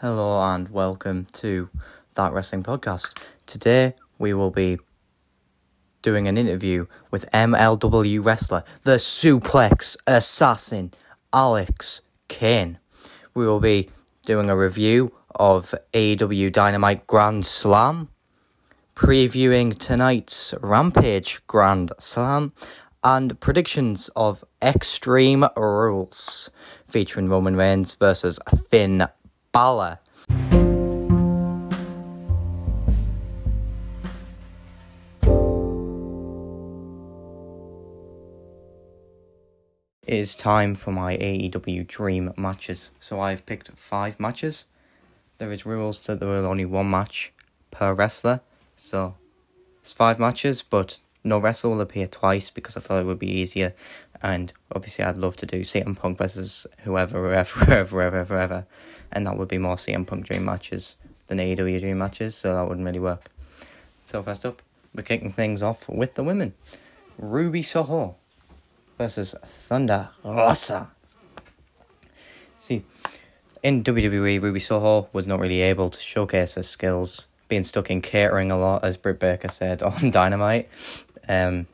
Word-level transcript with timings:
Hello 0.00 0.40
and 0.42 0.70
welcome 0.70 1.26
to 1.34 1.68
that 2.14 2.32
wrestling 2.32 2.62
podcast. 2.62 3.14
Today 3.44 3.92
we 4.18 4.32
will 4.32 4.50
be 4.50 4.78
doing 6.00 6.26
an 6.26 6.38
interview 6.38 6.86
with 7.10 7.30
MLW 7.32 8.24
wrestler, 8.24 8.64
the 8.84 8.96
suplex 8.96 9.98
assassin, 10.06 10.94
Alex 11.34 12.00
Kane. 12.28 12.78
We 13.34 13.46
will 13.46 13.60
be 13.60 13.90
doing 14.22 14.48
a 14.48 14.56
review 14.56 15.12
of 15.34 15.74
AEW 15.92 16.50
Dynamite 16.50 17.06
Grand 17.06 17.44
Slam, 17.44 18.08
previewing 18.96 19.76
tonight's 19.76 20.54
Rampage 20.62 21.46
Grand 21.46 21.92
Slam, 21.98 22.54
and 23.04 23.38
predictions 23.38 24.08
of 24.16 24.44
Extreme 24.62 25.44
Rules, 25.58 26.50
featuring 26.88 27.28
Roman 27.28 27.54
Reigns 27.54 27.92
versus 27.96 28.40
Finn 28.70 29.06
Balor. 29.52 29.98
It 40.06 40.18
is 40.18 40.36
time 40.36 40.74
for 40.76 40.92
my 40.92 41.16
AEW 41.16 41.86
Dream 41.86 42.32
matches. 42.36 42.92
So 43.00 43.20
I've 43.20 43.44
picked 43.44 43.70
five 43.76 44.20
matches. 44.20 44.66
There 45.38 45.50
is 45.50 45.66
rules 45.66 46.02
that 46.04 46.20
there 46.20 46.38
is 46.38 46.44
only 46.44 46.64
one 46.64 46.90
match 46.90 47.32
per 47.72 47.92
wrestler. 47.92 48.42
So 48.76 49.16
it's 49.80 49.92
five 49.92 50.18
matches, 50.20 50.62
but 50.62 51.00
no 51.24 51.38
wrestler 51.38 51.70
will 51.70 51.80
appear 51.80 52.06
twice 52.06 52.50
because 52.50 52.76
I 52.76 52.80
thought 52.80 53.00
it 53.00 53.06
would 53.06 53.18
be 53.18 53.30
easier. 53.30 53.74
And 54.22 54.52
obviously, 54.74 55.04
I'd 55.04 55.16
love 55.16 55.36
to 55.36 55.46
do 55.46 55.62
CM 55.62 55.96
Punk 55.96 56.18
versus 56.18 56.66
whoever, 56.84 57.20
wherever, 57.20 57.64
wherever, 57.64 57.96
wherever, 57.96 58.24
wherever. 58.24 58.66
And 59.12 59.26
that 59.26 59.36
would 59.36 59.48
be 59.48 59.58
more 59.58 59.76
CM 59.76 60.06
Punk 60.06 60.26
dream 60.26 60.44
matches 60.44 60.96
than 61.26 61.38
AEW 61.38 61.80
dream 61.80 61.98
matches, 61.98 62.34
so 62.34 62.54
that 62.54 62.68
wouldn't 62.68 62.86
really 62.86 63.00
work. 63.00 63.30
So, 64.06 64.22
first 64.22 64.44
up, 64.44 64.62
we're 64.94 65.02
kicking 65.02 65.32
things 65.32 65.62
off 65.62 65.88
with 65.88 66.14
the 66.14 66.22
women 66.22 66.54
Ruby 67.18 67.62
Soho 67.62 68.16
versus 68.98 69.34
Thunder 69.44 70.10
Rosa. 70.24 70.90
See, 72.58 72.84
in 73.62 73.84
WWE, 73.84 74.40
Ruby 74.40 74.60
Soho 74.60 75.08
was 75.12 75.26
not 75.26 75.38
really 75.38 75.60
able 75.60 75.90
to 75.90 75.98
showcase 75.98 76.54
her 76.54 76.62
skills, 76.62 77.26
being 77.48 77.64
stuck 77.64 77.90
in 77.90 78.00
catering 78.00 78.50
a 78.50 78.58
lot, 78.58 78.84
as 78.84 78.96
Britt 78.96 79.18
Baker 79.18 79.48
said 79.48 79.82
on 79.84 80.10
Dynamite. 80.10 80.68
Um, 81.28 81.66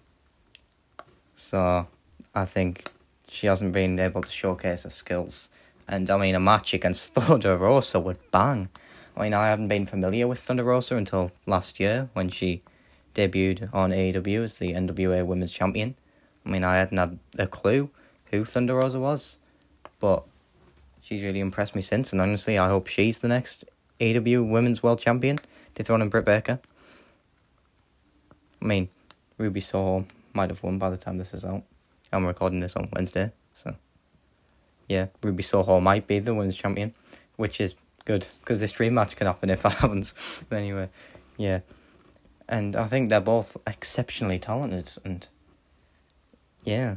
so 1.35 1.87
I 2.35 2.45
think 2.45 2.91
she 3.29 3.47
hasn't 3.47 3.73
been 3.73 3.99
able 3.99 4.23
to 4.23 4.31
showcase 4.31 4.83
her 4.83 4.91
skills. 4.91 5.51
And 5.89 6.11
I 6.11 6.17
mean, 6.17 6.35
a 6.35 6.41
match 6.41 6.75
against 6.75 7.15
Thunder 7.15 7.57
Rosa 7.57 8.01
would 8.01 8.19
bang. 8.31 8.69
I 9.17 9.23
mean, 9.23 9.35
I 9.35 9.49
hadn't 9.49 9.69
been 9.69 9.87
familiar 9.87 10.27
with 10.29 10.39
Thunder 10.39 10.65
Rosa 10.65 10.97
until 10.97 11.31
last 11.47 11.81
year 11.81 12.11
when 12.13 12.29
she 12.29 12.63
debuted 13.15 13.73
on 13.73 13.91
AEW 13.91 14.45
as 14.45 14.55
the 14.57 14.73
NWA 14.73 15.25
Women's 15.25 15.53
Champion. 15.53 15.95
I 16.45 16.51
mean, 16.51 16.65
I 16.65 16.77
hadn't 16.77 16.99
had 16.99 17.19
a 17.39 17.47
clue 17.47 17.91
who 18.27 18.45
Thunder 18.45 18.77
Rosa 18.77 19.01
was, 19.01 19.39
but 20.01 20.25
she's 21.01 21.23
really 21.23 21.41
impressed 21.41 21.75
me 21.75 21.83
since. 21.83 22.13
And 22.13 22.21
honestly, 22.21 22.59
I 22.59 22.69
hope 22.69 22.89
she's 22.89 23.21
the 23.21 23.29
next 23.29 23.65
AEW 24.01 24.49
Women's 24.49 24.83
World 24.83 25.01
Champion, 25.01 25.39
dethroning 25.75 26.11
Britt 26.11 26.27
Baker. 26.27 26.61
I 28.61 28.65
mean, 28.65 28.89
Ruby 29.39 29.61
Soho 29.61 30.07
might 30.35 30.51
have 30.51 30.63
won 30.63 30.79
by 30.79 30.91
the 30.91 30.97
time 30.97 31.19
this 31.19 31.33
is 31.33 31.45
out. 31.45 31.63
I'm 32.13 32.27
recording 32.27 32.61
this 32.61 32.77
on 32.77 32.89
Wednesday, 32.93 33.33
so 33.55 33.75
yeah, 34.89 35.07
Ruby 35.23 35.43
Soho 35.43 35.81
might 35.81 36.07
be 36.07 36.19
the 36.19 36.35
women's 36.35 36.57
champion, 36.57 36.95
which 37.37 37.61
is 37.61 37.75
good 38.05 38.27
because 38.41 38.61
this 38.61 38.73
dream 38.73 38.95
match 38.95 39.17
can 39.17 39.27
happen 39.27 39.51
if 39.51 39.63
that 39.63 39.73
happens. 39.75 40.15
but 40.49 40.57
anyway, 40.57 40.89
yeah, 41.37 41.61
and 42.49 42.77
I 42.77 42.87
think 42.87 43.11
they're 43.11 43.21
both 43.21 43.57
exceptionally 43.67 44.39
talented, 44.39 44.93
and 45.05 45.27
yeah, 46.65 46.97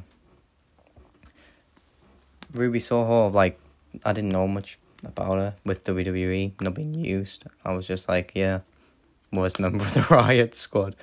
Ruby 2.53 2.79
Soho 2.79 3.29
like 3.29 3.59
I 4.05 4.13
didn't 4.13 4.31
know 4.31 4.47
much 4.47 4.77
about 5.03 5.37
her 5.37 5.55
with 5.63 5.83
WWE 5.85 6.61
not 6.61 6.73
being 6.73 6.93
used. 6.93 7.45
I 7.65 7.73
was 7.73 7.87
just 7.87 8.09
like, 8.09 8.33
yeah, 8.35 8.59
worst 9.31 9.59
member 9.59 9.83
of 9.83 9.93
the 9.93 10.01
Riot 10.09 10.53
Squad, 10.55 10.95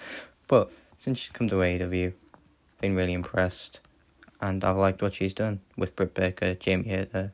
but 0.46 0.70
since 0.96 1.18
she's 1.18 1.30
come 1.30 1.48
to 1.48 1.56
AEW, 1.56 2.12
been 2.80 2.94
really 2.94 3.12
impressed 3.12 3.80
and 4.40 4.64
I've 4.64 4.76
liked 4.76 5.02
what 5.02 5.14
she's 5.14 5.34
done 5.34 5.60
with 5.76 5.96
Britt 5.96 6.14
Baker, 6.14 6.54
Jamie 6.54 6.88
Hayter, 6.88 7.32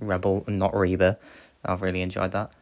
Rebel, 0.00 0.44
and 0.46 0.58
not 0.58 0.74
Reba. 0.76 1.18
I've 1.64 1.82
really 1.82 2.02
enjoyed 2.02 2.32
that. 2.32 2.52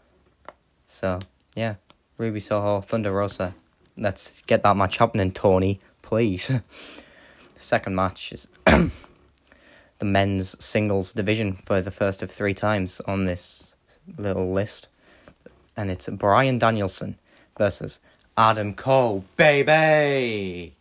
So, 0.87 1.21
yeah, 1.55 1.77
Ruby 2.19 2.41
Soho, 2.41 2.81
Thunder 2.81 3.13
Rosa. 3.13 3.55
Let's 3.97 4.43
get 4.47 4.63
that 4.63 4.77
match 4.77 4.99
happening, 4.99 5.33
Tony, 5.33 5.81
please. 6.03 6.51
second 7.57 7.95
match 7.95 8.33
is 8.33 8.49
the 8.65 8.91
men's 10.05 10.63
singles 10.63 11.13
division 11.13 11.55
for 11.65 11.81
the 11.81 11.91
first 11.91 12.23
of 12.23 12.31
three 12.31 12.55
times 12.55 13.01
on 13.07 13.25
this 13.25 13.75
little 14.17 14.51
list. 14.51 14.89
And 15.77 15.91
it's 15.91 16.09
Bryan 16.09 16.59
Danielson 16.59 17.19
versus 17.59 18.01
Adam 18.37 18.75
Cole, 18.75 19.25
baby! 19.37 20.75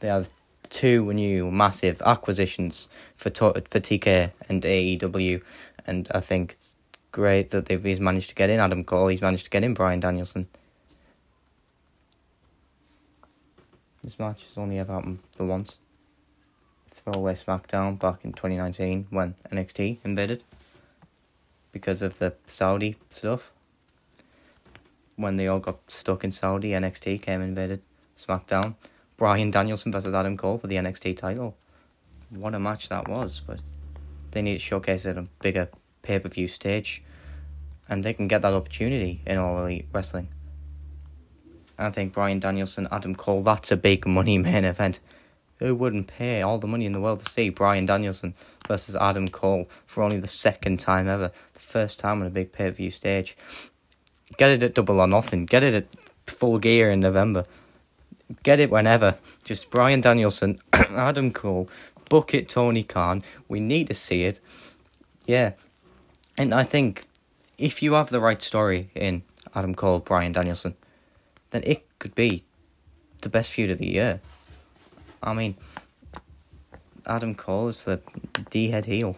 They 0.00 0.08
are 0.08 0.24
two 0.70 1.12
new 1.12 1.50
massive 1.50 2.02
acquisitions 2.02 2.88
for 3.16 3.30
for 3.30 3.80
TK 3.80 4.32
and 4.48 4.62
AEW, 4.62 5.42
and 5.86 6.08
I 6.14 6.20
think 6.20 6.52
it's 6.52 6.76
great 7.12 7.50
that 7.50 7.66
they've 7.66 7.82
he's 7.82 8.00
managed 8.00 8.28
to 8.30 8.34
get 8.34 8.50
in 8.50 8.60
Adam 8.60 8.84
Cole. 8.84 9.08
He's 9.08 9.22
managed 9.22 9.44
to 9.44 9.50
get 9.50 9.64
in 9.64 9.74
Bryan 9.74 10.00
Danielson. 10.00 10.48
This 14.02 14.18
match 14.18 14.44
has 14.46 14.56
only 14.56 14.78
ever 14.78 14.92
happened 14.92 15.18
the 15.36 15.44
once. 15.44 15.78
Throwaway 16.90 17.34
SmackDown 17.34 17.98
back 17.98 18.24
in 18.24 18.32
twenty 18.32 18.56
nineteen 18.56 19.06
when 19.10 19.34
NXT 19.50 19.98
invaded. 20.04 20.42
Because 21.72 22.02
of 22.02 22.18
the 22.18 22.34
Saudi 22.46 22.96
stuff. 23.10 23.52
When 25.16 25.36
they 25.36 25.48
all 25.48 25.58
got 25.58 25.78
stuck 25.88 26.22
in 26.24 26.30
Saudi, 26.30 26.70
NXT 26.70 27.20
came 27.20 27.40
and 27.40 27.50
invaded 27.50 27.82
SmackDown. 28.16 28.76
Bryan 29.18 29.50
Danielson 29.50 29.90
versus 29.90 30.14
Adam 30.14 30.36
Cole 30.36 30.58
for 30.58 30.68
the 30.68 30.76
NXT 30.76 31.16
title. 31.16 31.56
What 32.30 32.54
a 32.54 32.60
match 32.60 32.88
that 32.88 33.08
was, 33.08 33.40
but 33.44 33.58
they 34.30 34.40
need 34.40 34.54
to 34.54 34.58
showcase 34.60 35.04
it 35.04 35.18
on 35.18 35.24
a 35.24 35.42
bigger 35.42 35.68
pay 36.02 36.20
per 36.20 36.28
view 36.28 36.46
stage. 36.46 37.02
And 37.88 38.04
they 38.04 38.14
can 38.14 38.28
get 38.28 38.42
that 38.42 38.52
opportunity 38.52 39.20
in 39.26 39.36
All 39.36 39.58
Elite 39.58 39.86
Wrestling. 39.92 40.28
I 41.76 41.90
think 41.90 42.12
Bryan 42.12 42.38
Danielson, 42.38 42.86
Adam 42.92 43.16
Cole, 43.16 43.42
that's 43.42 43.72
a 43.72 43.76
big 43.76 44.06
money 44.06 44.38
main 44.38 44.64
event. 44.64 45.00
Who 45.58 45.74
wouldn't 45.74 46.06
pay 46.06 46.40
all 46.40 46.58
the 46.58 46.68
money 46.68 46.86
in 46.86 46.92
the 46.92 47.00
world 47.00 47.18
to 47.20 47.28
see 47.28 47.50
Bryan 47.50 47.86
Danielson 47.86 48.34
versus 48.68 48.94
Adam 48.94 49.26
Cole 49.26 49.68
for 49.84 50.04
only 50.04 50.20
the 50.20 50.28
second 50.28 50.78
time 50.78 51.08
ever? 51.08 51.32
The 51.54 51.60
first 51.60 51.98
time 51.98 52.20
on 52.20 52.28
a 52.28 52.30
big 52.30 52.52
pay 52.52 52.66
per 52.66 52.72
view 52.72 52.92
stage. 52.92 53.36
Get 54.36 54.50
it 54.50 54.62
at 54.62 54.74
double 54.74 55.00
or 55.00 55.08
nothing. 55.08 55.42
Get 55.42 55.64
it 55.64 55.74
at 55.74 55.86
full 56.28 56.58
gear 56.58 56.92
in 56.92 57.00
November 57.00 57.44
get 58.42 58.60
it 58.60 58.70
whenever. 58.70 59.18
Just 59.44 59.70
Bryan 59.70 60.00
Danielson, 60.00 60.60
Adam 60.72 61.32
Cole, 61.32 61.68
book 62.08 62.34
it 62.34 62.48
Tony 62.48 62.82
Khan. 62.82 63.22
We 63.48 63.60
need 63.60 63.88
to 63.88 63.94
see 63.94 64.24
it. 64.24 64.40
Yeah. 65.26 65.52
And 66.36 66.54
I 66.54 66.62
think 66.62 67.06
if 67.56 67.82
you 67.82 67.94
have 67.94 68.10
the 68.10 68.20
right 68.20 68.40
story 68.40 68.90
in 68.94 69.22
Adam 69.54 69.74
Cole, 69.74 69.98
Bryan 69.98 70.32
Danielson, 70.32 70.76
then 71.50 71.62
it 71.64 71.86
could 71.98 72.14
be 72.14 72.44
the 73.22 73.28
best 73.28 73.50
feud 73.50 73.70
of 73.70 73.78
the 73.78 73.86
year. 73.92 74.20
I 75.22 75.32
mean, 75.34 75.56
Adam 77.06 77.34
Cole 77.34 77.68
is 77.68 77.84
the 77.84 78.00
D 78.50 78.70
head 78.70 78.84
heel 78.84 79.16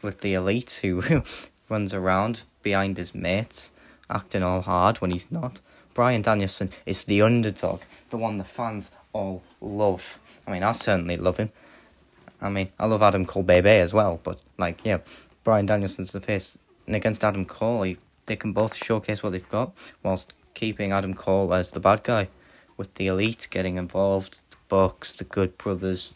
with 0.00 0.20
the 0.20 0.34
elite 0.34 0.78
who 0.82 1.22
runs 1.68 1.92
around 1.92 2.42
behind 2.62 2.96
his 2.96 3.14
mates, 3.14 3.72
acting 4.08 4.42
all 4.42 4.62
hard 4.62 5.00
when 5.00 5.10
he's 5.10 5.30
not. 5.30 5.60
Bryan 5.98 6.22
Danielson 6.22 6.70
is 6.86 7.02
the 7.02 7.22
underdog, 7.22 7.80
the 8.10 8.16
one 8.16 8.38
the 8.38 8.44
fans 8.44 8.92
all 9.12 9.42
love. 9.60 10.20
I 10.46 10.52
mean, 10.52 10.62
I 10.62 10.70
certainly 10.70 11.16
love 11.16 11.38
him. 11.38 11.50
I 12.40 12.48
mean, 12.50 12.68
I 12.78 12.86
love 12.86 13.02
Adam 13.02 13.26
Cole 13.26 13.42
Bebe 13.42 13.68
as 13.68 13.92
well, 13.92 14.20
but 14.22 14.40
like, 14.58 14.78
yeah, 14.84 14.98
Bryan 15.42 15.66
Danielson's 15.66 16.12
the 16.12 16.20
face. 16.20 16.56
And 16.86 16.94
against 16.94 17.24
Adam 17.24 17.44
Cole, 17.44 17.82
he, 17.82 17.96
they 18.26 18.36
can 18.36 18.52
both 18.52 18.76
showcase 18.76 19.24
what 19.24 19.32
they've 19.32 19.48
got 19.48 19.72
whilst 20.04 20.34
keeping 20.54 20.92
Adam 20.92 21.14
Cole 21.14 21.52
as 21.52 21.72
the 21.72 21.80
bad 21.80 22.04
guy, 22.04 22.28
with 22.76 22.94
the 22.94 23.08
elite 23.08 23.48
getting 23.50 23.76
involved, 23.76 24.38
the 24.52 24.56
Bucks, 24.68 25.14
the 25.14 25.24
Good 25.24 25.58
Brothers, 25.58 26.14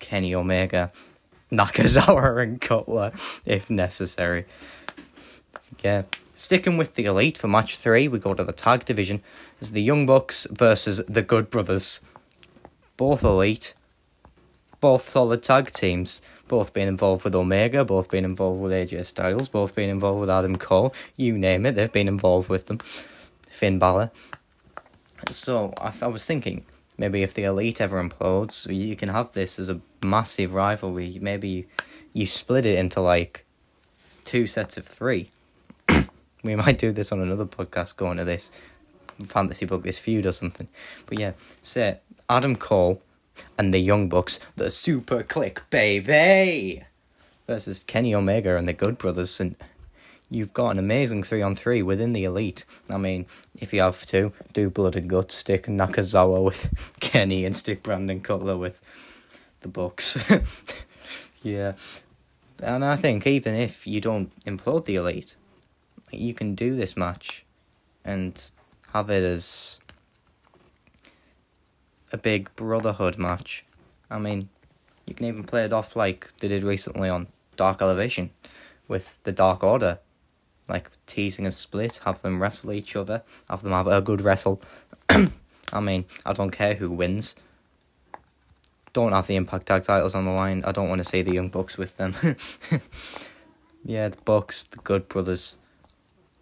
Kenny 0.00 0.34
Omega, 0.34 0.92
Nakazawa, 1.50 2.42
and 2.42 2.60
Cutler 2.60 3.10
if 3.46 3.70
necessary. 3.70 4.44
Yeah. 5.82 6.02
Sticking 6.34 6.76
with 6.76 6.94
the 6.94 7.04
elite 7.04 7.38
for 7.38 7.46
match 7.46 7.76
three, 7.76 8.08
we 8.08 8.18
go 8.18 8.34
to 8.34 8.42
the 8.42 8.52
tag 8.52 8.84
division 8.84 9.22
as 9.60 9.70
the 9.70 9.82
Young 9.82 10.04
Bucks 10.04 10.46
versus 10.50 11.00
the 11.08 11.22
Good 11.22 11.48
Brothers. 11.48 12.00
Both 12.96 13.22
elite, 13.22 13.74
both 14.80 15.08
solid 15.08 15.42
tag 15.42 15.70
teams, 15.70 16.20
both 16.48 16.72
being 16.72 16.88
involved 16.88 17.24
with 17.24 17.34
Omega, 17.34 17.84
both 17.84 18.10
being 18.10 18.24
involved 18.24 18.60
with 18.60 18.72
AJ 18.72 19.06
Styles, 19.06 19.48
both 19.48 19.74
being 19.74 19.90
involved 19.90 20.20
with 20.20 20.30
Adam 20.30 20.56
Cole. 20.56 20.92
You 21.16 21.38
name 21.38 21.66
it, 21.66 21.76
they've 21.76 21.90
been 21.90 22.08
involved 22.08 22.48
with 22.48 22.66
them. 22.66 22.78
Finn 23.48 23.78
Balor. 23.78 24.10
So 25.30 25.72
I, 25.80 25.92
I 26.02 26.06
was 26.08 26.24
thinking, 26.24 26.64
maybe 26.98 27.22
if 27.22 27.32
the 27.32 27.44
Elite 27.44 27.80
ever 27.80 28.02
implodes, 28.02 28.66
you 28.74 28.96
can 28.96 29.08
have 29.08 29.32
this 29.32 29.58
as 29.58 29.68
a 29.68 29.80
massive 30.02 30.52
rivalry. 30.52 31.18
Maybe 31.20 31.66
you 32.12 32.26
split 32.26 32.66
it 32.66 32.78
into 32.78 33.00
like 33.00 33.44
two 34.24 34.46
sets 34.46 34.76
of 34.76 34.86
three. 34.86 35.28
We 36.44 36.54
might 36.54 36.78
do 36.78 36.92
this 36.92 37.10
on 37.10 37.20
another 37.20 37.46
podcast 37.46 37.96
going 37.96 38.18
to 38.18 38.24
this 38.24 38.50
fantasy 39.24 39.64
book, 39.64 39.82
this 39.82 39.98
feud 39.98 40.26
or 40.26 40.32
something. 40.32 40.68
But 41.06 41.18
yeah, 41.18 41.32
say 41.62 42.00
Adam 42.28 42.54
Cole 42.54 43.00
and 43.58 43.72
the 43.72 43.78
Young 43.78 44.08
Bucks, 44.08 44.38
the 44.54 44.70
Super 44.70 45.22
Kliq 45.22 45.58
baby, 45.70 46.84
versus 47.46 47.82
Kenny 47.84 48.14
Omega 48.14 48.56
and 48.56 48.68
the 48.68 48.72
Good 48.72 48.98
Brothers, 48.98 49.40
and 49.40 49.56
you've 50.30 50.52
got 50.52 50.70
an 50.70 50.78
amazing 50.78 51.22
three 51.22 51.42
on 51.42 51.54
three 51.54 51.82
within 51.82 52.12
the 52.12 52.24
elite. 52.24 52.64
I 52.90 52.98
mean, 52.98 53.26
if 53.58 53.72
you 53.72 53.80
have 53.80 54.04
to, 54.06 54.32
do 54.52 54.68
blood 54.68 54.96
and 54.96 55.08
guts, 55.08 55.36
stick 55.36 55.66
Nakazawa 55.66 56.44
with 56.44 56.68
Kenny 57.00 57.44
and 57.44 57.56
stick 57.56 57.82
Brandon 57.82 58.20
Cutler 58.20 58.56
with 58.56 58.80
the 59.60 59.68
Bucks. 59.68 60.18
yeah. 61.42 61.72
And 62.62 62.84
I 62.84 62.96
think 62.96 63.26
even 63.26 63.54
if 63.54 63.86
you 63.86 64.00
don't 64.00 64.30
implode 64.44 64.84
the 64.84 64.96
elite, 64.96 65.34
you 66.18 66.34
can 66.34 66.54
do 66.54 66.76
this 66.76 66.96
match 66.96 67.44
and 68.04 68.50
have 68.92 69.10
it 69.10 69.22
as 69.22 69.80
a 72.12 72.16
big 72.16 72.54
brotherhood 72.54 73.18
match. 73.18 73.64
I 74.10 74.18
mean, 74.18 74.48
you 75.06 75.14
can 75.14 75.26
even 75.26 75.44
play 75.44 75.64
it 75.64 75.72
off 75.72 75.96
like 75.96 76.30
they 76.38 76.48
did 76.48 76.62
recently 76.62 77.08
on 77.08 77.26
Dark 77.56 77.82
Elevation 77.82 78.30
with 78.88 79.18
the 79.24 79.32
Dark 79.32 79.62
Order. 79.62 79.98
Like 80.68 80.90
teasing 81.06 81.46
a 81.46 81.52
split, 81.52 82.00
have 82.04 82.22
them 82.22 82.40
wrestle 82.40 82.72
each 82.72 82.96
other, 82.96 83.22
have 83.50 83.62
them 83.62 83.72
have 83.72 83.86
a 83.86 84.00
good 84.00 84.22
wrestle. 84.22 84.62
I 85.10 85.80
mean, 85.80 86.06
I 86.24 86.32
don't 86.32 86.50
care 86.50 86.74
who 86.74 86.90
wins. 86.90 87.34
Don't 88.94 89.12
have 89.12 89.26
the 89.26 89.36
Impact 89.36 89.66
Tag 89.66 89.82
titles 89.82 90.14
on 90.14 90.24
the 90.24 90.30
line. 90.30 90.62
I 90.64 90.72
don't 90.72 90.88
want 90.88 91.00
to 91.00 91.08
see 91.08 91.20
the 91.20 91.34
Young 91.34 91.48
Bucks 91.48 91.76
with 91.76 91.96
them. 91.96 92.14
yeah, 93.84 94.08
the 94.08 94.16
Bucks, 94.24 94.62
the 94.62 94.76
Good 94.76 95.08
Brothers. 95.08 95.56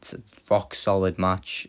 It's 0.03 0.15
a 0.15 0.21
rock 0.51 0.75
solid 0.75 1.17
match. 1.17 1.69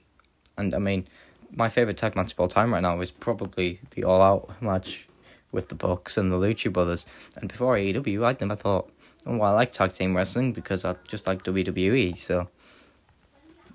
And 0.58 0.74
I 0.74 0.80
mean, 0.80 1.08
my 1.52 1.70
favorite 1.70 1.98
tag 1.98 2.16
match 2.16 2.34
of 2.34 2.40
all 2.40 2.48
time 2.48 2.74
right 2.74 2.82
now 2.82 3.00
is 3.00 3.12
probably 3.12 3.80
the 3.92 4.04
All 4.04 4.24
Out 4.24 4.60
match 4.60 5.08
with 5.52 5.70
the 5.70 5.76
Bucks 5.76 6.18
and 6.18 6.32
the 6.32 6.38
Lucha 6.38 6.74
Brothers. 6.74 7.06
And 7.36 7.48
before 7.48 7.76
AEW, 7.76 8.26
I'd 8.26 8.42
never 8.42 8.56
thought, 8.56 8.92
oh, 9.28 9.38
well, 9.38 9.52
I 9.52 9.56
like 9.56 9.72
tag 9.72 9.94
team 9.94 10.18
wrestling 10.18 10.52
because 10.52 10.84
I 10.84 10.96
just 11.08 11.28
like 11.28 11.44
WWE. 11.44 12.18
So 12.18 12.50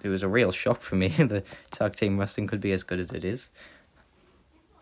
it 0.02 0.08
was 0.08 0.24
a 0.24 0.28
real 0.28 0.50
shock 0.50 0.80
for 0.80 0.96
me 0.96 1.08
that 1.18 1.44
tag 1.70 1.94
team 1.94 2.18
wrestling 2.18 2.48
could 2.48 2.60
be 2.60 2.72
as 2.72 2.82
good 2.82 2.98
as 2.98 3.12
it 3.12 3.24
is. 3.24 3.50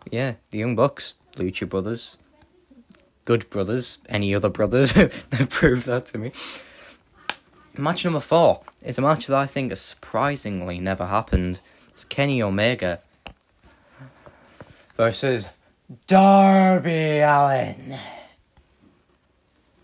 Yeah, 0.09 0.33
the 0.49 0.57
Young 0.57 0.75
Bucks, 0.75 1.13
Lucha 1.35 1.69
Brothers, 1.69 2.17
Good 3.25 3.47
Brothers, 3.51 3.99
any 4.09 4.33
other 4.33 4.49
brothers 4.49 4.93
that 4.93 5.49
proved 5.51 5.85
that 5.85 6.07
to 6.07 6.17
me. 6.17 6.31
Match 7.79 8.03
number 8.03 8.19
four 8.19 8.61
is 8.83 8.97
a 8.97 9.01
match 9.01 9.27
that 9.27 9.37
I 9.37 9.45
think 9.45 9.71
has 9.71 9.79
surprisingly 9.79 10.79
never 10.79 11.05
happened. 11.05 11.59
It's 11.89 12.05
Kenny 12.05 12.41
Omega 12.41 13.01
versus 14.95 15.49
Darby 16.07 17.19
Allin. 17.19 17.99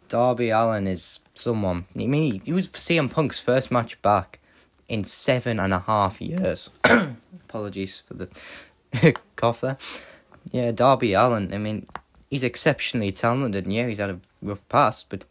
Darby 0.09 0.49
Allin 0.49 0.87
is 0.87 1.19
someone. 1.35 1.85
I 1.95 2.07
mean, 2.07 2.41
he 2.43 2.51
was 2.51 2.67
CM 2.69 3.11
Punk's 3.11 3.39
first 3.39 3.69
match 3.69 4.01
back 4.01 4.39
in 4.87 5.03
seven 5.03 5.59
and 5.59 5.73
a 5.73 5.79
half 5.79 6.19
years. 6.19 6.71
Apologies 6.83 8.01
for 8.07 8.15
the 8.15 9.15
cough 9.35 9.61
there. 9.61 9.77
Yeah, 10.51 10.71
Darby 10.71 11.13
Allin. 11.13 11.53
I 11.53 11.59
mean, 11.59 11.85
he's 12.29 12.43
exceptionally 12.43 13.11
talented, 13.11 13.67
yeah, 13.67 13.87
he's 13.87 13.99
had 13.99 14.09
a 14.09 14.19
rough 14.41 14.67
past, 14.67 15.05
but 15.09 15.25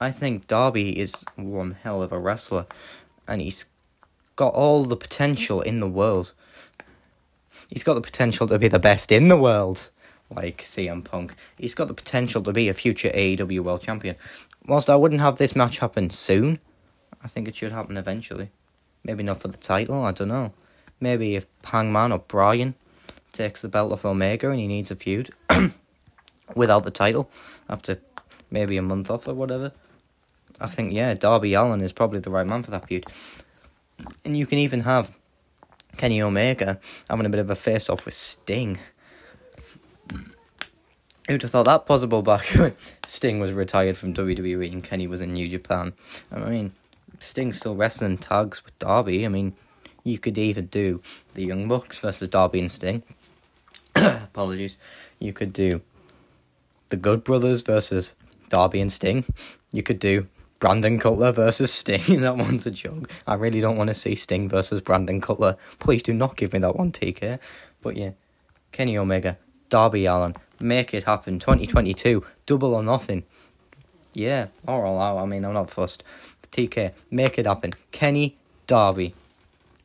I 0.00 0.10
think 0.10 0.46
Darby 0.46 0.98
is 0.98 1.24
one 1.36 1.76
hell 1.82 2.02
of 2.02 2.12
a 2.12 2.18
wrestler, 2.18 2.66
and 3.26 3.40
he's 3.40 3.66
got 4.36 4.54
all 4.54 4.84
the 4.84 4.96
potential 4.96 5.60
in 5.60 5.80
the 5.80 5.88
world. 5.88 6.32
He's 7.68 7.84
got 7.84 7.94
the 7.94 8.00
potential 8.00 8.46
to 8.48 8.58
be 8.58 8.68
the 8.68 8.78
best 8.78 9.12
in 9.12 9.28
the 9.28 9.36
world, 9.36 9.90
like 10.34 10.62
CM 10.62 11.04
Punk. 11.04 11.34
He's 11.58 11.74
got 11.74 11.88
the 11.88 11.94
potential 11.94 12.42
to 12.42 12.52
be 12.52 12.68
a 12.68 12.74
future 12.74 13.10
AEW 13.10 13.60
World 13.60 13.82
Champion. 13.82 14.16
Whilst 14.66 14.90
I 14.90 14.96
wouldn't 14.96 15.20
have 15.20 15.38
this 15.38 15.56
match 15.56 15.78
happen 15.78 16.10
soon, 16.10 16.58
I 17.22 17.28
think 17.28 17.48
it 17.48 17.56
should 17.56 17.72
happen 17.72 17.96
eventually. 17.96 18.50
Maybe 19.04 19.22
not 19.22 19.40
for 19.40 19.48
the 19.48 19.56
title, 19.56 20.04
I 20.04 20.12
don't 20.12 20.28
know. 20.28 20.52
Maybe 21.00 21.36
if 21.36 21.46
Hangman 21.64 22.12
or 22.12 22.18
Bryan 22.18 22.74
takes 23.32 23.62
the 23.62 23.68
belt 23.68 23.92
off 23.92 24.04
Omega 24.04 24.50
and 24.50 24.60
he 24.60 24.66
needs 24.66 24.90
a 24.90 24.96
feud 24.96 25.30
without 26.54 26.84
the 26.84 26.90
title 26.90 27.30
after 27.68 28.00
maybe 28.50 28.76
a 28.76 28.82
month 28.82 29.10
off 29.10 29.28
or 29.28 29.34
whatever. 29.34 29.72
I 30.60 30.66
think, 30.66 30.92
yeah, 30.92 31.14
Darby 31.14 31.54
Allin 31.54 31.80
is 31.80 31.92
probably 31.92 32.20
the 32.20 32.30
right 32.30 32.46
man 32.46 32.62
for 32.62 32.70
that 32.70 32.86
feud. 32.86 33.06
And 34.24 34.36
you 34.36 34.46
can 34.46 34.58
even 34.58 34.80
have 34.80 35.16
Kenny 35.96 36.20
Omega 36.20 36.80
having 37.08 37.26
a 37.26 37.30
bit 37.30 37.40
of 37.40 37.50
a 37.50 37.54
face 37.54 37.88
off 37.88 38.04
with 38.04 38.14
Sting. 38.14 38.78
Who'd 41.28 41.42
have 41.42 41.50
thought 41.50 41.66
that 41.66 41.86
possible 41.86 42.22
back 42.22 42.46
when 42.54 42.74
Sting 43.06 43.38
was 43.38 43.52
retired 43.52 43.96
from 43.96 44.14
WWE 44.14 44.72
and 44.72 44.82
Kenny 44.82 45.06
was 45.06 45.20
in 45.20 45.34
New 45.34 45.48
Japan? 45.48 45.92
I 46.32 46.38
mean, 46.40 46.72
Sting's 47.20 47.58
still 47.58 47.76
wrestling 47.76 48.18
tags 48.18 48.64
with 48.64 48.78
Darby. 48.78 49.24
I 49.24 49.28
mean, 49.28 49.54
you 50.02 50.18
could 50.18 50.38
even 50.38 50.66
do 50.66 51.00
the 51.34 51.44
Young 51.44 51.68
Bucks 51.68 51.98
versus 51.98 52.28
Darby 52.28 52.60
and 52.60 52.72
Sting. 52.72 53.02
Apologies. 53.94 54.76
You 55.18 55.32
could 55.32 55.52
do 55.52 55.82
the 56.88 56.96
Good 56.96 57.22
Brothers 57.24 57.62
versus 57.62 58.14
Darby 58.50 58.80
and 58.82 58.92
Sting. 58.92 59.24
You 59.72 59.82
could 59.82 59.98
do 59.98 60.26
Brandon 60.58 60.98
Cutler 60.98 61.32
versus 61.32 61.72
Sting. 61.80 62.20
that 62.20 62.36
one's 62.36 62.66
a 62.66 62.70
joke. 62.70 63.10
I 63.26 63.34
really 63.34 63.62
don't 63.62 63.78
want 63.78 63.88
to 63.88 63.94
see 63.94 64.14
Sting 64.14 64.48
versus 64.48 64.82
Brandon 64.82 65.22
Cutler. 65.22 65.56
Please 65.78 66.02
do 66.02 66.12
not 66.12 66.36
give 66.36 66.52
me 66.52 66.58
that 66.58 66.76
one, 66.76 66.92
TK. 66.92 67.38
But 67.80 67.96
yeah, 67.96 68.10
Kenny 68.72 68.98
Omega, 68.98 69.38
Darby 69.70 70.04
Allin, 70.04 70.36
make 70.60 70.92
it 70.92 71.04
happen. 71.04 71.38
2022, 71.38 72.22
double 72.44 72.74
or 72.74 72.82
nothing. 72.82 73.24
Yeah, 74.12 74.48
or 74.66 74.84
all 74.84 75.00
out. 75.00 75.22
I 75.22 75.24
mean, 75.26 75.44
I'm 75.44 75.54
not 75.54 75.70
fussed. 75.70 76.04
TK, 76.52 76.92
make 77.10 77.38
it 77.38 77.46
happen. 77.46 77.72
Kenny, 77.92 78.36
Darby. 78.66 79.14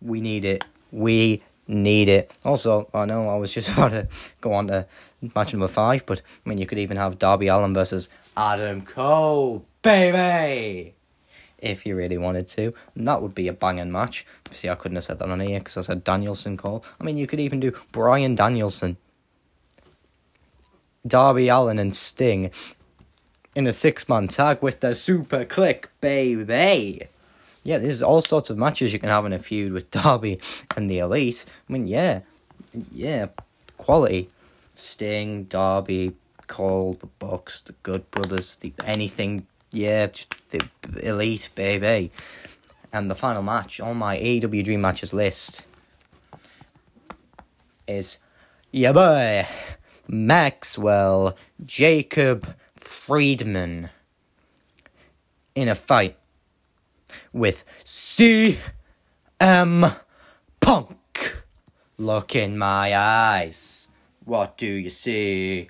We 0.01 0.19
need 0.19 0.43
it. 0.43 0.65
We 0.91 1.43
need 1.67 2.09
it. 2.09 2.31
Also, 2.43 2.89
I 2.93 3.05
know 3.05 3.29
I 3.29 3.35
was 3.35 3.51
just 3.51 3.69
about 3.73 3.89
to 3.89 4.07
go 4.41 4.53
on 4.53 4.67
to 4.67 4.87
match 5.35 5.53
number 5.53 5.67
five, 5.67 6.05
but 6.05 6.21
I 6.45 6.49
mean, 6.49 6.57
you 6.57 6.65
could 6.65 6.79
even 6.79 6.97
have 6.97 7.19
Darby 7.19 7.47
Allin 7.47 7.73
versus 7.73 8.09
Adam 8.37 8.81
Cole 8.83 9.65
baby. 9.85 10.95
If 11.59 11.85
you 11.85 11.95
really 11.95 12.17
wanted 12.17 12.47
to, 12.49 12.73
and 12.95 13.07
that 13.07 13.21
would 13.21 13.33
be 13.33 13.47
a 13.47 13.53
banging 13.53 13.91
match. 13.91 14.25
See, 14.51 14.67
I 14.67 14.75
couldn't 14.75 14.95
have 14.95 15.05
said 15.05 15.19
that 15.19 15.29
on 15.29 15.39
here 15.39 15.59
because 15.59 15.77
I 15.77 15.81
said 15.81 16.03
Danielson 16.03 16.57
Cole. 16.57 16.83
I 16.99 17.03
mean, 17.03 17.17
you 17.17 17.27
could 17.27 17.39
even 17.39 17.59
do 17.59 17.73
Bryan 17.91 18.35
Danielson, 18.35 18.97
Darby 21.07 21.47
Allin, 21.47 21.79
and 21.79 21.95
Sting 21.95 22.51
in 23.55 23.67
a 23.67 23.73
six 23.73 24.09
man 24.09 24.27
tag 24.27 24.61
with 24.61 24.81
the 24.81 24.93
Super 24.93 25.45
Kliq, 25.45 25.85
baby. 26.01 27.07
Yeah, 27.63 27.77
there's 27.79 28.03
all 28.03 28.21
sorts 28.21 28.49
of 28.49 28.57
matches 28.57 28.93
you 28.93 28.99
can 28.99 29.09
have 29.09 29.25
in 29.25 29.33
a 29.33 29.39
feud 29.39 29.71
with 29.71 29.89
Darby 29.91 30.39
and 30.75 30.89
the 30.89 30.99
Elite. 30.99 31.45
I 31.67 31.73
mean, 31.73 31.87
yeah, 31.87 32.21
yeah, 32.91 33.27
quality. 33.77 34.29
Sting, 34.75 35.45
Darby, 35.45 36.13
Cole, 36.47 36.97
the 36.99 37.07
Bucks, 37.07 37.61
the 37.61 37.73
Good 37.83 38.09
Brothers, 38.11 38.55
the 38.55 38.73
anything 38.83 39.47
yeah, 39.71 40.07
the 40.49 40.61
elite 41.01 41.49
baby. 41.55 42.11
And 42.93 43.11
the 43.11 43.15
final 43.15 43.43
match 43.43 43.79
on 43.81 43.97
my 43.97 44.17
AEW 44.17 44.63
Dream 44.63 44.81
Matches 44.81 45.13
list 45.13 45.63
is 47.87 48.19
yeah 48.71 48.91
boy 48.93 49.47
Maxwell 50.07 51.35
Jacob 51.65 52.55
Friedman 52.77 53.89
in 55.55 55.67
a 55.67 55.75
fight 55.75 56.17
with 57.33 57.63
CM 57.83 58.59
Punk. 60.59 61.43
Look 61.97 62.35
in 62.35 62.57
my 62.57 62.95
eyes. 62.95 63.89
What 64.23 64.57
do 64.57 64.67
you 64.67 64.89
see? 64.89 65.69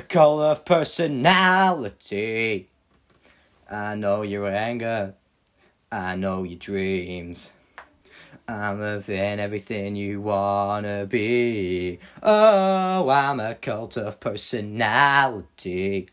A 0.00 0.02
call 0.02 0.40
of 0.40 0.64
personality. 0.64 2.68
I 3.70 3.94
know 3.96 4.22
your 4.22 4.48
anger. 4.48 5.12
I 5.92 6.16
know 6.16 6.42
your 6.42 6.58
dreams. 6.58 7.50
I'm 8.48 9.02
fan, 9.02 9.38
everything 9.38 9.96
you 9.96 10.22
wanna 10.22 11.04
be. 11.04 11.98
Oh, 12.22 13.10
I'm 13.10 13.40
a 13.40 13.54
cult 13.54 13.98
of 13.98 14.20
personality. 14.20 16.08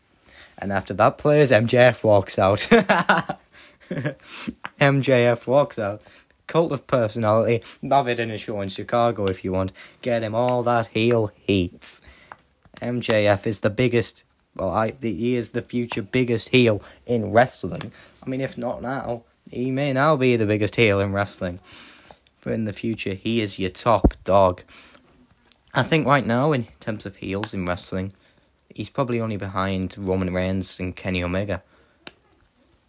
And 0.58 0.70
after 0.70 0.92
that 0.92 1.16
plays, 1.16 1.50
MJF 1.50 2.04
walks 2.04 2.38
out. 2.38 2.58
MJF 4.78 5.46
walks 5.46 5.78
out. 5.78 6.02
Cult 6.46 6.72
of 6.72 6.86
personality. 6.86 7.62
Have 7.90 8.08
it 8.08 8.20
in 8.20 8.30
a 8.30 8.36
show 8.36 8.60
in 8.60 8.68
Chicago 8.68 9.24
if 9.24 9.42
you 9.44 9.52
want. 9.52 9.72
Get 10.02 10.22
him 10.22 10.34
all 10.34 10.62
that 10.64 10.88
heel 10.88 11.32
heat. 11.34 12.02
MJF 12.80 13.46
is 13.46 13.60
the 13.60 13.70
biggest. 13.70 14.24
Well, 14.54 14.70
I 14.70 14.92
the, 14.92 15.14
he 15.14 15.36
is 15.36 15.50
the 15.50 15.62
future 15.62 16.02
biggest 16.02 16.50
heel 16.50 16.82
in 17.06 17.32
wrestling. 17.32 17.92
I 18.22 18.28
mean, 18.28 18.40
if 18.40 18.58
not 18.58 18.82
now, 18.82 19.24
he 19.50 19.70
may 19.70 19.92
now 19.92 20.16
be 20.16 20.36
the 20.36 20.46
biggest 20.46 20.76
heel 20.76 21.00
in 21.00 21.12
wrestling 21.12 21.60
but 22.48 22.54
in 22.54 22.64
the 22.64 22.72
future, 22.72 23.12
he 23.12 23.42
is 23.42 23.58
your 23.58 23.68
top 23.68 24.14
dog. 24.24 24.62
I 25.74 25.82
think 25.82 26.06
right 26.06 26.26
now, 26.26 26.52
in 26.52 26.66
terms 26.80 27.04
of 27.04 27.16
heels 27.16 27.52
in 27.52 27.66
wrestling, 27.66 28.14
he's 28.74 28.88
probably 28.88 29.20
only 29.20 29.36
behind 29.36 29.94
Roman 29.98 30.32
Reigns 30.32 30.80
and 30.80 30.96
Kenny 30.96 31.22
Omega. 31.22 31.62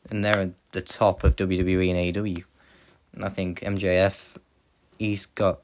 And 0.09 0.23
they're 0.23 0.39
at 0.39 0.53
the 0.71 0.81
top 0.81 1.25
of 1.25 1.35
WWE 1.35 1.89
and 1.89 2.15
AEW. 2.15 2.45
And 3.13 3.25
I 3.25 3.27
think 3.27 3.59
MJF, 3.59 4.37
he's 4.97 5.25
got 5.25 5.59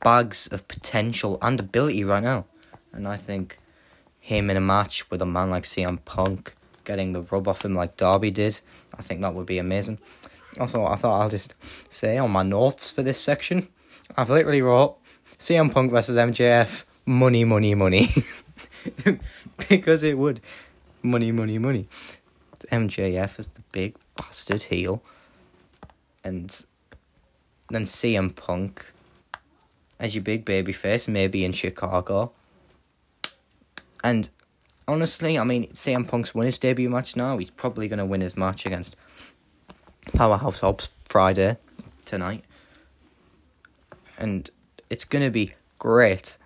bags 0.00 0.48
of 0.48 0.66
potential 0.66 1.38
and 1.40 1.60
ability 1.60 2.02
right 2.02 2.22
now. 2.22 2.46
And 2.94 3.08
I 3.08 3.16
think 3.16 3.58
him 4.20 4.48
in 4.50 4.56
a 4.56 4.60
match 4.60 5.10
with 5.10 5.20
a 5.20 5.26
man 5.26 5.50
like 5.50 5.64
CM 5.64 5.98
Punk, 6.04 6.54
getting 6.84 7.12
the 7.12 7.22
rub 7.22 7.48
off 7.48 7.64
him 7.64 7.74
like 7.74 7.96
Darby 7.96 8.30
did, 8.30 8.60
I 8.96 9.02
think 9.02 9.20
that 9.22 9.34
would 9.34 9.46
be 9.46 9.58
amazing. 9.58 9.98
Also, 10.58 10.86
I 10.86 10.96
thought 10.96 11.20
I'll 11.20 11.28
just 11.28 11.54
say 11.88 12.16
on 12.16 12.30
my 12.30 12.42
notes 12.42 12.92
for 12.92 13.02
this 13.02 13.20
section, 13.20 13.68
I've 14.16 14.30
literally 14.30 14.62
wrote 14.62 14.96
CM 15.38 15.72
Punk 15.72 15.90
versus 15.90 16.16
MJF, 16.16 16.84
money, 17.04 17.44
money, 17.44 17.74
money. 17.74 18.10
because 19.68 20.02
it 20.02 20.16
would. 20.16 20.40
Money, 21.02 21.32
money, 21.32 21.58
money. 21.58 21.88
MJF 22.70 23.38
is 23.38 23.48
the 23.48 23.60
big 23.72 23.96
bastard 24.16 24.62
heel. 24.62 25.02
And 26.22 26.64
then 27.68 27.84
CM 27.84 28.34
Punk 28.34 28.92
as 29.98 30.14
your 30.14 30.22
big 30.22 30.44
baby 30.44 30.72
face, 30.72 31.08
maybe 31.08 31.44
in 31.44 31.52
Chicago. 31.52 32.32
And 34.04 34.28
honestly, 34.86 35.38
I 35.38 35.44
mean, 35.44 35.68
CM 35.72 36.06
Punk's 36.06 36.34
won 36.34 36.44
his 36.44 36.58
debut 36.58 36.90
match 36.90 37.16
now. 37.16 37.38
He's 37.38 37.50
probably 37.50 37.88
going 37.88 37.98
to 37.98 38.04
win 38.04 38.20
his 38.20 38.36
match 38.36 38.66
against 38.66 38.96
Powerhouse 40.12 40.60
Hobbs 40.60 40.90
Friday 41.06 41.56
tonight. 42.04 42.44
And 44.18 44.50
it's 44.90 45.06
going 45.06 45.24
to 45.24 45.30
be 45.30 45.54
great. 45.78 46.36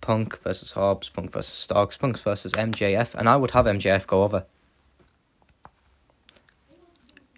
Punk 0.00 0.40
versus 0.42 0.72
Hobbs, 0.72 1.10
Punk 1.10 1.30
versus 1.30 1.52
Starks, 1.52 1.98
Punk 1.98 2.18
versus 2.18 2.54
MJF, 2.54 3.14
and 3.14 3.28
I 3.28 3.36
would 3.36 3.52
have 3.52 3.66
MJF 3.66 4.06
go 4.06 4.24
over. 4.24 4.46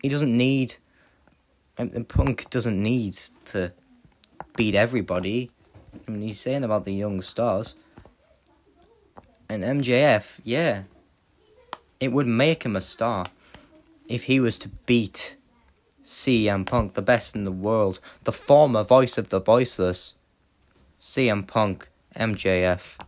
He 0.00 0.08
doesn't 0.08 0.34
need. 0.34 0.76
Um, 1.76 1.90
and 1.92 2.08
Punk 2.08 2.48
doesn't 2.50 2.80
need 2.80 3.18
to 3.46 3.72
beat 4.56 4.76
everybody. 4.76 5.50
I 6.06 6.10
mean, 6.10 6.22
he's 6.22 6.40
saying 6.40 6.62
about 6.62 6.84
the 6.84 6.92
young 6.92 7.20
stars. 7.20 7.74
And 9.48 9.62
MJF, 9.62 10.40
yeah, 10.42 10.82
it 12.00 12.12
would 12.12 12.26
make 12.26 12.64
him 12.64 12.76
a 12.76 12.80
star 12.80 13.26
if 14.08 14.24
he 14.24 14.40
was 14.40 14.58
to 14.58 14.68
beat 14.86 15.36
CM 16.04 16.66
Punk, 16.66 16.94
the 16.94 17.02
best 17.02 17.34
in 17.34 17.44
the 17.44 17.52
world, 17.52 18.00
the 18.24 18.32
former 18.32 18.82
voice 18.82 19.16
of 19.16 19.30
the 19.30 19.40
voiceless, 19.40 20.14
CM 21.00 21.46
Punk, 21.46 21.88
MJF. 22.16 22.98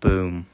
Boom. 0.00 0.46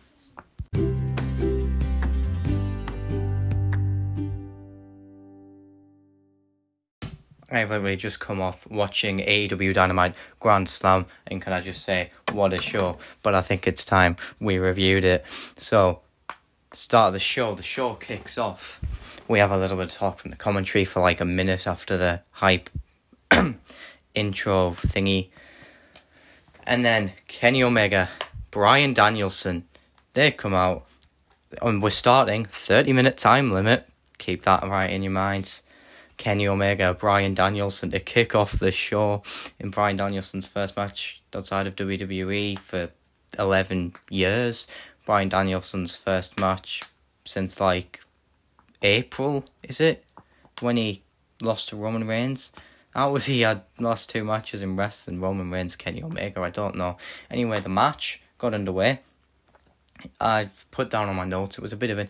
I've 7.50 7.70
literally 7.70 7.96
just 7.96 8.18
come 8.18 8.40
off 8.40 8.68
watching 8.68 9.18
AEW 9.18 9.72
Dynamite 9.72 10.14
Grand 10.40 10.68
Slam, 10.68 11.06
and 11.28 11.40
can 11.40 11.52
I 11.52 11.60
just 11.60 11.84
say, 11.84 12.10
what 12.32 12.52
a 12.52 12.60
show! 12.60 12.98
But 13.22 13.34
I 13.34 13.40
think 13.40 13.68
it's 13.68 13.84
time 13.84 14.16
we 14.40 14.58
reviewed 14.58 15.04
it. 15.04 15.24
So, 15.56 16.00
start 16.72 17.08
of 17.08 17.14
the 17.14 17.20
show, 17.20 17.54
the 17.54 17.62
show 17.62 17.94
kicks 17.94 18.36
off. 18.36 18.80
We 19.28 19.38
have 19.38 19.52
a 19.52 19.58
little 19.58 19.76
bit 19.76 19.86
of 19.86 19.92
talk 19.92 20.18
from 20.18 20.32
the 20.32 20.36
commentary 20.36 20.84
for 20.84 21.00
like 21.00 21.20
a 21.20 21.24
minute 21.24 21.66
after 21.68 21.96
the 21.96 22.22
hype 22.32 22.68
intro 24.14 24.72
thingy. 24.72 25.28
And 26.66 26.84
then 26.84 27.12
Kenny 27.28 27.62
Omega, 27.62 28.08
Bryan 28.50 28.92
Danielson, 28.92 29.68
they 30.14 30.32
come 30.32 30.54
out. 30.54 30.84
And 31.62 31.80
we're 31.80 31.90
starting 31.90 32.44
30 32.44 32.92
minute 32.92 33.16
time 33.16 33.52
limit. 33.52 33.88
Keep 34.18 34.42
that 34.42 34.66
right 34.66 34.90
in 34.90 35.04
your 35.04 35.12
minds. 35.12 35.62
Kenny 36.16 36.46
Omega, 36.48 36.94
Bryan 36.94 37.34
Danielson 37.34 37.90
to 37.90 38.00
kick 38.00 38.34
off 38.34 38.58
the 38.58 38.72
show 38.72 39.22
in 39.58 39.70
Bryan 39.70 39.96
Danielson's 39.96 40.46
first 40.46 40.76
match 40.76 41.22
outside 41.34 41.66
of 41.66 41.76
WWE 41.76 42.58
for 42.58 42.90
11 43.38 43.94
years. 44.10 44.66
Bryan 45.04 45.28
Danielson's 45.28 45.94
first 45.94 46.38
match 46.38 46.82
since 47.24 47.60
like 47.60 48.00
April, 48.82 49.44
is 49.62 49.80
it? 49.80 50.04
When 50.60 50.76
he 50.76 51.02
lost 51.42 51.68
to 51.68 51.76
Roman 51.76 52.06
Reigns. 52.06 52.52
How 52.90 53.12
was 53.12 53.26
he 53.26 53.42
had 53.42 53.62
lost 53.78 54.08
two 54.08 54.24
matches 54.24 54.62
in 54.62 54.74
wrestling, 54.74 55.20
Roman 55.20 55.50
Reigns, 55.50 55.76
Kenny 55.76 56.02
Omega, 56.02 56.40
I 56.40 56.50
don't 56.50 56.76
know. 56.76 56.96
Anyway, 57.30 57.60
the 57.60 57.68
match 57.68 58.22
got 58.38 58.54
underway. 58.54 59.00
I've 60.20 60.64
put 60.70 60.90
down 60.90 61.08
on 61.08 61.16
my 61.16 61.24
notes 61.24 61.58
it 61.58 61.62
was 61.62 61.72
a 61.72 61.76
bit 61.76 61.90
of 61.90 61.98
an 61.98 62.08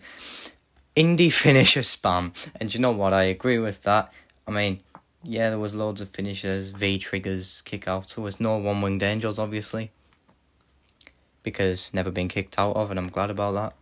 indie 0.97 1.31
finisher 1.31 1.81
spam. 1.81 2.33
And 2.55 2.73
you 2.73 2.79
know 2.79 2.91
what, 2.91 3.13
I 3.13 3.23
agree 3.23 3.59
with 3.59 3.83
that. 3.83 4.11
I 4.47 4.51
mean, 4.51 4.79
yeah, 5.23 5.49
there 5.49 5.59
was 5.59 5.75
loads 5.75 6.01
of 6.01 6.09
finishers, 6.09 6.71
V 6.71 6.97
triggers, 6.97 7.61
kick 7.61 7.87
outs. 7.87 8.15
There 8.15 8.23
was 8.23 8.39
no 8.39 8.57
one 8.57 8.81
winged 8.81 9.03
angels, 9.03 9.39
obviously 9.39 9.91
because 11.47 11.93
never 11.93 12.11
been 12.11 12.27
kicked 12.27 12.59
out 12.59 12.75
of, 12.75 12.91
and 12.91 12.99
I'm 12.99 13.07
glad 13.07 13.29
about 13.29 13.53
that. 13.53 13.73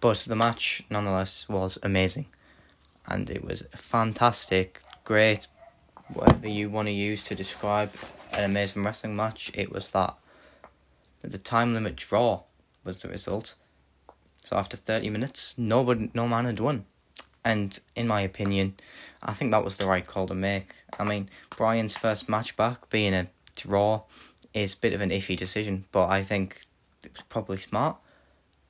But 0.00 0.18
the 0.18 0.36
match, 0.36 0.82
nonetheless, 0.90 1.48
was 1.48 1.78
amazing, 1.82 2.26
and 3.06 3.30
it 3.30 3.42
was 3.42 3.66
fantastic, 3.74 4.82
great, 5.02 5.46
whatever 6.12 6.46
you 6.46 6.68
want 6.68 6.88
to 6.88 6.92
use 6.92 7.24
to 7.24 7.34
describe 7.34 7.90
an 8.32 8.44
amazing 8.44 8.82
wrestling 8.82 9.16
match. 9.16 9.50
It 9.54 9.72
was 9.72 9.92
that. 9.92 10.14
The 11.22 11.38
time 11.38 11.72
limit 11.72 11.96
draw 11.96 12.42
was 12.84 13.00
the 13.00 13.08
result. 13.08 13.54
So 14.46 14.56
after 14.56 14.76
thirty 14.76 15.10
minutes, 15.10 15.58
nobody, 15.58 16.08
no 16.14 16.28
man 16.28 16.44
had 16.44 16.60
won. 16.60 16.84
And 17.44 17.76
in 17.96 18.06
my 18.06 18.20
opinion, 18.20 18.74
I 19.20 19.32
think 19.32 19.50
that 19.50 19.64
was 19.64 19.76
the 19.76 19.86
right 19.86 20.06
call 20.06 20.28
to 20.28 20.36
make. 20.36 20.72
I 21.00 21.02
mean, 21.02 21.28
Bryan's 21.56 21.96
first 21.96 22.28
match 22.28 22.54
back 22.54 22.88
being 22.88 23.12
a 23.12 23.26
draw 23.56 24.02
is 24.54 24.74
a 24.74 24.76
bit 24.76 24.92
of 24.92 25.00
an 25.00 25.10
iffy 25.10 25.36
decision, 25.36 25.86
but 25.90 26.10
I 26.10 26.22
think 26.22 26.60
it 27.04 27.12
was 27.12 27.22
probably 27.22 27.56
smart 27.56 27.96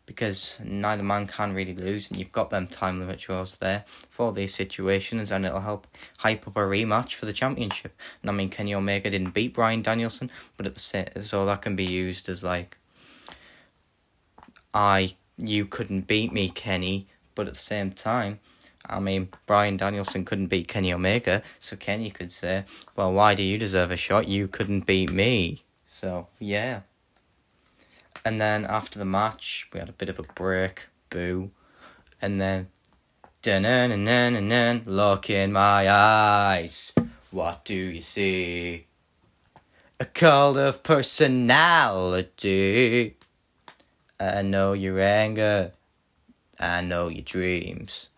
because 0.07 0.59
neither 0.65 1.03
man 1.03 1.27
can 1.27 1.53
really 1.53 1.75
lose, 1.75 2.11
and 2.11 2.19
you've 2.19 2.33
got 2.33 2.49
them 2.49 2.67
time 2.67 2.99
limit 2.99 3.19
draws 3.19 3.59
there 3.59 3.85
for 3.87 4.33
these 4.33 4.55
situations, 4.55 5.31
and 5.31 5.45
it'll 5.45 5.61
help 5.61 5.87
hype 6.21 6.49
up 6.49 6.57
a 6.57 6.61
rematch 6.61 7.13
for 7.13 7.27
the 7.27 7.35
championship. 7.35 7.93
And 8.23 8.31
I 8.31 8.33
mean, 8.33 8.49
Kenny 8.49 8.75
Omega 8.75 9.11
didn't 9.11 9.35
beat 9.35 9.53
Bryan 9.53 9.83
Danielson, 9.83 10.31
but 10.57 10.65
at 10.65 10.73
the 10.73 10.81
same, 10.81 11.09
so 11.21 11.45
that 11.45 11.61
can 11.61 11.77
be 11.77 11.85
used 11.85 12.31
as 12.31 12.43
like, 12.43 12.79
I 14.73 15.17
you 15.39 15.67
couldn't 15.67 16.07
beat 16.07 16.33
me, 16.33 16.49
Kenny, 16.49 17.07
but 17.35 17.47
at 17.47 17.55
the 17.55 17.59
same 17.59 17.91
time. 17.91 18.41
I 18.89 19.01
mean, 19.01 19.29
Bryan 19.47 19.77
Danielson 19.77 20.25
couldn't 20.25 20.47
beat 20.47 20.69
Kenny 20.69 20.93
Omega, 20.93 21.43
so 21.59 21.77
Kenny 21.77 22.11
could 22.11 22.31
say, 22.31 22.65
Well, 22.95 23.13
why 23.13 23.35
do 23.35 23.43
you 23.43 23.59
deserve 23.59 23.91
a 23.91 23.97
shot? 23.97 24.29
You 24.29 24.47
couldn't 24.49 24.87
beat 24.87 25.11
me. 25.11 25.65
So, 25.85 26.29
yeah. 26.39 26.81
And 28.25 28.41
then 28.41 28.65
after 28.65 28.99
the 28.99 29.05
match, 29.05 29.69
we 29.73 29.81
had 29.81 29.89
a 29.89 29.93
bit 29.93 30.09
of 30.09 30.19
a 30.19 30.25
break, 30.25 30.89
boo. 31.11 31.51
And 32.21 32.41
then, 32.41 32.69
look 34.87 35.31
in 35.31 35.53
my 35.53 35.91
eyes. 35.91 36.93
What 37.31 37.65
do 37.65 37.75
you 37.75 38.01
see? 38.01 38.87
A 40.01 40.05
cult 40.05 40.57
of 40.57 40.83
personality. 40.83 43.16
I 44.19 44.43
know 44.43 44.73
your 44.73 44.99
anger. 45.01 45.73
I 46.59 46.81
know 46.81 47.09
your 47.09 47.23
dreams. 47.23 48.11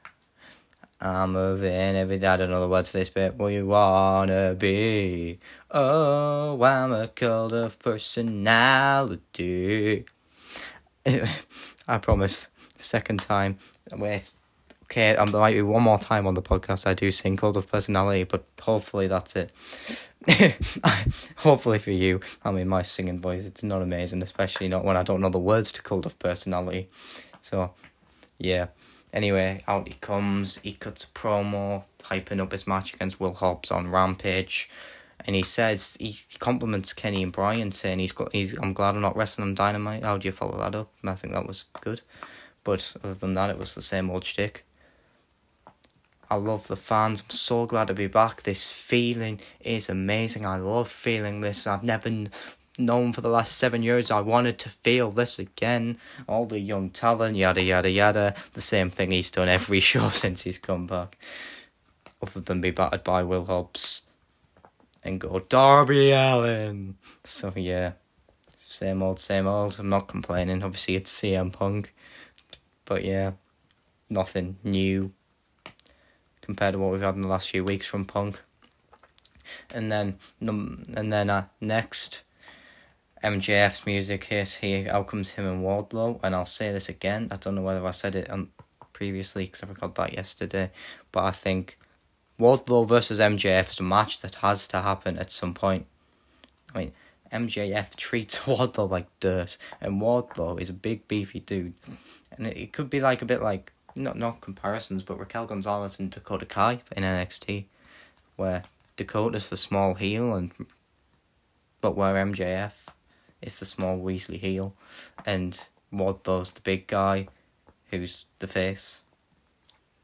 I'm 1.00 1.32
moving 1.32 1.72
everything. 1.72 2.28
I 2.28 2.36
don't 2.36 2.50
know 2.50 2.60
the 2.60 2.68
words 2.68 2.90
to 2.90 2.98
this 2.98 3.10
bit. 3.10 3.34
What 3.34 3.48
you 3.48 3.66
wanna 3.66 4.54
be? 4.54 5.38
Oh, 5.70 6.62
I'm 6.62 6.92
a 6.92 7.08
cult 7.08 7.52
of 7.52 7.78
personality. 7.78 9.24
I 11.88 11.98
promise. 11.98 12.50
Second 12.78 13.20
time. 13.20 13.58
Wait. 13.92 14.30
Okay, 14.90 15.14
um, 15.16 15.30
there 15.30 15.40
might 15.40 15.52
be 15.52 15.60
one 15.60 15.82
more 15.82 15.98
time 15.98 16.26
on 16.26 16.32
the 16.32 16.40
podcast 16.40 16.86
I 16.86 16.94
do 16.94 17.10
sing 17.10 17.36
Cult 17.36 17.58
of 17.58 17.70
Personality, 17.70 18.24
but 18.24 18.44
hopefully 18.58 19.06
that's 19.06 19.36
it. 19.36 19.52
hopefully 21.36 21.78
for 21.78 21.90
you, 21.90 22.20
I 22.42 22.50
mean, 22.50 22.68
my 22.68 22.80
singing 22.80 23.20
voice, 23.20 23.44
it's 23.44 23.62
not 23.62 23.82
amazing, 23.82 24.22
especially 24.22 24.68
not 24.68 24.84
when 24.84 24.96
I 24.96 25.02
don't 25.02 25.20
know 25.20 25.28
the 25.28 25.38
words 25.38 25.72
to 25.72 25.82
Cult 25.82 26.06
of 26.06 26.18
Personality. 26.18 26.88
So, 27.42 27.72
yeah. 28.38 28.68
Anyway, 29.12 29.60
out 29.68 29.88
he 29.88 29.94
comes, 29.94 30.56
he 30.58 30.72
cuts 30.72 31.04
a 31.04 31.08
promo, 31.08 31.84
hyping 32.04 32.40
up 32.40 32.52
his 32.52 32.66
match 32.66 32.94
against 32.94 33.20
Will 33.20 33.34
Hobbs 33.34 33.70
on 33.70 33.90
Rampage. 33.90 34.70
And 35.26 35.36
he 35.36 35.42
says 35.42 35.98
he 36.00 36.16
compliments 36.38 36.94
Kenny 36.94 37.22
and 37.22 37.32
Bryan, 37.32 37.72
saying 37.72 37.98
he's 37.98 38.12
got, 38.12 38.32
he's 38.32 38.56
I'm 38.58 38.72
glad 38.72 38.94
I'm 38.94 39.02
not 39.02 39.16
wrestling 39.16 39.48
on 39.48 39.54
Dynamite. 39.54 40.04
How 40.04 40.16
do 40.16 40.28
you 40.28 40.32
follow 40.32 40.56
that 40.58 40.74
up? 40.74 40.90
I 41.04 41.14
think 41.14 41.34
that 41.34 41.46
was 41.46 41.64
good, 41.82 42.00
but 42.64 42.96
other 43.02 43.14
than 43.14 43.34
that, 43.34 43.50
it 43.50 43.58
was 43.58 43.74
the 43.74 43.82
same 43.82 44.10
old 44.10 44.24
shtick. 44.24 44.64
I 46.30 46.36
love 46.36 46.66
the 46.66 46.76
fans. 46.76 47.22
I'm 47.22 47.30
so 47.30 47.66
glad 47.66 47.88
to 47.88 47.94
be 47.94 48.06
back. 48.06 48.42
This 48.42 48.70
feeling 48.70 49.40
is 49.60 49.88
amazing. 49.88 50.44
I 50.44 50.56
love 50.56 50.88
feeling 50.88 51.40
this. 51.40 51.66
I've 51.66 51.82
never 51.82 52.10
known 52.78 53.12
for 53.12 53.20
the 53.22 53.30
last 53.30 53.56
seven 53.56 53.82
years. 53.82 54.10
I 54.10 54.20
wanted 54.20 54.58
to 54.60 54.68
feel 54.68 55.10
this 55.10 55.38
again. 55.38 55.96
All 56.28 56.44
the 56.44 56.60
young 56.60 56.90
talent, 56.90 57.36
yada 57.36 57.62
yada 57.62 57.90
yada. 57.90 58.34
The 58.52 58.60
same 58.60 58.90
thing 58.90 59.10
he's 59.10 59.30
done 59.30 59.48
every 59.48 59.80
show 59.90 60.10
since 60.10 60.42
he's 60.42 60.58
come 60.58 60.86
back. 60.86 61.18
Other 62.22 62.40
than 62.40 62.60
be 62.60 62.70
battered 62.70 63.04
by 63.04 63.22
Will 63.22 63.44
Hobbs 63.44 64.02
and 65.02 65.20
go 65.20 65.40
Darby 65.40 66.10
Allin. 66.10 66.96
So 67.24 67.52
yeah, 67.56 67.92
same 68.56 69.02
old, 69.02 69.18
same 69.18 69.46
old. 69.46 69.76
I'm 69.78 69.88
not 69.88 70.08
complaining. 70.08 70.62
Obviously, 70.62 70.96
it's 70.96 71.20
CM 71.20 71.52
Punk, 71.52 71.94
but 72.84 73.04
yeah, 73.04 73.32
nothing 74.10 74.58
new 74.62 75.12
compared 76.48 76.72
to 76.72 76.78
what 76.78 76.90
we've 76.90 77.02
had 77.02 77.14
in 77.14 77.20
the 77.20 77.28
last 77.28 77.50
few 77.50 77.62
weeks 77.62 77.84
from 77.84 78.06
Punk. 78.06 78.40
And 79.74 79.92
then, 79.92 80.16
and 80.40 81.12
then 81.12 81.28
uh, 81.28 81.44
next, 81.60 82.22
MJF's 83.22 83.84
music 83.84 84.24
hits. 84.24 84.56
Here 84.56 84.88
out 84.90 85.08
comes 85.08 85.32
him 85.32 85.44
and 85.44 85.62
Wardlow, 85.62 86.20
and 86.22 86.34
I'll 86.34 86.46
say 86.46 86.72
this 86.72 86.88
again. 86.88 87.28
I 87.30 87.36
don't 87.36 87.54
know 87.54 87.60
whether 87.60 87.86
I 87.86 87.90
said 87.90 88.14
it 88.14 88.30
um, 88.30 88.50
previously 88.94 89.44
because 89.44 89.62
I 89.62 89.66
forgot 89.66 89.94
that 89.96 90.14
yesterday, 90.14 90.70
but 91.12 91.24
I 91.24 91.32
think 91.32 91.78
Wardlow 92.40 92.88
versus 92.88 93.18
MJF 93.18 93.72
is 93.72 93.80
a 93.80 93.82
match 93.82 94.20
that 94.20 94.36
has 94.36 94.66
to 94.68 94.80
happen 94.80 95.18
at 95.18 95.30
some 95.30 95.52
point. 95.52 95.84
I 96.74 96.78
mean, 96.78 96.92
MJF 97.30 97.94
treats 97.96 98.38
Wardlow 98.46 98.88
like 98.88 99.06
dirt, 99.20 99.58
and 99.82 100.00
Wardlow 100.00 100.58
is 100.58 100.70
a 100.70 100.74
big 100.74 101.06
beefy 101.08 101.40
dude, 101.40 101.74
and 102.32 102.46
it, 102.46 102.56
it 102.56 102.72
could 102.72 102.88
be 102.88 103.00
like 103.00 103.20
a 103.20 103.26
bit 103.26 103.42
like 103.42 103.70
not 103.98 104.16
not 104.16 104.40
comparisons, 104.40 105.02
but 105.02 105.18
Raquel 105.18 105.46
Gonzalez 105.46 105.98
and 105.98 106.10
Dakota 106.10 106.46
Kai 106.46 106.80
in 106.96 107.02
NXT, 107.02 107.64
where 108.36 108.64
Dakota's 108.96 109.48
the 109.48 109.56
small 109.56 109.94
heel 109.94 110.34
and 110.34 110.52
but 111.80 111.96
where 111.96 112.14
MJF 112.14 112.86
is 113.40 113.58
the 113.58 113.64
small 113.64 113.98
Weasley 113.98 114.38
heel, 114.38 114.74
and 115.24 115.68
Wardlow's 115.92 116.52
the 116.52 116.60
big 116.60 116.86
guy, 116.86 117.28
who's 117.90 118.26
the 118.40 118.48
face. 118.48 119.04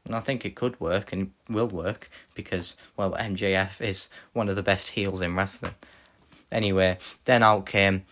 And 0.05 0.15
I 0.15 0.19
think 0.19 0.45
it 0.45 0.55
could 0.55 0.79
work 0.79 1.11
and 1.11 1.31
will 1.49 1.67
work 1.67 2.09
because, 2.33 2.77
well, 2.95 3.11
MJF 3.13 3.81
is 3.81 4.09
one 4.33 4.49
of 4.49 4.55
the 4.55 4.63
best 4.63 4.89
heels 4.89 5.21
in 5.21 5.35
wrestling. 5.35 5.73
Anyway, 6.51 6.97
then 7.25 7.43
out 7.43 7.65
came 7.65 8.05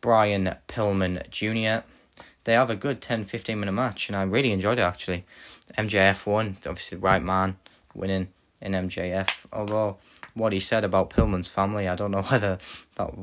Brian 0.00 0.56
Pillman 0.68 1.28
Jr. 1.30 1.86
They 2.44 2.52
have 2.52 2.70
a 2.70 2.76
good 2.76 3.00
10 3.00 3.24
15 3.24 3.58
minute 3.58 3.72
match, 3.72 4.08
and 4.08 4.16
I 4.16 4.22
really 4.22 4.52
enjoyed 4.52 4.78
it 4.78 4.82
actually. 4.82 5.24
MJF 5.78 6.26
won, 6.26 6.56
obviously, 6.66 6.96
the 6.96 7.02
right 7.02 7.22
man 7.22 7.56
winning 7.94 8.28
in 8.60 8.72
MJF. 8.72 9.46
Although, 9.52 9.96
what 10.34 10.52
he 10.52 10.60
said 10.60 10.84
about 10.84 11.10
Pillman's 11.10 11.48
family, 11.48 11.88
I 11.88 11.94
don't 11.94 12.10
know 12.10 12.22
whether 12.30 12.58
that. 12.96 13.14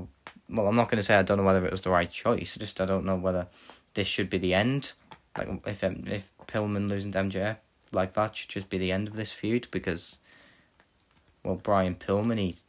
Well, 0.49 0.67
I'm 0.67 0.75
not 0.75 0.89
going 0.89 0.97
to 0.97 1.03
say 1.03 1.15
I 1.15 1.21
don't 1.21 1.37
know 1.37 1.45
whether 1.45 1.65
it 1.65 1.71
was 1.71 1.81
the 1.81 1.91
right 1.91 2.11
choice, 2.11 2.57
just 2.57 2.81
I 2.81 2.85
don't 2.85 3.05
know 3.05 3.15
whether 3.15 3.47
this 3.93 4.07
should 4.07 4.29
be 4.29 4.37
the 4.37 4.53
end. 4.53 4.93
Like, 5.37 5.47
if, 5.65 5.81
if 5.81 6.33
Pillman 6.45 6.89
losing 6.89 7.13
to 7.13 7.19
MJF 7.19 7.55
like 7.93 8.13
that 8.13 8.35
should 8.35 8.49
just 8.49 8.69
be 8.69 8.77
the 8.77 8.91
end 8.91 9.07
of 9.07 9.15
this 9.15 9.31
feud 9.31 9.67
because, 9.71 10.19
well, 11.43 11.55
Brian 11.55 11.95
Pillman, 11.95 12.37
he's 12.37 12.65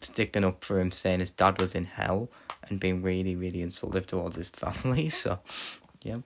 sticking 0.00 0.44
up 0.44 0.64
for 0.64 0.80
him, 0.80 0.90
saying 0.90 1.20
his 1.20 1.30
dad 1.30 1.60
was 1.60 1.74
in 1.74 1.84
hell 1.84 2.28
and 2.70 2.80
being 2.80 3.02
really, 3.02 3.36
really 3.36 3.62
insultive 3.62 4.06
towards 4.06 4.36
his 4.36 4.48
family. 4.48 5.08
So, 5.18 5.40
yeah. 6.02 6.18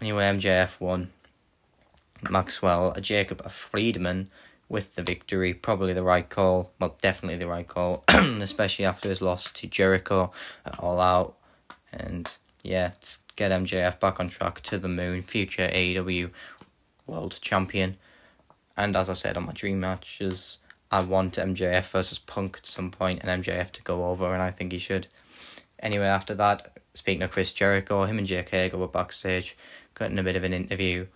Anyway, 0.00 0.24
MJF 0.24 0.80
won. 0.80 1.10
Maxwell, 2.28 2.92
a 2.92 3.00
Jacob, 3.00 3.42
a 3.44 3.48
Friedman 3.48 4.30
with 4.68 4.94
the 4.94 5.02
victory. 5.02 5.52
Probably 5.52 5.92
the 5.92 6.02
right 6.02 6.28
call. 6.28 6.72
Well, 6.78 6.96
definitely 7.00 7.38
the 7.38 7.48
right 7.48 7.66
call, 7.66 8.04
especially 8.08 8.84
after 8.84 9.08
his 9.08 9.20
loss 9.20 9.50
to 9.52 9.66
Jericho 9.66 10.32
All 10.78 11.00
Out. 11.00 11.36
And 11.92 12.32
yeah, 12.62 12.92
get 13.36 13.50
MJF 13.50 13.98
back 14.00 14.20
on 14.20 14.28
track 14.28 14.60
to 14.62 14.78
the 14.78 14.88
moon, 14.88 15.22
future 15.22 15.68
AEW 15.68 16.30
World 17.06 17.38
Champion. 17.40 17.96
And 18.76 18.96
as 18.96 19.10
I 19.10 19.14
said 19.14 19.36
on 19.36 19.46
my 19.46 19.52
dream 19.52 19.80
matches, 19.80 20.58
I 20.90 21.02
want 21.02 21.34
MJF 21.34 21.90
versus 21.90 22.18
Punk 22.18 22.58
at 22.58 22.66
some 22.66 22.90
point 22.90 23.20
and 23.22 23.42
MJF 23.42 23.70
to 23.72 23.82
go 23.82 24.06
over, 24.06 24.32
and 24.32 24.42
I 24.42 24.50
think 24.50 24.72
he 24.72 24.78
should. 24.78 25.06
Anyway, 25.78 26.06
after 26.06 26.34
that, 26.34 26.78
speaking 26.94 27.22
of 27.22 27.30
Chris 27.30 27.52
Jericho, 27.52 28.04
him 28.04 28.18
and 28.18 28.26
Jake 28.26 28.50
Hager 28.50 28.76
were 28.76 28.88
backstage, 28.88 29.56
cutting 29.94 30.18
a 30.18 30.22
bit 30.22 30.36
of 30.36 30.44
an 30.44 30.52
interview 30.52 31.06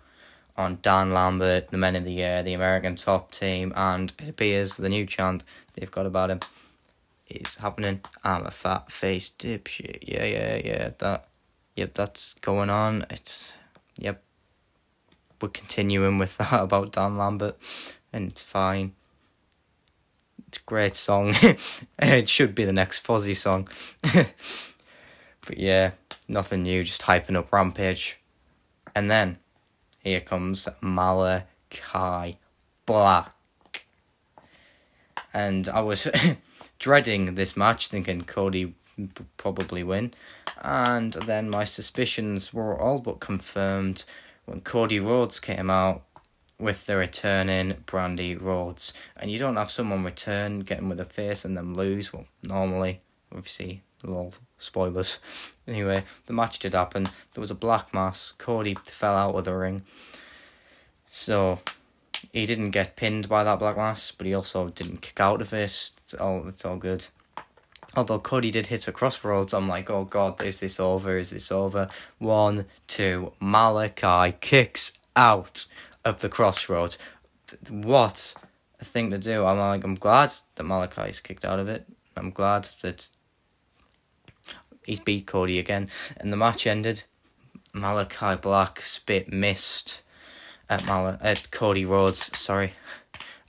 on 0.57 0.79
Dan 0.83 1.13
Lambert, 1.13 1.71
the 1.71 1.79
Men 1.79 1.97
of 1.97 2.05
the 2.05 2.13
Year, 2.13 2.43
the 2.43 2.55
American 2.55 2.95
Top 2.95 3.33
Team, 3.33 3.73
and 3.75 4.13
it 4.23 4.29
appears 4.29 4.77
the 4.77 4.89
new 4.89 5.05
chant 5.05 5.43
they've 5.75 5.91
got 5.91 6.07
about 6.07 6.31
him 6.31 6.41
is 7.29 7.57
happening. 7.57 8.01
I'm 8.23 8.47
a 8.47 8.51
fat 8.51 8.91
face 8.91 9.31
dipshit. 9.31 9.99
Yeah, 10.03 10.25
yeah, 10.25 10.61
yeah. 10.65 10.91
That 10.99 11.27
yep, 11.77 11.95
that's 11.95 12.35
going 12.35 12.71
on. 12.71 13.07
It's 13.11 13.53
yep. 13.99 14.23
We're 15.41 15.49
continuing 15.49 16.19
with 16.19 16.37
that 16.39 16.61
about 16.61 16.93
Dan 16.93 17.17
Lambert, 17.19 17.57
and 18.13 18.31
it's 18.31 18.43
fine. 18.43 18.93
Great 20.59 20.97
song. 20.97 21.35
it 21.99 22.29
should 22.29 22.55
be 22.55 22.65
the 22.65 22.73
next 22.73 23.07
Fozzy 23.07 23.37
song. 23.37 23.69
but 25.47 25.59
yeah, 25.59 25.93
nothing 26.29 26.63
new, 26.63 26.85
just 26.85 27.03
hyping 27.03 27.37
up 27.37 27.53
Rampage. 27.53 28.21
And 28.95 29.11
then 29.11 29.39
here 30.03 30.21
comes 30.21 30.69
Malakai 30.83 32.37
Black. 32.87 33.33
And 35.33 35.69
I 35.69 35.81
was 35.81 36.09
dreading 36.79 37.35
this 37.35 37.57
match, 37.57 37.89
thinking 37.89 38.23
Cody 38.23 38.75
probably 39.37 39.83
win. 39.83 40.15
And 40.63 41.15
then 41.15 41.51
my 41.51 41.65
suspicions 41.65 42.55
were 42.55 42.79
all 42.79 42.99
but 42.99 43.21
confirmed 43.21 44.05
when 44.45 44.61
Cody 44.61 45.01
Rhodes 45.01 45.41
came 45.41 45.71
out 45.71 46.05
with 46.59 46.87
the 46.87 46.97
returning 46.97 47.75
Brandi 47.87 48.41
Rhodes. 48.41 48.93
And 49.17 49.31
you 49.31 49.39
don't 49.39 49.57
have 49.57 49.71
someone 49.71 50.05
return, 50.05 50.61
getting 50.61 50.89
with 50.89 51.01
a 51.01 51.05
face, 51.05 51.45
and 51.45 51.57
then 51.57 51.75
lose. 51.75 52.13
Well, 52.13 52.27
normally, 52.43 53.01
obviously, 53.33 53.83
little 54.03 54.35
spoilers. 54.59 55.19
Anyway, 55.67 56.05
the 56.27 56.33
match 56.35 56.59
did 56.59 56.75
happen. 56.75 57.09
There 57.33 57.41
was 57.41 57.51
a 57.51 57.55
black 57.55 57.95
mass. 57.95 58.35
Cody 58.37 58.77
fell 58.85 59.17
out 59.17 59.35
of 59.35 59.45
the 59.45 59.55
ring. 59.55 59.81
So, 61.07 61.61
he 62.35 62.45
didn't 62.45 62.73
get 62.73 62.97
pinned 62.97 63.31
by 63.31 63.45
that 63.45 63.59
black 63.59 63.79
mass, 63.79 64.11
but 64.11 64.27
he 64.27 64.35
also 64.35 64.69
didn't 64.69 65.01
kick 65.01 65.21
out 65.21 65.41
of 65.41 65.55
it. 65.55 65.93
It's 66.03 66.13
all, 66.21 66.47
it's 66.49 66.67
all 66.67 66.77
good. 66.77 67.07
Although 67.97 68.19
Cody 68.19 68.51
did 68.51 68.67
hit 68.67 68.89
a 68.89 68.93
crossroads, 68.93 69.55
I'm 69.55 69.69
like, 69.69 69.89
oh 69.89 70.05
god, 70.05 70.43
is 70.43 70.61
this 70.61 70.81
over? 70.81 71.17
Is 71.17 71.31
this 71.31 71.51
over? 71.51 71.89
One, 72.19 72.67
two, 72.89 73.33
Malakai 73.41 74.39
kicks 74.41 74.93
out 75.17 75.67
of 76.05 76.21
the 76.21 76.29
crossroads. 76.29 76.99
What 77.69 78.35
a 78.81 78.85
thing 78.85 79.11
to 79.11 79.19
do. 79.19 79.45
I'm 79.45 79.59
like, 79.59 79.85
I'm 79.85 79.95
glad 79.95 80.33
that 80.55 80.65
Malakai's 80.65 81.21
kicked 81.21 81.45
out 81.45 81.59
of 81.59 81.69
it. 81.69 81.87
I'm 82.17 82.31
glad 82.31 82.69
that 82.83 83.09
he's 84.85 85.01
beat 85.01 85.27
Cody 85.27 85.59
again. 85.59 85.89
And 86.17 86.33
the 86.33 86.37
match 86.37 86.67
ended. 86.67 87.05
Malakai 87.75 88.41
Black 88.41 88.81
spit 88.81 89.33
mist 89.33 90.03
at 90.71 90.85
Mal- 90.87 91.19
at 91.21 91.51
Cody 91.51 91.85
Rhodes, 91.85 92.37
sorry. 92.39 92.75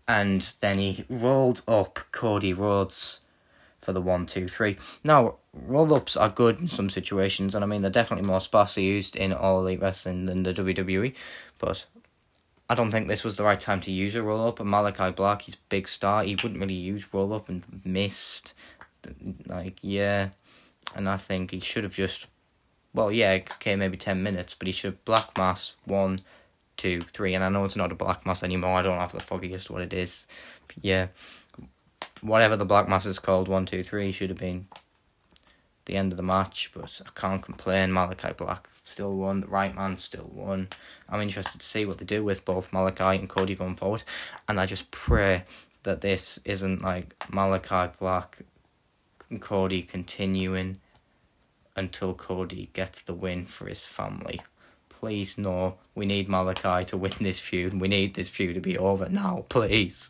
And 0.08 0.54
then 0.60 0.78
he 0.80 1.06
rolled 1.10 1.62
up 1.68 2.00
Cody 2.12 2.54
Rhodes 2.54 3.22
for 3.82 3.94
the 3.94 4.02
one, 4.02 4.26
two, 4.26 4.48
three. 4.48 4.78
Now, 5.04 5.36
roll 5.54 5.94
ups 5.94 6.18
are 6.18 6.30
good 6.30 6.60
in 6.60 6.68
some 6.68 6.90
situations, 6.90 7.54
and 7.54 7.64
I 7.64 7.68
mean 7.68 7.82
they're 7.82 7.92
definitely 7.92 8.28
more 8.28 8.42
sparsely 8.42 8.84
used 8.84 9.16
in 9.16 9.32
all 9.32 9.60
elite 9.60 9.82
wrestling 9.82 10.26
than 10.26 10.44
the 10.44 10.54
WWE, 10.54 11.16
but 11.60 11.86
I 12.70 12.76
don't 12.76 12.92
think 12.92 13.08
this 13.08 13.24
was 13.24 13.38
the 13.38 13.44
right 13.44 13.60
time 13.60 13.80
to 13.82 13.92
use 13.92 14.16
a 14.16 14.24
roll 14.24 14.48
up. 14.48 14.60
And 14.60 14.70
Malakai 14.70 15.16
Black, 15.16 15.44
he's 15.44 15.56
big 15.56 15.88
star, 15.88 16.24
he 16.24 16.36
wouldn't 16.36 16.60
really 16.60 16.74
use 16.74 17.14
roll 17.14 17.34
up 17.34 17.50
and 17.50 17.64
missed. 17.84 18.54
Like, 19.48 19.78
yeah. 19.82 20.30
And 20.96 21.08
I 21.08 21.18
think 21.18 21.52
he 21.52 21.60
should 21.60 21.84
have 21.84 21.94
just, 21.94 22.28
well, 22.94 23.12
yeah, 23.12 23.40
okay, 23.56 23.76
maybe 23.76 23.98
10 23.98 24.24
minutes, 24.24 24.56
but 24.56 24.68
he 24.68 24.72
should 24.72 24.94
have 24.94 25.06
Black 25.06 25.38
Mass, 25.38 25.76
one, 25.86 26.20
two, 26.78 27.04
three, 27.14 27.34
and 27.34 27.44
I 27.44 27.50
know 27.50 27.66
it's 27.66 27.76
not 27.76 27.92
a 27.92 27.96
black 27.96 28.26
mass 28.26 28.44
anymore. 28.44 28.78
I 28.78 28.82
don't 28.82 29.00
have 29.00 29.12
the 29.12 29.20
foggiest 29.20 29.70
what 29.70 29.82
it 29.82 29.94
is. 29.94 30.28
Yeah, 30.82 31.08
whatever 32.22 32.56
the 32.56 32.66
black 32.66 32.88
mass 32.88 33.06
is 33.06 33.20
called, 33.20 33.48
one, 33.48 33.66
two, 33.66 33.84
three 33.84 34.12
should 34.12 34.30
have 34.30 34.40
been 34.40 34.68
the 35.86 35.96
end 35.96 36.12
of 36.12 36.18
the 36.18 36.24
match, 36.24 36.72
but 36.74 37.02
I 37.06 37.10
can't 37.20 37.42
complain. 37.42 37.92
Malakai 37.92 38.36
Black 38.36 38.68
still 38.86 39.14
won. 39.14 39.42
The 39.42 39.48
right 39.48 39.76
man 39.76 39.98
still 39.98 40.32
won. 40.34 40.70
I'm 41.10 41.22
interested 41.22 41.60
to 41.60 41.66
see 41.66 41.86
what 41.86 41.98
they 41.98 42.06
do 42.06 42.24
with 42.24 42.46
both 42.46 42.72
Malakai 42.72 43.20
and 43.20 43.28
Cody 43.28 43.56
going 43.56 43.76
forward, 43.76 44.04
and 44.48 44.60
I 44.60 44.66
just 44.66 44.90
pray 44.92 45.44
that 45.84 46.02
this 46.02 46.40
isn't 46.46 46.82
like 46.82 47.18
Malakai 47.32 47.98
Black 48.00 48.40
and 49.30 49.42
Cody 49.42 49.84
continuing 49.84 50.80
until 51.76 52.14
Cody 52.14 52.70
gets 52.74 53.02
the 53.02 53.14
win 53.14 53.46
for 53.46 53.68
his 53.68 53.86
family. 53.86 54.42
Please, 54.90 55.38
no. 55.38 55.76
We 55.94 56.06
need 56.06 56.30
Malakai 56.30 56.86
to 56.86 56.98
win 56.98 57.14
this 57.20 57.40
feud. 57.40 57.80
We 57.80 57.88
need 57.88 58.14
this 58.14 58.30
feud 58.30 58.56
to 58.56 58.62
be 58.62 58.78
over 58.78 59.10
now, 59.10 59.46
please. 59.50 60.10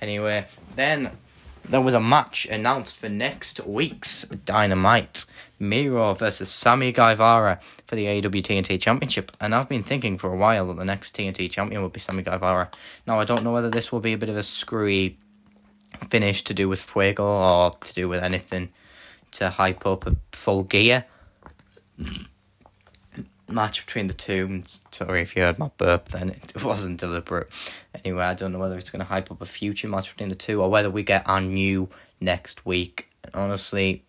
Anyway, 0.00 0.46
then 0.74 1.12
there 1.68 1.80
was 1.80 1.94
a 1.94 2.00
match 2.00 2.46
announced 2.46 2.98
for 2.98 3.08
next 3.08 3.64
week's 3.66 4.24
Dynamite. 4.24 5.26
Miro 5.58 6.12
versus 6.12 6.50
Sammy 6.50 6.90
Guevara 6.90 7.60
for 7.86 7.94
the 7.94 8.06
AEW 8.06 8.42
TNT 8.42 8.80
Championship. 8.80 9.30
And 9.40 9.54
I've 9.54 9.68
been 9.68 9.84
thinking 9.84 10.18
for 10.18 10.32
a 10.32 10.36
while 10.36 10.66
that 10.68 10.76
the 10.76 10.84
next 10.84 11.16
TNT 11.16 11.48
champion 11.50 11.82
would 11.82 11.92
be 11.92 12.00
Sammy 12.00 12.24
Guevara. 12.24 12.68
Now, 13.06 13.20
I 13.20 13.24
don't 13.24 13.44
know 13.44 13.52
whether 13.52 13.70
this 13.70 13.92
will 13.92 14.00
be 14.00 14.12
a 14.12 14.18
bit 14.18 14.28
of 14.28 14.36
a 14.36 14.42
screwy 14.42 15.18
finish 16.10 16.42
to 16.44 16.54
do 16.54 16.68
with 16.68 16.80
Fuego 16.80 17.24
or 17.24 17.70
to 17.70 17.94
do 17.94 18.08
with 18.08 18.24
anything 18.24 18.70
to 19.32 19.50
hype 19.50 19.86
up 19.86 20.06
a 20.06 20.16
full 20.32 20.64
gear 20.64 21.04
match 23.48 23.84
between 23.86 24.06
the 24.06 24.14
two. 24.14 24.62
Sorry 24.90 25.22
if 25.22 25.36
you 25.36 25.42
heard 25.42 25.58
my 25.58 25.70
burp 25.76 26.08
then, 26.08 26.30
it 26.30 26.62
wasn't 26.64 27.00
deliberate. 27.00 27.48
Anyway, 28.04 28.22
I 28.22 28.34
don't 28.34 28.52
know 28.52 28.58
whether 28.58 28.78
it's 28.78 28.90
going 28.90 29.00
to 29.00 29.08
hype 29.08 29.30
up 29.30 29.40
a 29.40 29.46
future 29.46 29.88
match 29.88 30.10
between 30.10 30.28
the 30.28 30.34
two 30.34 30.62
or 30.62 30.70
whether 30.70 30.90
we 30.90 31.02
get 31.02 31.28
our 31.28 31.40
new 31.40 31.88
next 32.20 32.64
week. 32.64 33.08
Honestly, 33.34 34.04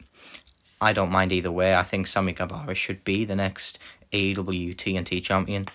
I 0.82 0.93
don't 0.93 1.12
mind 1.12 1.32
either 1.32 1.52
way. 1.52 1.76
I 1.76 1.84
think 1.84 2.08
Sammy 2.08 2.34
Guevara 2.34 2.76
should 2.76 3.04
be 3.04 3.26
the 3.26 3.36
next 3.36 3.80
AEW 4.12 4.76
TNT 4.76 5.24
champion. 5.24 5.67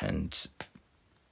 And 0.00 0.46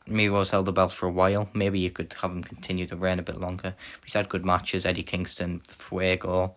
Miro's 0.07 0.51
held 0.51 0.67
the 0.67 0.73
belt 0.73 0.93
for 0.93 1.07
a 1.07 1.11
while. 1.11 1.49
Maybe 1.55 1.79
you 1.79 1.91
could 1.91 2.13
have 2.21 2.31
him 2.31 2.45
continue 2.45 2.87
the 2.87 2.97
reign 2.97 3.19
a 3.19 3.23
bit 3.23 3.41
longer. 3.41 3.75
He's 4.05 4.15
had 4.15 4.29
good 4.29 4.45
matches. 4.45 4.87
Eddie 4.87 5.03
Kingston, 5.03 5.61
Fuego. 5.67 6.55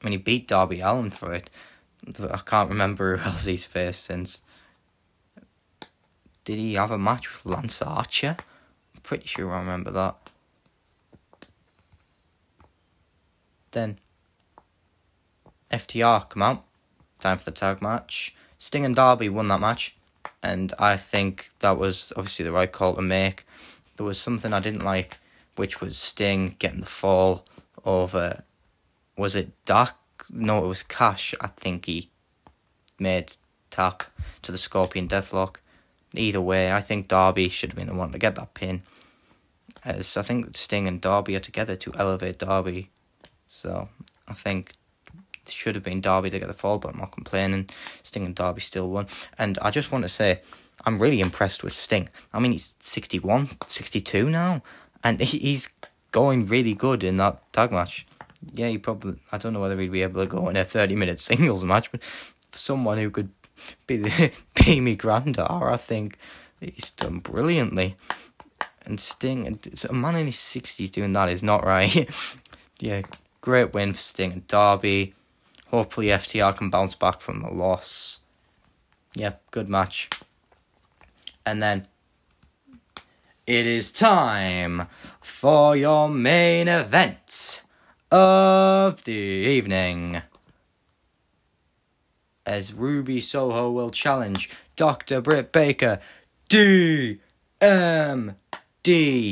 I 0.00 0.04
mean, 0.04 0.12
he 0.12 0.18
beat 0.18 0.48
Darby 0.48 0.80
Allin 0.80 1.10
for 1.10 1.32
it. 1.32 1.50
I 2.18 2.38
can't 2.38 2.70
remember 2.70 3.16
who 3.16 3.28
else 3.28 3.44
he's 3.44 3.64
faced 3.64 4.04
since. 4.04 4.42
Did 6.44 6.58
he 6.58 6.74
have 6.74 6.90
a 6.90 6.98
match 6.98 7.32
with 7.32 7.52
Lance 7.52 7.82
Archer? 7.82 8.36
I'm 8.94 9.00
pretty 9.02 9.26
sure 9.26 9.52
I 9.52 9.58
remember 9.58 9.90
that. 9.90 10.30
Then 13.72 13.98
FTR 15.70 16.28
come 16.28 16.42
out. 16.42 16.64
Time 17.18 17.38
for 17.38 17.44
the 17.46 17.50
tag 17.50 17.82
match. 17.82 18.34
Sting 18.58 18.84
and 18.84 18.94
Darby 18.94 19.28
won 19.28 19.48
that 19.48 19.60
match, 19.60 19.96
and 20.42 20.72
I 20.78 20.96
think 20.96 21.50
that 21.58 21.76
was 21.76 22.12
obviously 22.16 22.44
the 22.44 22.52
right 22.52 22.70
call 22.70 22.94
to 22.94 23.02
make. 23.02 23.44
There 23.96 24.06
was 24.06 24.18
something 24.18 24.52
I 24.52 24.60
didn't 24.60 24.84
like, 24.84 25.18
which 25.56 25.80
was 25.80 25.96
Sting 25.96 26.56
getting 26.58 26.80
the 26.80 26.86
fall 26.86 27.44
over. 27.84 28.44
Was 29.16 29.34
it 29.34 29.50
Dak 29.64 29.96
no, 30.30 30.64
it 30.64 30.68
was 30.68 30.82
Cash. 30.82 31.34
I 31.40 31.48
think 31.48 31.86
he 31.86 32.10
made 32.98 33.36
tap 33.70 34.04
to 34.42 34.52
the 34.52 34.58
Scorpion 34.58 35.08
Deathlock. 35.08 35.56
Either 36.14 36.40
way, 36.40 36.72
I 36.72 36.80
think 36.80 37.08
Darby 37.08 37.48
should 37.48 37.70
have 37.70 37.76
been 37.76 37.88
the 37.88 37.94
one 37.94 38.12
to 38.12 38.18
get 38.18 38.36
that 38.36 38.54
pin. 38.54 38.82
As 39.84 40.16
I 40.16 40.22
think 40.22 40.56
Sting 40.56 40.88
and 40.88 41.00
Darby 41.00 41.36
are 41.36 41.40
together 41.40 41.76
to 41.76 41.92
elevate 41.94 42.38
Darby. 42.38 42.90
So 43.48 43.88
I 44.26 44.34
think 44.34 44.72
it 45.44 45.52
should 45.52 45.74
have 45.74 45.84
been 45.84 46.00
Darby 46.00 46.30
to 46.30 46.38
get 46.38 46.48
the 46.48 46.54
fall, 46.54 46.78
but 46.78 46.92
I'm 46.92 47.00
not 47.00 47.12
complaining. 47.12 47.68
Sting 48.02 48.24
and 48.24 48.34
Darby 48.34 48.60
still 48.60 48.88
won. 48.88 49.06
And 49.38 49.58
I 49.60 49.70
just 49.70 49.92
want 49.92 50.02
to 50.02 50.08
say, 50.08 50.40
I'm 50.84 50.98
really 50.98 51.20
impressed 51.20 51.62
with 51.62 51.72
Sting. 51.72 52.08
I 52.32 52.38
mean, 52.38 52.52
he's 52.52 52.76
61, 52.80 53.50
62 53.66 54.30
now, 54.30 54.62
and 55.04 55.20
he's 55.20 55.68
going 56.12 56.46
really 56.46 56.74
good 56.74 57.04
in 57.04 57.18
that 57.18 57.52
tag 57.52 57.72
match 57.72 58.06
yeah, 58.54 58.68
he 58.68 58.78
probably. 58.78 59.16
I 59.32 59.38
don't 59.38 59.52
know 59.52 59.60
whether 59.60 59.78
he'd 59.78 59.92
be 59.92 60.02
able 60.02 60.22
to 60.22 60.26
go 60.26 60.48
in 60.48 60.56
a 60.56 60.64
thirty-minute 60.64 61.20
singles 61.20 61.64
match, 61.64 61.90
but 61.90 62.02
for 62.02 62.58
someone 62.58 62.98
who 62.98 63.10
could 63.10 63.30
be 63.86 63.96
the 63.96 64.32
be 64.54 64.80
me 64.80 64.96
granddaughter, 64.96 65.70
I 65.70 65.76
think 65.76 66.18
he's 66.60 66.90
done 66.90 67.18
brilliantly. 67.18 67.96
And 68.84 69.00
Sting, 69.00 69.58
a 69.88 69.92
man 69.92 70.14
in 70.14 70.26
his 70.26 70.38
sixties 70.38 70.90
doing 70.90 71.12
that 71.14 71.28
is 71.28 71.42
not 71.42 71.64
right. 71.64 72.08
yeah, 72.78 73.02
great 73.40 73.74
win 73.74 73.92
for 73.92 73.98
Sting 73.98 74.32
and 74.32 74.46
Darby. 74.46 75.14
Hopefully, 75.68 76.06
FTR 76.06 76.56
can 76.56 76.70
bounce 76.70 76.94
back 76.94 77.20
from 77.20 77.42
the 77.42 77.50
loss. 77.50 78.20
Yeah, 79.14 79.32
good 79.50 79.68
match. 79.68 80.08
And 81.44 81.62
then 81.62 81.88
it 83.46 83.66
is 83.66 83.90
time 83.90 84.88
for 85.20 85.76
your 85.76 86.08
main 86.08 86.68
event 86.68 87.62
of 88.10 89.04
the 89.04 89.12
evening. 89.12 90.22
As 92.44 92.72
Ruby 92.72 93.20
Soho 93.20 93.70
will 93.70 93.90
challenge 93.90 94.50
Dr. 94.76 95.20
Britt 95.20 95.50
Baker 95.50 95.98
DMD 96.48 97.18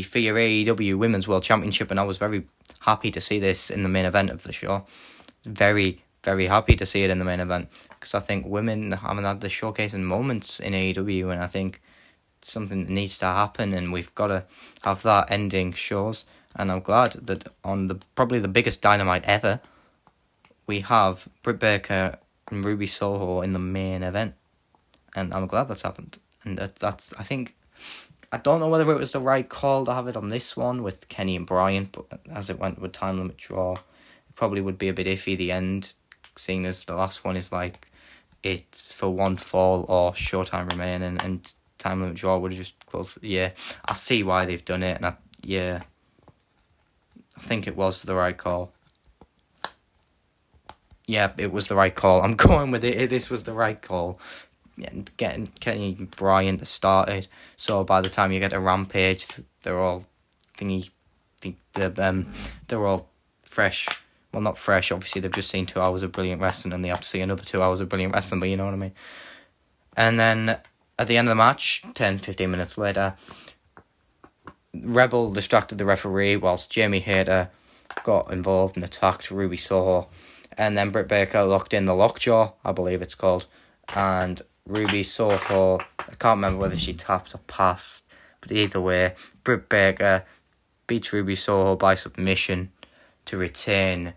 for 0.05 0.19
your 0.19 0.37
AEW 0.37 0.97
Women's 0.97 1.29
World 1.29 1.45
Championship, 1.45 1.91
and 1.91 2.01
I 2.01 2.03
was 2.03 2.19
very 2.19 2.47
happy 2.81 3.11
to 3.13 3.21
see 3.21 3.39
this 3.39 3.71
in 3.71 3.85
the 3.85 3.89
main 3.89 4.05
event 4.05 4.31
of 4.31 4.43
the 4.43 4.53
show. 4.53 4.85
Very, 5.45 6.03
very 6.25 6.47
happy 6.47 6.75
to 6.75 6.85
see 6.85 7.05
it 7.05 7.11
in 7.11 7.21
the 7.21 7.25
main 7.25 7.41
event 7.41 7.69
because 7.89 8.15
I 8.15 8.21
think 8.21 8.47
women 8.47 8.91
haven't 8.93 9.25
had 9.25 9.41
the 9.41 9.49
showcasing 9.49 10.01
moments 10.01 10.59
in 10.59 10.73
AEW, 10.73 11.31
and 11.31 11.41
I 11.41 11.47
think 11.47 11.81
something 12.43 12.83
that 12.83 12.91
needs 12.91 13.17
to 13.19 13.27
happen, 13.27 13.73
and 13.73 13.93
we've 13.93 14.15
got 14.17 14.27
to 14.27 14.45
have 14.83 15.03
that 15.03 15.31
ending 15.31 15.73
shows 15.73 16.25
and 16.57 16.71
I'm 16.71 16.81
glad 16.81 17.13
that 17.27 17.49
on 17.65 17.89
the 17.89 17.99
probably 18.15 18.39
the 18.39 18.49
biggest 18.49 18.81
dynamite 18.81 19.25
ever, 19.25 19.61
we 20.67 20.81
have 20.81 21.29
Britt 21.43 21.59
Baker 21.59 22.19
and 22.51 22.65
Ruby 22.65 22.87
Soho 22.87 23.41
in 23.41 23.53
the 23.53 23.59
main 23.59 24.03
event, 24.03 24.35
and 25.15 25.33
I'm 25.35 25.47
glad 25.47 25.69
that's 25.69 25.83
happened. 25.83 26.19
And 26.45 26.59
that, 26.59 26.77
that's 26.77 27.13
I 27.19 27.23
think 27.23 27.57
I 28.33 28.39
don't 28.39 28.61
know 28.61 28.69
whether 28.69 28.91
it 28.91 28.99
was 28.99 29.13
the 29.13 29.21
right 29.21 29.49
call 29.49 29.85
to 29.87 29.95
have 29.95 30.09
it 30.09 30.17
on 30.17 30.29
this 30.29 30.57
one 30.57 30.83
with 30.83 31.09
Kenny 31.09 31.37
and 31.37 31.47
Brian, 31.47 31.89
but 31.91 32.07
as 32.31 32.51
it 32.51 32.59
went 32.59 32.81
with 32.81 32.93
time 32.93 33.19
limit 33.19 33.37
draw, 33.37 33.75
it 33.75 34.35
probably 34.35 34.61
would 34.61 34.79
be 34.79 34.89
a 34.89 34.95
bit 34.95 35.07
iffy 35.07 35.37
the 35.37 35.53
end, 35.53 35.95
seeing 36.37 36.67
as 36.67 36.85
the 36.85 36.95
last 36.95 37.25
one 37.25 37.37
is 37.37 37.53
like 37.53 37.91
it's 38.43 38.93
for 38.93 39.09
one 39.09 39.37
fall 39.37 39.87
or 39.89 40.13
showtime 40.13 40.69
remaining 40.69 41.19
and 41.19 41.55
time 41.79 42.01
limit 42.01 42.17
draw 42.17 42.39
would 42.39 42.53
have 42.53 42.59
just 42.59 42.87
closed. 42.87 43.19
Yeah, 43.23 43.51
I 43.85 43.95
see 43.95 44.23
why 44.23 44.45
they've 44.45 44.65
done 44.65 44.83
it, 44.83 44.97
and 44.97 45.07
I 45.07 45.17
yeah. 45.43 45.83
I 47.37 47.41
think 47.41 47.67
it 47.67 47.77
was 47.77 48.03
the 48.03 48.15
right 48.15 48.37
call. 48.37 48.73
Yeah, 51.07 51.33
it 51.37 51.53
was 51.53 51.69
the 51.69 51.75
right 51.75 51.95
call. 51.95 52.23
I'm 52.25 52.35
going 52.35 52.71
with 52.71 52.85
it. 52.85 53.11
This 53.11 53.31
was 53.31 53.43
the 53.43 53.53
right 53.53 53.81
call. 53.81 54.19
And 54.89 55.11
getting 55.17 55.47
Kenny 55.61 55.95
Bryan 56.17 56.65
started. 56.65 57.29
So 57.57 57.85
by 57.85 58.01
the 58.01 58.09
time 58.09 58.33
you 58.33 58.41
get 58.41 58.53
a 58.53 58.59
Rampage, 58.59 59.29
they're 59.63 59.79
all 59.79 60.05
thingy. 60.59 60.91
Think 61.41 61.59
the 61.75 61.93
um, 62.05 62.33
they're 62.67 62.85
all 62.85 63.09
fresh. 63.43 63.89
Well, 64.33 64.43
not 64.43 64.59
fresh. 64.59 64.91
Obviously, 64.91 65.21
they've 65.21 65.31
just 65.31 65.51
seen 65.51 65.67
two 65.67 65.81
hours 65.81 66.03
of 66.03 66.11
brilliant 66.11 66.43
wrestling, 66.43 66.73
and 66.73 66.85
they 66.85 66.89
have 66.89 67.03
to 67.03 67.09
see 67.09 67.21
another 67.21 67.45
two 67.45 67.63
hours 67.63 67.79
of 67.79 67.89
brilliant 67.89 68.15
wrestling. 68.15 68.41
But 68.41 68.49
you 68.49 68.57
know 68.57 68.65
what 68.65 68.75
I 68.75 68.79
mean. 68.79 68.93
And 69.97 70.19
then 70.19 70.59
at 70.99 71.07
the 71.07 71.17
end 71.17 71.29
of 71.29 71.31
the 71.31 71.37
match, 71.37 71.85
10, 71.95 72.19
15 72.19 72.51
minutes 72.51 72.79
later, 72.79 73.15
Rebel 74.83 75.33
distracted 75.33 75.79
the 75.79 75.85
referee 75.85 76.37
whilst 76.37 76.71
Jamie 76.71 77.01
Hayter 77.01 77.51
got 78.03 78.33
involved 78.33 78.77
and 78.77 78.85
attacked 78.85 79.31
Ruby 79.31 79.57
Soho. 79.57 80.09
And 80.57 80.77
then 80.77 80.91
Britt 80.91 81.09
Baker 81.09 81.45
locked 81.45 81.75
in 81.75 81.85
the 81.85 81.95
lockjaw, 81.95 82.53
I 82.65 82.73
believe 82.73 83.03
it's 83.03 83.15
called. 83.15 83.47
And 83.95 84.41
Ruby 84.67 85.03
Soho, 85.03 85.79
I 85.99 86.15
can't 86.19 86.39
remember 86.39 86.61
whether 86.61 86.77
she 86.77 86.95
tapped 86.95 87.35
or 87.35 87.39
passed, 87.47 88.07
but 88.41 88.53
either 88.53 88.81
way, 88.81 89.15
Britt 89.43 89.69
Baker 89.69 90.25
beats 90.87 91.13
Ruby 91.13 91.35
Soho 91.35 91.77
by 91.77 91.95
submission 91.95 92.73
to 93.27 93.37
retain 93.37 94.15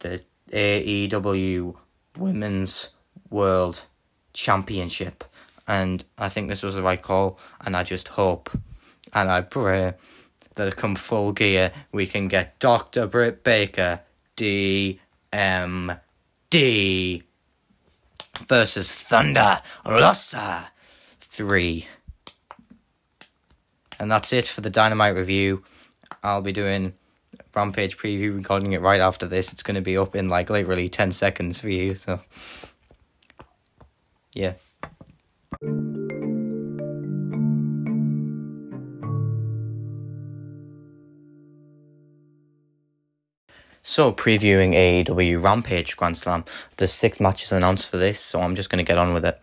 the 0.00 0.22
AEW 0.50 1.76
Women's 2.16 2.90
World 3.30 3.86
Championship. 4.32 5.24
And 5.68 6.04
I 6.18 6.28
think 6.28 6.48
this 6.48 6.62
was 6.62 6.74
the 6.74 6.82
right 6.82 7.00
call, 7.00 7.38
and 7.60 7.76
I 7.76 7.82
just 7.84 8.08
hope 8.08 8.50
and 9.12 9.30
I 9.30 9.40
pray 9.42 9.94
that 10.54 10.68
it 10.68 10.76
come 10.76 10.96
full 10.96 11.32
gear 11.32 11.72
we 11.92 12.06
can 12.06 12.28
get 12.28 12.58
Dr. 12.58 13.06
Britt 13.06 13.42
Baker 13.44 14.00
DMD 14.36 14.98
versus 18.46 19.02
Thunder 19.02 19.62
Rosa. 19.86 20.70
three. 21.18 21.86
And 23.98 24.10
that's 24.10 24.32
it 24.32 24.48
for 24.48 24.60
the 24.60 24.70
Dynamite 24.70 25.14
review. 25.14 25.62
I'll 26.22 26.42
be 26.42 26.52
doing 26.52 26.92
Rampage 27.54 27.96
preview, 27.96 28.34
recording 28.36 28.72
it 28.72 28.80
right 28.80 29.00
after 29.00 29.26
this. 29.26 29.52
It's 29.52 29.62
going 29.62 29.74
to 29.76 29.80
be 29.80 29.96
up 29.96 30.14
in 30.14 30.28
like 30.28 30.50
literally 30.50 30.88
10 30.88 31.12
seconds 31.12 31.60
for 31.60 31.68
you, 31.68 31.94
so. 31.94 32.20
Yeah. 34.34 34.54
So, 43.84 44.12
previewing 44.12 44.74
AEW 44.74 45.42
Rampage 45.42 45.96
Grand 45.96 46.16
Slam, 46.16 46.44
there's 46.76 46.92
six 46.92 47.18
matches 47.18 47.50
announced 47.50 47.90
for 47.90 47.96
this, 47.96 48.20
so 48.20 48.40
I'm 48.40 48.54
just 48.54 48.70
going 48.70 48.78
to 48.78 48.88
get 48.88 48.96
on 48.96 49.12
with 49.12 49.24
it. 49.24 49.42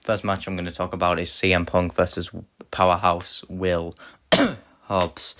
First 0.00 0.24
match 0.24 0.46
I'm 0.46 0.56
going 0.56 0.64
to 0.64 0.72
talk 0.72 0.94
about 0.94 1.18
is 1.18 1.28
CM 1.28 1.66
Punk 1.66 1.94
versus 1.94 2.30
Powerhouse 2.70 3.44
Will 3.50 3.94
Hobbs. 4.84 5.36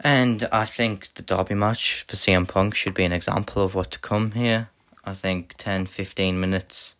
And 0.00 0.48
I 0.50 0.64
think 0.64 1.12
the 1.14 1.22
Darby 1.22 1.54
match 1.54 2.04
for 2.08 2.16
CM 2.16 2.48
Punk 2.48 2.74
should 2.74 2.94
be 2.94 3.04
an 3.04 3.12
example 3.12 3.62
of 3.62 3.74
what 3.74 3.90
to 3.90 3.98
come 3.98 4.30
here. 4.32 4.70
I 5.04 5.12
think 5.12 5.56
10 5.58 5.84
15 5.84 6.40
minutes, 6.40 6.94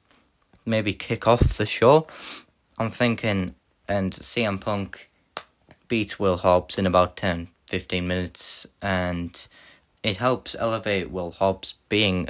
maybe 0.66 0.92
kick 0.92 1.26
off 1.26 1.56
the 1.56 1.64
show. 1.64 2.06
I'm 2.78 2.90
thinking, 2.90 3.54
and 3.88 4.12
CM 4.12 4.60
Punk 4.60 5.10
beats 5.88 6.18
Will 6.18 6.36
Hobbs 6.36 6.76
in 6.76 6.84
about 6.84 7.16
10 7.16 7.48
15 7.68 8.06
minutes, 8.06 8.66
and 8.82 9.48
it 10.04 10.18
helps 10.18 10.54
elevate 10.56 11.10
Will 11.10 11.32
Hobbs 11.32 11.74
being 11.88 12.28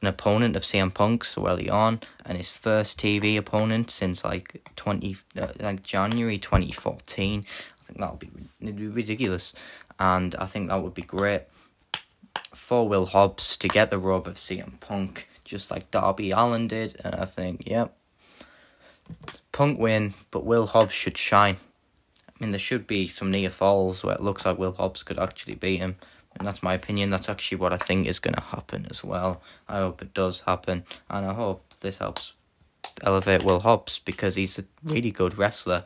an 0.00 0.08
opponent 0.08 0.56
of 0.56 0.62
CM 0.62 0.94
Punk 0.94 1.24
so 1.24 1.46
early 1.46 1.68
on 1.68 2.00
and 2.24 2.38
his 2.38 2.48
first 2.48 2.98
TV 2.98 3.36
opponent 3.36 3.90
since 3.90 4.24
like 4.24 4.62
20 4.76 5.16
uh, 5.38 5.48
like 5.58 5.82
January 5.82 6.38
2014 6.38 7.40
I 7.40 7.84
think 7.84 7.98
that 7.98 8.10
would 8.10 8.20
be, 8.20 8.72
be 8.72 8.86
ridiculous 8.86 9.52
and 9.98 10.34
I 10.36 10.46
think 10.46 10.68
that 10.68 10.82
would 10.82 10.94
be 10.94 11.02
great 11.02 11.42
for 12.54 12.88
Will 12.88 13.06
Hobbs 13.06 13.56
to 13.58 13.68
get 13.68 13.90
the 13.90 13.98
rub 13.98 14.26
of 14.26 14.34
CM 14.34 14.78
Punk 14.80 15.28
just 15.44 15.70
like 15.70 15.90
Darby 15.90 16.30
Allin 16.30 16.68
did 16.68 16.96
and 17.04 17.14
I 17.16 17.24
think 17.24 17.64
yep 17.66 17.96
Punk 19.50 19.80
win 19.80 20.14
but 20.30 20.44
Will 20.44 20.66
Hobbs 20.68 20.92
should 20.92 21.18
shine. 21.18 21.56
I 22.28 22.32
mean 22.44 22.52
there 22.52 22.60
should 22.60 22.86
be 22.86 23.08
some 23.08 23.32
near 23.32 23.50
falls 23.50 24.04
where 24.04 24.14
it 24.14 24.22
looks 24.22 24.46
like 24.46 24.58
Will 24.58 24.72
Hobbs 24.72 25.02
could 25.02 25.18
actually 25.18 25.54
beat 25.54 25.78
him 25.78 25.96
and 26.38 26.46
that's 26.46 26.62
my 26.62 26.74
opinion. 26.74 27.10
That's 27.10 27.28
actually 27.28 27.58
what 27.58 27.72
I 27.72 27.76
think 27.76 28.06
is 28.06 28.18
going 28.18 28.34
to 28.34 28.40
happen 28.40 28.86
as 28.90 29.04
well. 29.04 29.42
I 29.68 29.78
hope 29.78 30.02
it 30.02 30.14
does 30.14 30.42
happen, 30.42 30.84
and 31.08 31.26
I 31.26 31.34
hope 31.34 31.64
this 31.80 31.98
helps 31.98 32.34
elevate 33.02 33.42
Will 33.44 33.60
Hobbs 33.60 33.98
because 33.98 34.34
he's 34.34 34.58
a 34.58 34.64
really 34.84 35.10
good 35.10 35.38
wrestler, 35.38 35.84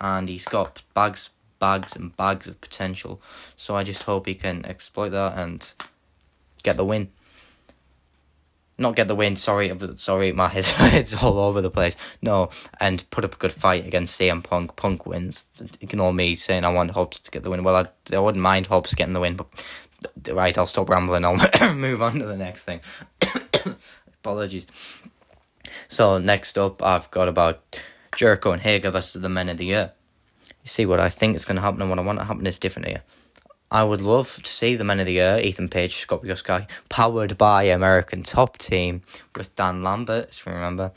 and 0.00 0.28
he's 0.28 0.44
got 0.44 0.82
bags, 0.94 1.30
bags, 1.58 1.96
and 1.96 2.16
bags 2.16 2.48
of 2.48 2.60
potential. 2.60 3.20
So 3.56 3.76
I 3.76 3.84
just 3.84 4.04
hope 4.04 4.26
he 4.26 4.34
can 4.34 4.64
exploit 4.64 5.10
that 5.10 5.38
and 5.38 5.72
get 6.62 6.76
the 6.76 6.84
win. 6.84 7.10
Not 8.80 8.94
get 8.94 9.08
the 9.08 9.16
win. 9.16 9.34
Sorry, 9.34 9.76
sorry, 9.96 10.32
my 10.32 10.48
head's 10.54 10.72
it's 10.94 11.22
all 11.22 11.38
over 11.38 11.60
the 11.60 11.70
place. 11.70 11.96
No, 12.22 12.50
and 12.78 13.08
put 13.10 13.24
up 13.24 13.34
a 13.34 13.38
good 13.38 13.52
fight 13.52 13.84
against 13.84 14.18
CM 14.18 14.42
Punk. 14.42 14.76
Punk 14.76 15.04
wins. 15.04 15.46
Ignore 15.80 16.14
me 16.14 16.36
saying 16.36 16.64
I 16.64 16.72
want 16.72 16.92
Hobbs 16.92 17.18
to 17.18 17.30
get 17.30 17.42
the 17.42 17.50
win. 17.50 17.64
Well, 17.64 17.74
I, 17.74 18.14
I 18.14 18.20
wouldn't 18.20 18.42
mind 18.42 18.68
Hobbs 18.68 18.94
getting 18.94 19.14
the 19.14 19.20
win, 19.20 19.34
but 19.34 19.48
right, 20.30 20.56
I'll 20.56 20.66
stop 20.66 20.88
rambling. 20.88 21.24
I'll 21.24 21.74
move 21.74 22.02
on 22.02 22.18
to 22.18 22.26
the 22.26 22.36
next 22.36 22.62
thing. 22.62 22.80
Apologies. 24.20 24.66
So 25.88 26.18
next 26.18 26.58
up, 26.58 26.82
I've 26.82 27.10
got 27.10 27.28
about 27.28 27.80
Jericho 28.14 28.52
and 28.52 28.62
Hager 28.62 28.90
versus 28.90 29.20
the 29.20 29.28
Men 29.28 29.48
of 29.48 29.58
the 29.58 29.66
Year. 29.66 29.92
You 30.64 30.68
see 30.68 30.86
what 30.86 31.00
I 31.00 31.08
think 31.08 31.36
is 31.36 31.44
going 31.44 31.56
to 31.56 31.62
happen 31.62 31.80
and 31.80 31.90
what 31.90 31.98
I 31.98 32.02
want 32.02 32.18
to 32.18 32.24
happen 32.24 32.46
is 32.46 32.58
different 32.58 32.88
here. 32.88 33.02
I 33.70 33.84
would 33.84 34.00
love 34.00 34.42
to 34.42 34.50
see 34.50 34.76
the 34.76 34.84
Men 34.84 34.98
of 34.98 35.06
the 35.06 35.12
Year, 35.12 35.38
Ethan 35.42 35.68
Page, 35.68 35.96
Scorpio 35.96 36.34
Sky, 36.34 36.66
powered 36.88 37.36
by 37.36 37.64
American 37.64 38.22
Top 38.22 38.56
Team 38.56 39.02
with 39.36 39.54
Dan 39.56 39.82
Lambert, 39.82 40.30
if 40.30 40.46
you 40.46 40.52
remember, 40.52 40.92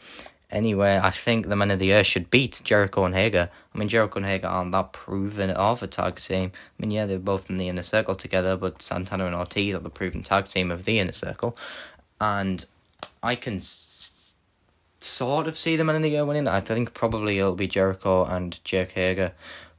Anyway, 0.51 0.99
I 1.01 1.11
think 1.11 1.47
the 1.47 1.55
men 1.55 1.71
of 1.71 1.79
the 1.79 1.85
year 1.85 2.03
should 2.03 2.29
beat 2.29 2.61
Jericho 2.63 3.05
and 3.05 3.15
Hager. 3.15 3.49
I 3.73 3.77
mean, 3.77 3.87
Jericho 3.87 4.17
and 4.17 4.25
Hager 4.25 4.47
aren't 4.47 4.73
that 4.73 4.91
proven 4.91 5.49
of 5.51 5.81
a 5.81 5.87
tag 5.87 6.17
team. 6.17 6.51
I 6.53 6.81
mean, 6.81 6.91
yeah, 6.91 7.05
they're 7.05 7.19
both 7.19 7.49
in 7.49 7.55
the 7.55 7.69
inner 7.69 7.83
circle 7.83 8.15
together, 8.15 8.57
but 8.57 8.81
Santana 8.81 9.25
and 9.25 9.35
Ortiz 9.35 9.75
are 9.75 9.79
the 9.79 9.89
proven 9.89 10.23
tag 10.23 10.47
team 10.47 10.69
of 10.69 10.83
the 10.83 10.99
inner 10.99 11.13
circle. 11.13 11.55
And 12.19 12.65
I 13.23 13.35
can 13.35 13.55
s- 13.55 14.35
sort 14.99 15.47
of 15.47 15.57
see 15.57 15.77
the 15.77 15.85
men 15.85 15.95
of 15.95 16.01
the 16.01 16.09
year 16.09 16.25
winning. 16.25 16.49
I 16.49 16.59
think 16.59 16.93
probably 16.93 17.39
it'll 17.39 17.55
be 17.55 17.67
Jericho 17.67 18.25
and 18.25 18.59
Jake 18.65 18.91
Hager. 18.91 19.31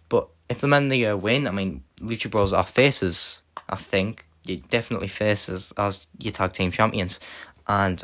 But 0.08 0.28
if 0.48 0.60
the 0.60 0.68
men 0.68 0.84
of 0.84 0.90
the 0.90 0.96
year 0.96 1.16
win, 1.16 1.46
I 1.46 1.50
mean, 1.50 1.82
Lucha 2.00 2.30
Bros 2.30 2.54
are 2.54 2.64
faces, 2.64 3.42
I 3.68 3.76
think. 3.76 4.24
You 4.44 4.56
definitely 4.56 5.08
faces 5.08 5.72
as 5.76 6.08
your 6.18 6.32
tag 6.32 6.54
team 6.54 6.70
champions. 6.70 7.20
And 7.68 8.02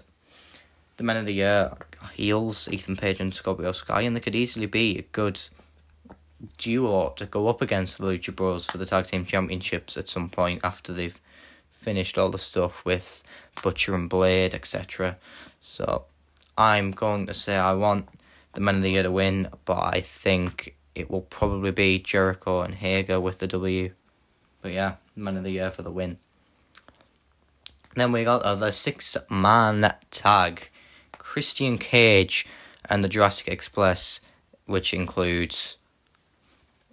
the 0.98 1.04
men 1.04 1.16
of 1.16 1.24
the 1.24 1.33
year 1.33 1.72
heels, 2.14 2.68
Ethan 2.70 2.96
Page 2.96 3.20
and 3.20 3.34
Scorpio 3.34 3.72
Sky, 3.72 4.02
and 4.02 4.14
they 4.14 4.20
could 4.20 4.34
easily 4.34 4.66
be 4.66 4.98
a 4.98 5.02
good 5.02 5.40
duo 6.56 7.11
to 7.16 7.26
go 7.26 7.48
up 7.48 7.61
against 7.61 7.98
the 7.98 8.06
Lucha 8.06 8.34
Bros 8.34 8.66
for 8.66 8.78
the 8.78 8.87
tag 8.87 9.06
team 9.06 9.24
championships 9.24 9.96
at 9.96 10.08
some 10.08 10.28
point 10.28 10.61
after 10.62 10.92
they've 10.92 11.20
finished 11.70 12.18
all 12.18 12.30
the 12.30 12.38
stuff 12.38 12.84
with 12.84 13.22
Butcher 13.62 13.94
and 13.94 14.08
Blade, 14.08 14.54
etc. 14.54 15.16
So 15.61 16.04
I'm 16.56 16.92
going 16.92 17.26
to 17.26 17.34
say 17.34 17.56
I 17.56 17.72
want 17.74 18.08
the 18.54 18.61
men 18.61 18.76
of 18.76 18.82
the 18.82 18.90
year 18.90 19.02
to 19.02 19.11
win, 19.11 19.48
but 19.64 19.94
I 19.94 20.00
think 20.00 20.76
it 20.94 21.11
will 21.11 21.22
probably 21.22 21.70
be 21.70 21.98
Jericho 21.98 22.62
and 22.62 22.74
Hager 22.74 23.20
with 23.20 23.38
the 23.38 23.46
W. 23.46 23.92
But 24.61 24.72
yeah, 24.72 24.96
men 25.14 25.37
of 25.37 25.44
the 25.44 25.52
year 25.52 25.70
for 25.70 25.82
the 25.82 25.90
win. 25.90 26.18
Then 27.94 28.12
we 28.12 28.24
got 28.24 28.42
the 28.42 28.70
six 28.70 29.16
man 29.30 29.92
tag 30.11 30.68
Christian 31.38 31.79
Cage 31.79 32.48
and 32.90 33.05
the 33.05 33.09
Jurassic 33.09 33.46
Express, 33.46 34.20
which 34.66 34.92
includes 34.92 35.77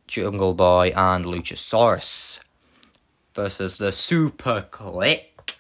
Jungle 0.06 0.54
Boy 0.54 0.94
and 0.96 1.26
Luchasaurus, 1.26 2.40
versus 3.34 3.80
the 3.80 3.92
Super 3.92 4.68
Kliq, 4.70 5.56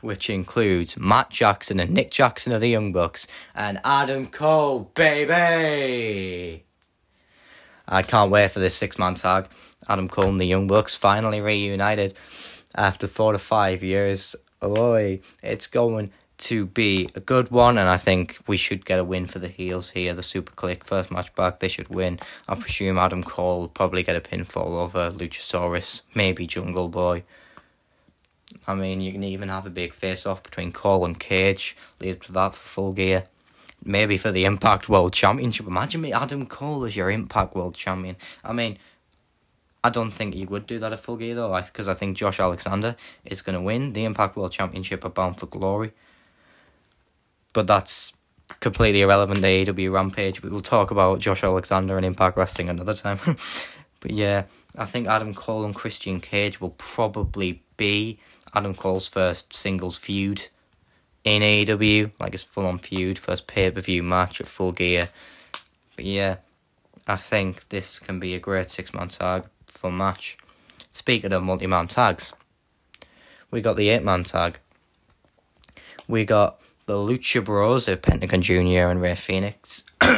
which 0.00 0.30
includes 0.30 0.96
Matt 0.96 1.30
Jackson 1.30 1.80
and 1.80 1.90
Nick 1.90 2.12
Jackson 2.12 2.52
of 2.52 2.60
the 2.60 2.68
Young 2.68 2.92
Bucks, 2.92 3.26
and 3.52 3.80
Adam 3.82 4.28
Cole, 4.28 4.92
baby! 4.94 6.62
I 7.88 8.02
can't 8.02 8.30
wait 8.30 8.52
for 8.52 8.60
this 8.60 8.76
six 8.76 8.96
man 8.96 9.16
tag. 9.16 9.48
Adam 9.88 10.08
Cole 10.08 10.28
and 10.28 10.38
the 10.38 10.46
Young 10.46 10.68
Bucks 10.68 10.94
finally 10.94 11.40
reunited 11.40 12.16
after 12.76 13.08
four 13.08 13.32
to 13.32 13.40
five 13.40 13.82
years. 13.82 14.36
Boy, 14.60 15.18
it's 15.42 15.66
going 15.66 16.12
to 16.40 16.66
be 16.66 17.08
a 17.14 17.20
good 17.20 17.50
one, 17.50 17.78
and 17.78 17.88
I 17.88 17.96
think 17.96 18.38
we 18.46 18.56
should 18.56 18.84
get 18.84 18.98
a 18.98 19.04
win 19.04 19.26
for 19.26 19.38
the 19.38 19.48
heels 19.48 19.90
here. 19.90 20.14
The 20.14 20.22
Super 20.22 20.52
Kliq 20.52 20.84
first 20.84 21.10
match 21.10 21.34
back, 21.34 21.60
they 21.60 21.68
should 21.68 21.88
win. 21.88 22.18
I 22.48 22.54
presume 22.54 22.98
Adam 22.98 23.22
Cole 23.22 23.60
will 23.60 23.68
probably 23.68 24.02
get 24.02 24.16
a 24.16 24.20
pinfall 24.20 24.80
over 24.80 25.10
Luchasaurus, 25.10 26.02
maybe 26.14 26.46
Jungle 26.46 26.88
Boy. 26.88 27.24
I 28.66 28.74
mean, 28.74 29.00
you 29.00 29.12
can 29.12 29.22
even 29.22 29.48
have 29.48 29.66
a 29.66 29.70
big 29.70 29.92
face 29.92 30.26
off 30.26 30.42
between 30.42 30.72
Cole 30.72 31.04
and 31.04 31.18
Cage. 31.18 31.76
Lead 32.00 32.22
to 32.22 32.32
that 32.32 32.54
for 32.54 32.68
full 32.68 32.92
gear. 32.92 33.24
Maybe 33.84 34.16
for 34.16 34.32
the 34.32 34.44
Impact 34.44 34.88
World 34.88 35.12
Championship. 35.12 35.66
Imagine 35.66 36.00
me, 36.00 36.12
Adam 36.12 36.46
Cole 36.46 36.84
as 36.84 36.96
your 36.96 37.10
Impact 37.10 37.54
World 37.54 37.74
Champion. 37.74 38.16
I 38.44 38.52
mean, 38.52 38.78
I 39.84 39.90
don't 39.90 40.10
think 40.10 40.34
he 40.34 40.44
would 40.44 40.66
do 40.66 40.78
that 40.78 40.92
at 40.92 41.00
full 41.00 41.16
gear 41.16 41.34
though, 41.34 41.60
because 41.62 41.88
I 41.88 41.94
think 41.94 42.16
Josh 42.16 42.40
Alexander 42.40 42.96
is 43.24 43.40
going 43.42 43.54
to 43.54 43.62
win 43.62 43.92
the 43.92 44.04
Impact 44.04 44.36
World 44.36 44.52
Championship 44.52 45.04
at 45.04 45.14
Bound 45.14 45.38
for 45.38 45.46
Glory 45.46 45.92
but 47.52 47.66
that's 47.66 48.12
completely 48.60 49.02
irrelevant 49.02 49.40
to 49.40 49.46
AEW 49.46 49.92
Rampage. 49.92 50.42
We 50.42 50.50
will 50.50 50.60
talk 50.60 50.90
about 50.90 51.20
Josh 51.20 51.44
Alexander 51.44 51.96
and 51.96 52.04
Impact 52.04 52.36
Wrestling 52.36 52.68
another 52.68 52.94
time. 52.94 53.18
but 54.00 54.10
yeah, 54.10 54.44
I 54.76 54.86
think 54.86 55.08
Adam 55.08 55.34
Cole 55.34 55.64
and 55.64 55.74
Christian 55.74 56.20
Cage 56.20 56.60
will 56.60 56.74
probably 56.78 57.62
be 57.76 58.18
Adam 58.54 58.74
Cole's 58.74 59.08
first 59.08 59.54
singles 59.54 59.96
feud 59.96 60.48
in 61.24 61.42
AEW, 61.42 62.12
like 62.18 62.32
his 62.32 62.42
full 62.42 62.66
on 62.66 62.78
feud, 62.78 63.18
first 63.18 63.46
pay 63.46 63.70
per 63.70 63.80
view 63.80 64.02
match 64.02 64.40
at 64.40 64.46
full 64.46 64.72
gear. 64.72 65.10
But 65.96 66.04
yeah, 66.04 66.36
I 67.06 67.16
think 67.16 67.68
this 67.68 67.98
can 67.98 68.20
be 68.20 68.34
a 68.34 68.38
great 68.38 68.70
six 68.70 68.94
man 68.94 69.08
tag 69.08 69.44
for 69.66 69.92
match. 69.92 70.38
Speaking 70.90 71.32
of 71.32 71.42
multi 71.42 71.66
man 71.66 71.88
tags, 71.88 72.32
we 73.50 73.60
got 73.60 73.76
the 73.76 73.88
eight 73.88 74.02
man 74.02 74.24
tag. 74.24 74.58
We 76.08 76.24
got 76.24 76.60
the 76.90 76.96
Lucha 76.96 77.44
Bros 77.44 77.86
of 77.86 78.02
Pentagon 78.02 78.42
Jr. 78.42 78.90
and 78.90 79.00
Rey 79.00 79.14
Fenix, 79.14 79.84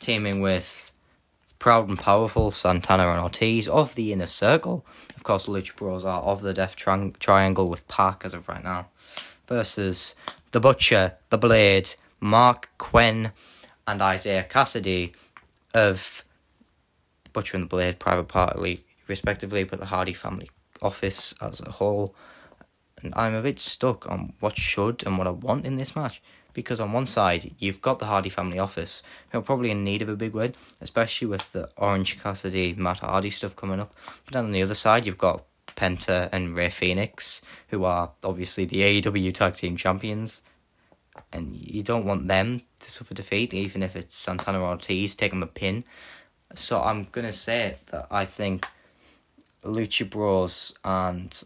teaming 0.00 0.40
with 0.40 0.90
Proud 1.60 1.88
and 1.88 1.96
Powerful 1.96 2.50
Santana 2.50 3.08
and 3.10 3.20
Ortiz 3.20 3.68
of 3.68 3.94
the 3.94 4.12
Inner 4.12 4.26
Circle. 4.26 4.84
Of 5.14 5.22
course, 5.22 5.46
the 5.46 5.52
Lucha 5.52 5.76
Bros 5.76 6.04
are 6.04 6.20
of 6.22 6.42
the 6.42 6.52
Death 6.52 6.74
tri- 6.74 7.12
Triangle 7.20 7.68
with 7.68 7.86
PAC 7.86 8.24
as 8.24 8.34
of 8.34 8.48
right 8.48 8.64
now, 8.64 8.88
versus 9.46 10.16
the 10.50 10.58
Butcher, 10.58 11.14
the 11.28 11.38
Blade, 11.38 11.94
Marq 12.20 12.64
Quen, 12.76 13.30
and 13.86 14.02
Isiah 14.02 14.46
Kassidy 14.50 15.12
of 15.72 16.24
Butcher 17.32 17.56
and 17.56 17.66
the 17.66 17.68
Blade 17.68 18.00
Private 18.00 18.26
Party, 18.26 18.84
respectively, 19.06 19.62
but 19.62 19.78
the 19.78 19.86
Hardy 19.86 20.14
family 20.14 20.50
office 20.82 21.36
as 21.40 21.60
a 21.60 21.70
whole. 21.70 22.16
And 23.02 23.14
I'm 23.16 23.34
a 23.34 23.42
bit 23.42 23.58
stuck 23.58 24.08
on 24.10 24.34
what 24.40 24.56
should 24.56 25.04
and 25.06 25.18
what 25.18 25.26
I 25.26 25.30
want 25.30 25.66
in 25.66 25.76
this 25.76 25.96
match. 25.96 26.22
Because 26.52 26.80
on 26.80 26.92
one 26.92 27.06
side, 27.06 27.54
you've 27.58 27.80
got 27.80 28.00
the 28.00 28.06
Hardy 28.06 28.28
family 28.28 28.58
office, 28.58 29.02
who 29.30 29.38
are 29.38 29.42
probably 29.42 29.70
in 29.70 29.84
need 29.84 30.02
of 30.02 30.08
a 30.08 30.16
big 30.16 30.34
win, 30.34 30.54
especially 30.80 31.28
with 31.28 31.52
the 31.52 31.70
Orange 31.76 32.20
Cassidy, 32.20 32.74
Matt 32.74 32.98
Hardy 32.98 33.30
stuff 33.30 33.54
coming 33.54 33.78
up. 33.78 33.94
But 34.24 34.34
then 34.34 34.46
on 34.46 34.52
the 34.52 34.62
other 34.62 34.74
side, 34.74 35.06
you've 35.06 35.16
got 35.16 35.44
Penta 35.76 36.28
and 36.32 36.56
Rey 36.56 36.70
Fenix, 36.70 37.40
who 37.68 37.84
are 37.84 38.10
obviously 38.24 38.64
the 38.64 39.00
AEW 39.00 39.32
Tag 39.32 39.54
Team 39.54 39.76
Champions. 39.76 40.42
And 41.32 41.54
you 41.54 41.82
don't 41.82 42.04
want 42.04 42.26
them 42.26 42.62
to 42.80 42.90
suffer 42.90 43.14
defeat, 43.14 43.54
even 43.54 43.82
if 43.82 43.94
it's 43.94 44.16
Santana 44.16 44.60
Ortiz 44.60 45.14
taking 45.14 45.40
the 45.40 45.46
pin. 45.46 45.84
So 46.54 46.82
I'm 46.82 47.04
going 47.12 47.26
to 47.26 47.32
say 47.32 47.76
that 47.86 48.08
I 48.10 48.24
think 48.24 48.66
Lucha 49.62 50.08
Bros 50.08 50.74
and 50.84 51.42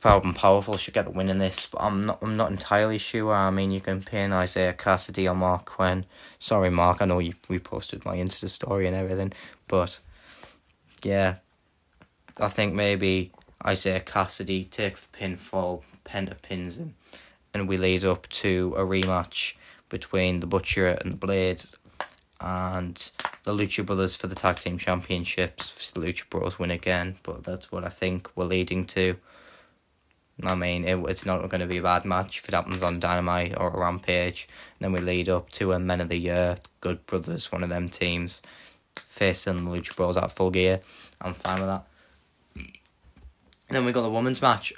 Proud 0.00 0.24
and 0.24 0.36
Powerful 0.36 0.76
should 0.76 0.94
get 0.94 1.06
the 1.06 1.10
win 1.10 1.28
in 1.28 1.38
this, 1.38 1.66
but 1.66 1.82
I'm 1.82 2.06
not. 2.06 2.18
I'm 2.22 2.36
not 2.36 2.50
entirely 2.50 2.98
sure. 2.98 3.34
I 3.34 3.50
mean, 3.50 3.72
you 3.72 3.80
can 3.80 4.02
pin 4.02 4.32
Isiah 4.32 4.72
Kassidy 4.72 5.28
or 5.28 5.34
Marq 5.34 5.64
Quen. 5.64 6.06
Sorry, 6.38 6.70
Marq. 6.70 7.02
I 7.02 7.04
know 7.06 7.18
you 7.18 7.32
reposted 7.48 8.04
my 8.04 8.16
Insta 8.16 8.48
story 8.48 8.86
and 8.86 8.94
everything, 8.94 9.32
but 9.66 9.98
yeah, 11.02 11.36
I 12.38 12.48
think 12.48 12.74
maybe 12.74 13.32
Isiah 13.68 14.00
Kassidy 14.00 14.70
takes 14.70 15.06
the 15.06 15.18
pinfall, 15.18 15.82
Penta 16.04 16.40
pins 16.40 16.78
him, 16.78 16.94
and 17.52 17.68
we 17.68 17.76
lead 17.76 18.04
up 18.04 18.28
to 18.28 18.74
a 18.76 18.82
rematch 18.82 19.54
between 19.88 20.40
the 20.40 20.46
Butcher 20.46 20.88
and 20.88 21.12
the 21.12 21.16
Blade, 21.16 21.62
and 22.40 23.10
the 23.44 23.52
Lucha 23.52 23.84
Brothers 23.84 24.16
for 24.16 24.26
the 24.28 24.34
tag 24.34 24.60
team 24.60 24.78
championships. 24.78 25.90
The 25.90 26.00
Lucha 26.00 26.28
Bros 26.30 26.58
win 26.58 26.70
again, 26.70 27.16
but 27.22 27.42
that's 27.44 27.72
what 27.72 27.84
I 27.84 27.88
think 27.88 28.30
we're 28.36 28.44
leading 28.44 28.84
to. 28.86 29.16
I 30.42 30.54
mean, 30.54 30.84
it, 30.84 30.96
it's 31.08 31.24
not 31.24 31.48
going 31.48 31.60
to 31.60 31.66
be 31.66 31.78
a 31.78 31.82
bad 31.82 32.04
match 32.04 32.38
if 32.38 32.48
it 32.48 32.54
happens 32.54 32.82
on 32.82 33.00
Dynamite 33.00 33.58
or 33.58 33.70
a 33.70 33.78
Rampage. 33.78 34.48
And 34.78 34.84
then 34.84 34.92
we 34.92 34.98
lead 34.98 35.28
up 35.28 35.50
to 35.52 35.72
a 35.72 35.78
Men 35.78 36.00
of 36.00 36.08
the 36.08 36.18
Year, 36.18 36.56
Good 36.80 37.06
Brothers, 37.06 37.50
one 37.50 37.62
of 37.62 37.70
them 37.70 37.88
teams, 37.88 38.42
facing 38.94 39.62
the 39.62 39.70
Lucha 39.70 39.96
Bros 39.96 40.16
at 40.16 40.32
full 40.32 40.50
gear. 40.50 40.80
I'm 41.20 41.32
fine 41.32 41.60
with 41.60 41.68
that. 41.68 41.86
then 43.70 43.84
we 43.86 43.92
got 43.92 44.02
the 44.02 44.10
women's 44.10 44.42
match 44.42 44.74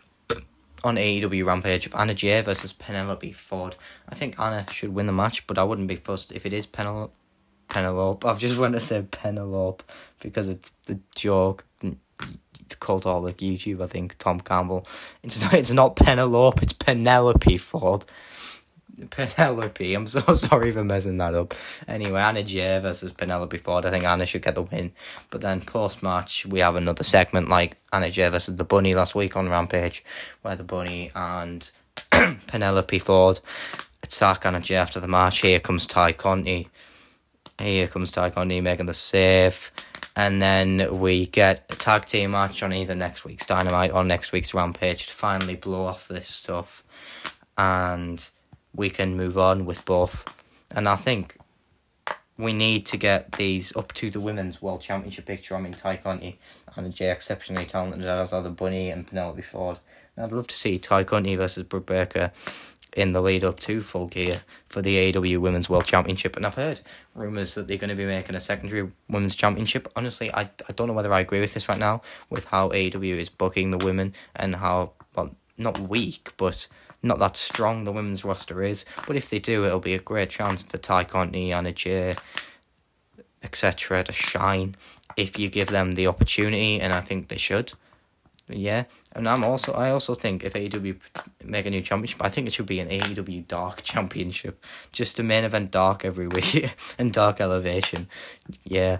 on 0.84 0.94
AEW 0.94 1.44
Rampage 1.44 1.86
of 1.86 1.94
Anna 1.96 2.14
Jay 2.14 2.40
versus 2.40 2.72
Penelope 2.72 3.32
Ford. 3.32 3.74
I 4.08 4.14
think 4.14 4.38
Anna 4.38 4.64
should 4.70 4.94
win 4.94 5.06
the 5.06 5.12
match, 5.12 5.44
but 5.48 5.58
I 5.58 5.64
wouldn't 5.64 5.88
be 5.88 5.96
fussed 5.96 6.30
if 6.30 6.46
it 6.46 6.52
is 6.52 6.66
Penelope. 6.66 7.12
Penelope. 7.68 8.26
I've 8.26 8.38
just 8.38 8.58
wanted 8.58 8.78
to 8.78 8.84
say 8.84 9.04
Penelope 9.10 9.84
because 10.20 10.48
it's 10.48 10.72
the 10.86 10.98
joke 11.14 11.64
called 12.80 13.06
all 13.06 13.22
the 13.22 13.32
YouTube, 13.32 13.82
I 13.82 13.86
think, 13.86 14.16
Tom 14.18 14.40
Campbell. 14.40 14.86
It's 15.22 15.42
not, 15.42 15.54
it's 15.54 15.70
not 15.70 15.96
Penelope, 15.96 16.62
it's 16.62 16.72
Penelope 16.72 17.58
Ford. 17.58 18.04
Penelope, 19.10 19.94
I'm 19.94 20.06
so 20.06 20.20
sorry 20.34 20.72
for 20.72 20.84
messing 20.84 21.18
that 21.18 21.34
up. 21.34 21.54
Anyway, 21.86 22.20
Anna 22.20 22.42
Jay 22.42 22.78
versus 22.80 23.12
Penelope 23.12 23.58
Ford. 23.58 23.86
I 23.86 23.90
think 23.90 24.04
Anna 24.04 24.26
should 24.26 24.42
get 24.42 24.54
the 24.54 24.62
win. 24.62 24.92
But 25.30 25.40
then 25.40 25.60
post 25.60 26.02
match, 26.02 26.46
we 26.46 26.60
have 26.60 26.76
another 26.76 27.04
segment 27.04 27.48
like 27.48 27.76
Anna 27.92 28.10
Jay 28.10 28.28
versus 28.28 28.56
the 28.56 28.64
Bunny 28.64 28.94
last 28.94 29.14
week 29.14 29.36
on 29.36 29.48
Rampage, 29.48 30.04
where 30.42 30.56
the 30.56 30.64
Bunny 30.64 31.12
and 31.14 31.70
Penelope 32.10 32.98
Ford 32.98 33.40
attack 34.02 34.44
Anna 34.44 34.60
Jay 34.60 34.76
after 34.76 35.00
the 35.00 35.08
match. 35.08 35.40
Here 35.42 35.60
comes 35.60 35.86
Tay 35.86 36.12
Conti. 36.12 36.68
Here 37.60 37.88
comes 37.88 38.10
Tay 38.10 38.30
Conti 38.30 38.60
making 38.60 38.86
the 38.86 38.94
save 38.94 39.70
and 40.18 40.42
then 40.42 40.98
we 40.98 41.26
get 41.26 41.64
a 41.70 41.76
tag 41.76 42.04
team 42.04 42.32
match 42.32 42.64
on 42.64 42.72
either 42.72 42.96
next 42.96 43.24
week's 43.24 43.46
Dynamite 43.46 43.92
or 43.92 44.02
next 44.02 44.32
week's 44.32 44.52
Rampage 44.52 45.06
to 45.06 45.14
finally 45.14 45.54
blow 45.54 45.86
off 45.86 46.08
this 46.08 46.26
stuff, 46.26 46.82
and 47.56 48.28
we 48.74 48.90
can 48.90 49.16
move 49.16 49.38
on 49.38 49.64
with 49.64 49.84
both. 49.84 50.36
And 50.74 50.88
I 50.88 50.96
think 50.96 51.36
we 52.36 52.52
need 52.52 52.84
to 52.86 52.96
get 52.96 53.32
these 53.32 53.74
up 53.76 53.92
to 53.94 54.10
the 54.10 54.18
women's 54.18 54.60
world 54.60 54.80
championship 54.80 55.24
picture. 55.24 55.54
I 55.54 55.60
mean, 55.60 55.72
Tay 55.72 55.98
Conti 55.98 56.36
and 56.74 56.92
Jay 56.92 57.12
exceptionally 57.12 57.66
talented 57.66 58.04
as 58.04 58.32
are 58.32 58.42
the 58.42 58.50
Bunny 58.50 58.90
and 58.90 59.06
Penelope 59.06 59.42
Ford. 59.42 59.78
And 60.16 60.26
I'd 60.26 60.32
love 60.32 60.48
to 60.48 60.56
see 60.56 60.80
Tay 60.80 61.04
Conti 61.04 61.36
versus 61.36 61.62
Britt 61.62 61.86
Baker 61.86 62.32
in 62.96 63.12
the 63.12 63.20
lead 63.20 63.44
up 63.44 63.60
to 63.60 63.80
Full 63.80 64.06
Gear 64.06 64.42
for 64.68 64.82
the 64.82 65.12
AEW 65.12 65.38
Women's 65.38 65.68
World 65.68 65.84
Championship. 65.84 66.36
And 66.36 66.46
I've 66.46 66.54
heard 66.54 66.80
rumours 67.14 67.54
that 67.54 67.68
they're 67.68 67.76
going 67.76 67.90
to 67.90 67.96
be 67.96 68.06
making 68.06 68.34
a 68.34 68.40
secondary 68.40 68.90
Women's 69.08 69.34
Championship. 69.34 69.90
Honestly, 69.96 70.32
I, 70.32 70.42
I 70.42 70.72
don't 70.74 70.88
know 70.88 70.94
whether 70.94 71.12
I 71.12 71.20
agree 71.20 71.40
with 71.40 71.54
this 71.54 71.68
right 71.68 71.78
now, 71.78 72.02
with 72.30 72.46
how 72.46 72.70
AEW 72.70 73.18
is 73.18 73.28
booking 73.28 73.70
the 73.70 73.78
women 73.78 74.14
and 74.34 74.56
how, 74.56 74.92
well, 75.14 75.34
not 75.56 75.78
weak, 75.78 76.32
but 76.36 76.68
not 77.02 77.18
that 77.18 77.36
strong 77.36 77.84
the 77.84 77.92
women's 77.92 78.24
roster 78.24 78.62
is. 78.62 78.84
But 79.06 79.16
if 79.16 79.30
they 79.30 79.38
do, 79.38 79.64
it'll 79.64 79.80
be 79.80 79.94
a 79.94 79.98
great 79.98 80.30
chance 80.30 80.62
for 80.62 80.78
Tay 80.78 81.04
Conti, 81.04 81.52
Anna 81.52 81.72
Jay, 81.72 82.14
etc. 83.42 84.04
to 84.04 84.12
shine 84.12 84.74
if 85.16 85.38
you 85.38 85.48
give 85.48 85.68
them 85.68 85.92
the 85.92 86.06
opportunity, 86.06 86.80
and 86.80 86.92
I 86.92 87.00
think 87.00 87.28
they 87.28 87.38
should. 87.38 87.72
Yeah, 88.48 88.84
and 89.14 89.28
I'm 89.28 89.44
also 89.44 89.72
I 89.72 89.90
also 89.90 90.14
think 90.14 90.42
if 90.42 90.54
AEW 90.54 90.98
make 91.44 91.66
a 91.66 91.70
new 91.70 91.82
championship, 91.82 92.24
I 92.24 92.30
think 92.30 92.46
it 92.46 92.52
should 92.52 92.66
be 92.66 92.80
an 92.80 92.88
AEW 92.88 93.46
Dark 93.46 93.82
Championship, 93.82 94.64
just 94.90 95.18
a 95.18 95.22
main 95.22 95.44
event 95.44 95.70
Dark 95.70 96.04
every 96.04 96.28
week 96.36 96.74
and 96.98 97.12
Dark 97.12 97.40
Elevation. 97.40 98.08
Yeah. 98.64 98.98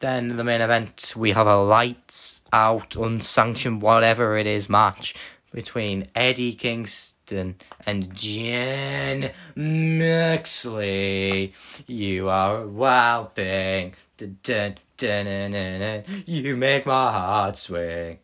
Then 0.00 0.36
the 0.36 0.44
main 0.44 0.60
event 0.60 1.14
we 1.16 1.30
have 1.30 1.46
a 1.46 1.56
lights 1.56 2.42
out 2.52 2.96
unsanctioned 2.96 3.80
whatever 3.82 4.36
it 4.36 4.46
is 4.48 4.68
match 4.68 5.14
between 5.52 6.08
Eddie 6.14 6.54
Kingston 6.54 7.56
and 7.86 8.14
Jon 8.14 9.30
Moxley. 9.54 11.52
You 11.86 12.28
are 12.28 12.62
a 12.62 12.66
wild 12.66 13.34
thing. 13.34 13.94
Dun, 14.42 14.76
you 15.02 16.56
make 16.56 16.86
my 16.86 17.12
heart 17.12 17.56
swing. 17.56 18.18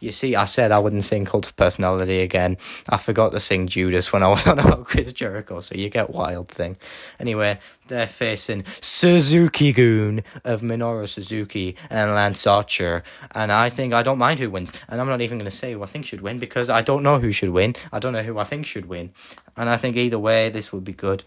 You 0.00 0.12
see, 0.12 0.36
I 0.36 0.44
said 0.44 0.70
I 0.70 0.78
wouldn't 0.78 1.04
sing 1.04 1.24
Cult 1.24 1.46
of 1.46 1.56
Personality 1.56 2.20
again. 2.20 2.56
I 2.88 2.98
forgot 2.98 3.32
to 3.32 3.40
sing 3.40 3.66
Judas 3.66 4.12
when 4.12 4.22
I 4.22 4.28
was 4.28 4.46
on 4.46 4.58
about 4.60 4.84
Chris 4.84 5.12
Jericho, 5.12 5.60
so 5.60 5.74
you 5.74 5.88
get 5.88 6.10
Wild 6.10 6.48
Thing. 6.48 6.76
Anyway, 7.18 7.58
they're 7.88 8.06
facing 8.06 8.64
Suzuki-gun 8.80 10.22
of 10.44 10.60
Minoru 10.60 11.08
Suzuki 11.08 11.76
and 11.90 12.14
Lance 12.14 12.46
Archer. 12.46 13.02
And 13.32 13.50
I 13.50 13.70
think 13.70 13.92
I 13.92 14.02
don't 14.02 14.18
mind 14.18 14.38
who 14.38 14.50
wins. 14.50 14.72
And 14.88 15.00
I'm 15.00 15.08
not 15.08 15.20
even 15.20 15.38
going 15.38 15.50
to 15.50 15.56
say 15.56 15.72
who 15.72 15.82
I 15.82 15.86
think 15.86 16.06
should 16.06 16.20
win 16.20 16.38
because 16.38 16.70
I 16.70 16.82
don't 16.82 17.02
know 17.02 17.18
who 17.18 17.32
should 17.32 17.50
win. 17.50 17.74
I 17.92 17.98
don't 17.98 18.12
know 18.12 18.22
who 18.22 18.38
I 18.38 18.44
think 18.44 18.66
should 18.66 18.86
win. 18.86 19.10
And 19.56 19.68
I 19.68 19.76
think 19.76 19.96
either 19.96 20.18
way, 20.18 20.48
this 20.48 20.72
would 20.72 20.84
be 20.84 20.92
good. 20.92 21.24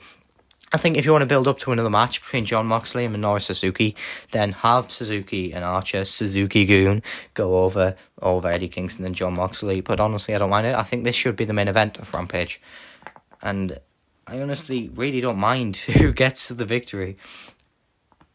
I 0.74 0.78
think 0.78 0.96
if 0.96 1.06
you 1.06 1.12
want 1.12 1.24
to 1.24 1.28
build 1.28 1.50
up 1.50 1.60
to 1.60 1.74
another 1.74 1.90
match 1.90 2.22
between 2.22 2.46
Jon 2.46 2.66
Moxley 2.66 3.04
and 3.04 3.14
Minoru 3.14 3.42
Suzuki, 3.42 3.94
then 4.32 4.54
have 4.54 4.90
Suzuki 4.90 5.54
and 5.54 5.66
Archer, 5.66 6.06
Suzuki-gun, 6.06 7.04
go 7.34 7.58
over 7.66 7.96
over 8.22 8.48
Eddie 8.48 8.70
Kingston 8.70 9.06
and 9.06 9.14
Jon 9.14 9.34
Moxley. 9.34 9.82
But 9.82 10.00
honestly, 10.00 10.34
I 10.34 10.38
don't 10.38 10.50
mind 10.50 10.68
it. 10.68 10.76
I 10.76 10.84
think 10.84 11.04
this 11.04 11.16
should 11.16 11.36
be 11.36 11.44
the 11.44 11.54
main 11.54 11.68
event 11.68 11.98
of 11.98 12.14
Rampage. 12.14 12.62
And 13.42 13.80
I 14.28 14.40
honestly 14.40 14.90
really 14.96 15.20
don't 15.20 15.38
mind 15.38 15.76
who 15.98 16.14
gets 16.14 16.48
the 16.48 16.66
victory. 16.66 17.18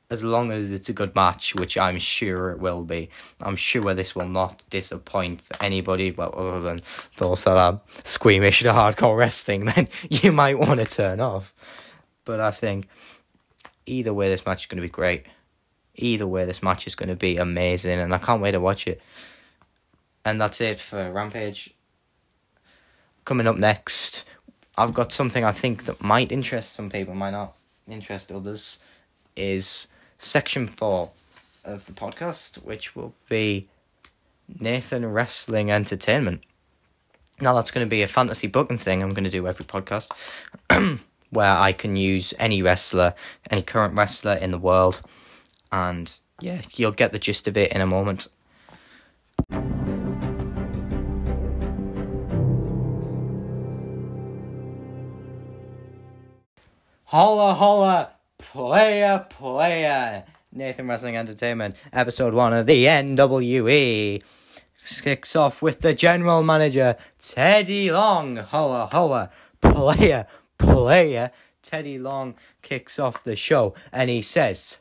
As 0.09 0.23
long 0.23 0.53
as 0.53 0.71
it's 0.71 0.89
a 0.89 0.93
good 0.93 1.17
match, 1.17 1.57
which 1.57 1.77
I'm 1.77 1.99
sure 1.99 2.51
it 2.51 2.61
will 2.61 2.85
be. 2.85 3.09
I'm 3.41 3.57
sure 3.57 3.93
this 3.93 4.15
will 4.15 4.29
not 4.29 4.63
disappoint 4.71 5.41
anybody, 5.61 6.13
well, 6.13 6.33
other 6.37 6.61
than 6.61 6.81
those 7.17 7.43
that 7.43 7.57
are 7.57 7.81
squeamish 8.05 8.61
to 8.61 8.69
hardcore 8.69 9.17
wrestling, 9.17 9.65
then 9.75 9.89
you 10.09 10.31
might 10.31 10.61
want 10.61 10.79
to 10.79 10.87
turn 10.87 11.21
off. 11.21 11.53
But 12.27 12.41
I 12.41 12.51
think 12.51 12.89
either 13.87 14.13
way, 14.13 14.29
this 14.29 14.45
match 14.45 14.65
is 14.65 14.67
going 14.67 14.77
to 14.77 14.83
be 14.83 14.91
great. 14.91 15.25
Either 15.95 16.27
way, 16.27 16.45
this 16.45 16.63
match 16.63 16.87
is 16.87 16.95
going 16.95 17.09
to 17.09 17.17
be 17.17 17.39
amazing, 17.39 17.99
and 17.99 18.15
I 18.15 18.19
can't 18.19 18.43
wait 18.43 18.51
to 18.51 18.61
watch 18.61 18.87
it. 18.87 19.01
And 20.27 20.39
that's 20.39 20.61
it 20.61 20.79
for 20.79 21.11
Rampage. 21.11 21.73
Coming 23.25 23.47
up 23.47 23.57
next, 23.57 24.27
I've 24.77 24.93
got 24.93 25.13
something 25.13 25.43
I 25.43 25.53
think 25.53 25.85
that 25.85 26.03
might 26.03 26.31
interest 26.31 26.73
some 26.73 26.91
people, 26.91 27.15
might 27.15 27.31
not 27.31 27.55
interest 27.89 28.31
others, 28.31 28.81
is 29.37 29.89
section 30.19 30.67
four 30.67 31.11
of 31.65 31.87
the 31.87 31.93
podcast, 31.93 32.63
which 32.65 32.95
will 32.95 33.15
be 33.29 33.69
Nathan 34.61 35.07
Wrestling 35.07 35.71
Entertainment. 35.71 36.43
Now, 37.41 37.55
that's 37.55 37.71
going 37.71 37.87
to 37.87 37.91
be 37.91 38.03
a 38.03 38.09
fantasy 38.09 38.47
booking 38.47 38.79
thing 38.79 39.03
I'm 39.03 39.15
going 39.15 39.25
to 39.25 39.31
do 39.31 39.47
every 39.47 39.65
podcast. 39.65 40.11
where 41.37 41.57
I 41.57 41.73
can 41.73 41.97
use 41.97 42.33
any 42.39 42.63
wrestler, 42.63 43.15
any 43.51 43.61
current 43.63 43.95
wrestler 43.95 44.33
in 44.33 44.51
the 44.51 44.59
world. 44.59 45.03
And 45.71 46.13
yeah, 46.41 46.63
you'll 46.75 46.93
get 46.93 47.13
the 47.13 47.19
gist 47.19 47.47
of 47.47 47.57
it 47.59 47.71
in 47.73 47.83
a 47.83 47.87
moment. 47.87 48.29
Holla 57.05 57.55
holla, 57.55 58.11
player 58.39 59.27
player. 59.29 60.25
Nathan 60.53 60.89
Wrestling 60.89 61.19
Entertainment, 61.19 61.77
episode 61.93 62.33
one 62.33 62.55
of 62.55 62.67
the 62.67 62.87
NWE. 62.87 64.23
Kicks 65.03 65.37
off 65.37 65.61
with 65.61 65.81
the 65.81 65.93
general 65.93 66.43
manager, 66.43 66.97
Teddy 67.19 67.91
Long. 67.91 68.37
Holla 68.37 68.87
holla, 68.87 69.31
player 69.61 70.27
player. 70.59 71.31
Teddy 71.63 71.99
Long 71.99 72.35
kicks 72.63 72.99
off 72.99 73.25
the 73.25 73.37
show 73.37 73.75
and 73.93 74.09
he 74.09 74.23
says, 74.23 74.79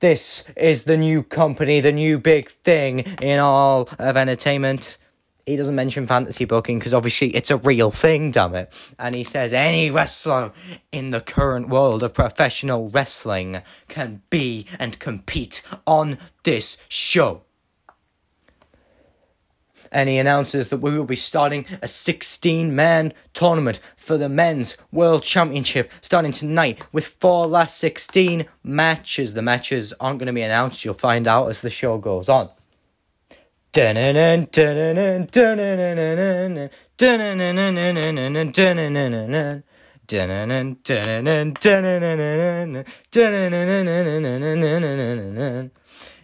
This 0.00 0.44
is 0.56 0.84
the 0.84 0.96
new 0.96 1.22
company, 1.22 1.80
the 1.80 1.92
new 1.92 2.18
big 2.18 2.48
thing 2.48 3.00
in 3.20 3.38
all 3.40 3.88
of 3.98 4.16
entertainment 4.16 4.98
he 5.46 5.54
doesn't 5.54 5.76
mention 5.76 6.08
fantasy 6.08 6.44
booking 6.44 6.80
because 6.80 6.92
obviously 6.92 7.28
it's 7.28 7.52
a 7.52 7.56
real 7.56 7.92
thing, 7.92 8.32
damn 8.32 8.56
it. 8.56 8.72
And 8.98 9.14
he 9.14 9.22
says 9.22 9.52
any 9.52 9.90
wrestler 9.90 10.52
in 10.90 11.10
the 11.10 11.20
current 11.20 11.68
world 11.68 12.02
of 12.02 12.12
professional 12.12 12.90
wrestling 12.90 13.62
can 13.86 14.22
be 14.28 14.66
and 14.80 14.98
compete 14.98 15.62
on 15.86 16.18
this 16.42 16.78
show. 16.88 17.45
And 19.96 20.10
he 20.10 20.18
announces 20.18 20.68
that 20.68 20.82
we 20.82 20.90
will 20.90 21.06
be 21.06 21.16
starting 21.16 21.64
a 21.80 21.88
16 21.88 22.76
man 22.76 23.14
tournament 23.32 23.80
for 23.96 24.18
the 24.18 24.28
men's 24.28 24.76
world 24.92 25.22
championship 25.22 25.90
starting 26.02 26.32
tonight 26.32 26.82
with 26.92 27.06
four 27.18 27.46
last 27.46 27.78
16 27.78 28.44
matches. 28.62 29.32
The 29.32 29.40
matches 29.40 29.94
aren't 29.98 30.18
going 30.18 30.26
to 30.26 30.34
be 30.34 30.42
announced, 30.42 30.84
you'll 30.84 30.92
find 30.92 31.26
out 31.26 31.48
as 31.48 31.62
the 31.62 31.70
show 31.70 31.96
goes 31.96 32.28
on. 32.28 32.50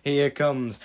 Here 0.05 0.31
comes 0.31 0.81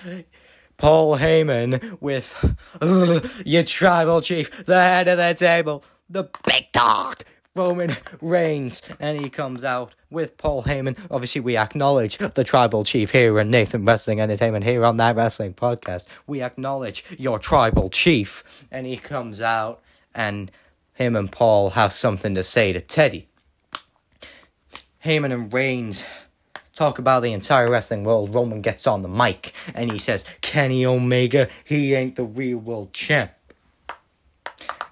Paul 0.78 1.18
Heyman 1.18 2.00
with 2.00 2.56
uh, 2.80 3.20
your 3.46 3.64
tribal 3.64 4.22
chief, 4.22 4.66
the 4.66 4.82
head 4.82 5.08
of 5.08 5.18
the 5.18 5.34
table, 5.34 5.84
the 6.10 6.30
big 6.46 6.72
dog, 6.72 7.24
Roman 7.56 7.96
Reigns, 8.22 8.84
and 9.00 9.20
he 9.20 9.30
comes 9.30 9.64
out 9.64 9.96
with 10.12 10.38
Paul 10.38 10.64
Heyman. 10.64 10.98
Obviously, 11.10 11.42
we 11.42 11.58
acknowledge 11.58 12.20
the 12.20 12.44
tribal 12.44 12.84
chief 12.84 13.12
here 13.12 13.40
and 13.40 13.50
Nathan 13.50 13.86
Wrestling 13.86 14.22
Entertainment 14.22 14.64
here 14.64 14.86
on 14.86 14.98
that 14.98 15.16
wrestling 15.16 15.56
podcast. 15.56 16.06
We 16.28 16.42
acknowledge 16.42 17.04
your 17.18 17.40
tribal 17.40 17.90
chief, 17.90 18.68
and 18.72 18.86
he 18.86 18.98
comes 18.98 19.42
out, 19.42 19.82
and 20.14 20.52
him 20.94 21.16
and 21.16 21.32
Paul 21.32 21.72
have 21.72 21.92
something 21.92 22.36
to 22.36 22.44
say 22.44 22.72
to 22.72 22.82
Teddy. 22.82 23.28
Heyman 25.04 25.34
and 25.34 25.52
Reigns 25.54 26.06
talk 26.78 27.00
about 27.00 27.24
the 27.24 27.34
entire 27.34 27.70
wrestling 27.70 28.04
world. 28.04 28.34
Roman 28.34 28.62
gets 28.62 28.86
on 28.86 29.02
the 29.02 29.08
mic 29.10 29.54
and 29.74 29.92
he 29.92 29.98
says, 29.98 30.24
Kenny 30.42 30.86
Omega, 30.86 31.50
he 31.66 31.96
ain't 31.96 32.16
the 32.16 32.24
real 32.24 32.60
world 32.60 32.94
champ. 32.94 33.32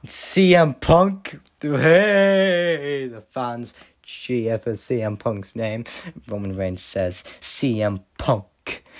CM 0.05 0.79
Punk, 0.79 1.39
hey, 1.61 3.07
the 3.07 3.21
fans 3.21 3.73
cheer 4.01 4.57
for 4.57 4.71
CM 4.71 5.17
Punk's 5.17 5.55
name. 5.55 5.83
Roman 6.27 6.55
Reigns 6.55 6.81
says, 6.81 7.23
CM 7.41 8.01
Punk 8.17 8.45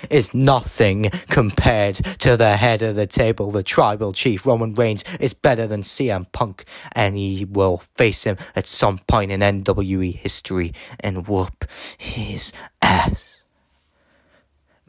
is 0.10 0.34
nothing 0.34 1.10
compared 1.30 1.96
to 2.20 2.38
the 2.38 2.58
head 2.58 2.82
of 2.82 2.96
the 2.96 3.08
table, 3.08 3.52
the 3.52 3.64
tribal 3.64 4.14
chief. 4.14 4.46
Roman 4.46 4.74
Reigns 4.74 5.04
is 5.20 5.34
better 5.34 5.68
than 5.68 5.82
CM 5.82 6.32
Punk, 6.32 6.66
and 6.92 7.18
he 7.18 7.46
will 7.46 7.78
face 7.96 8.24
him 8.24 8.38
at 8.56 8.68
some 8.68 9.00
point 9.08 9.32
in 9.32 9.42
NWE 9.42 10.16
history 10.16 10.74
and 11.00 11.28
whoop 11.28 11.66
his 11.98 12.54
ass. 12.82 13.38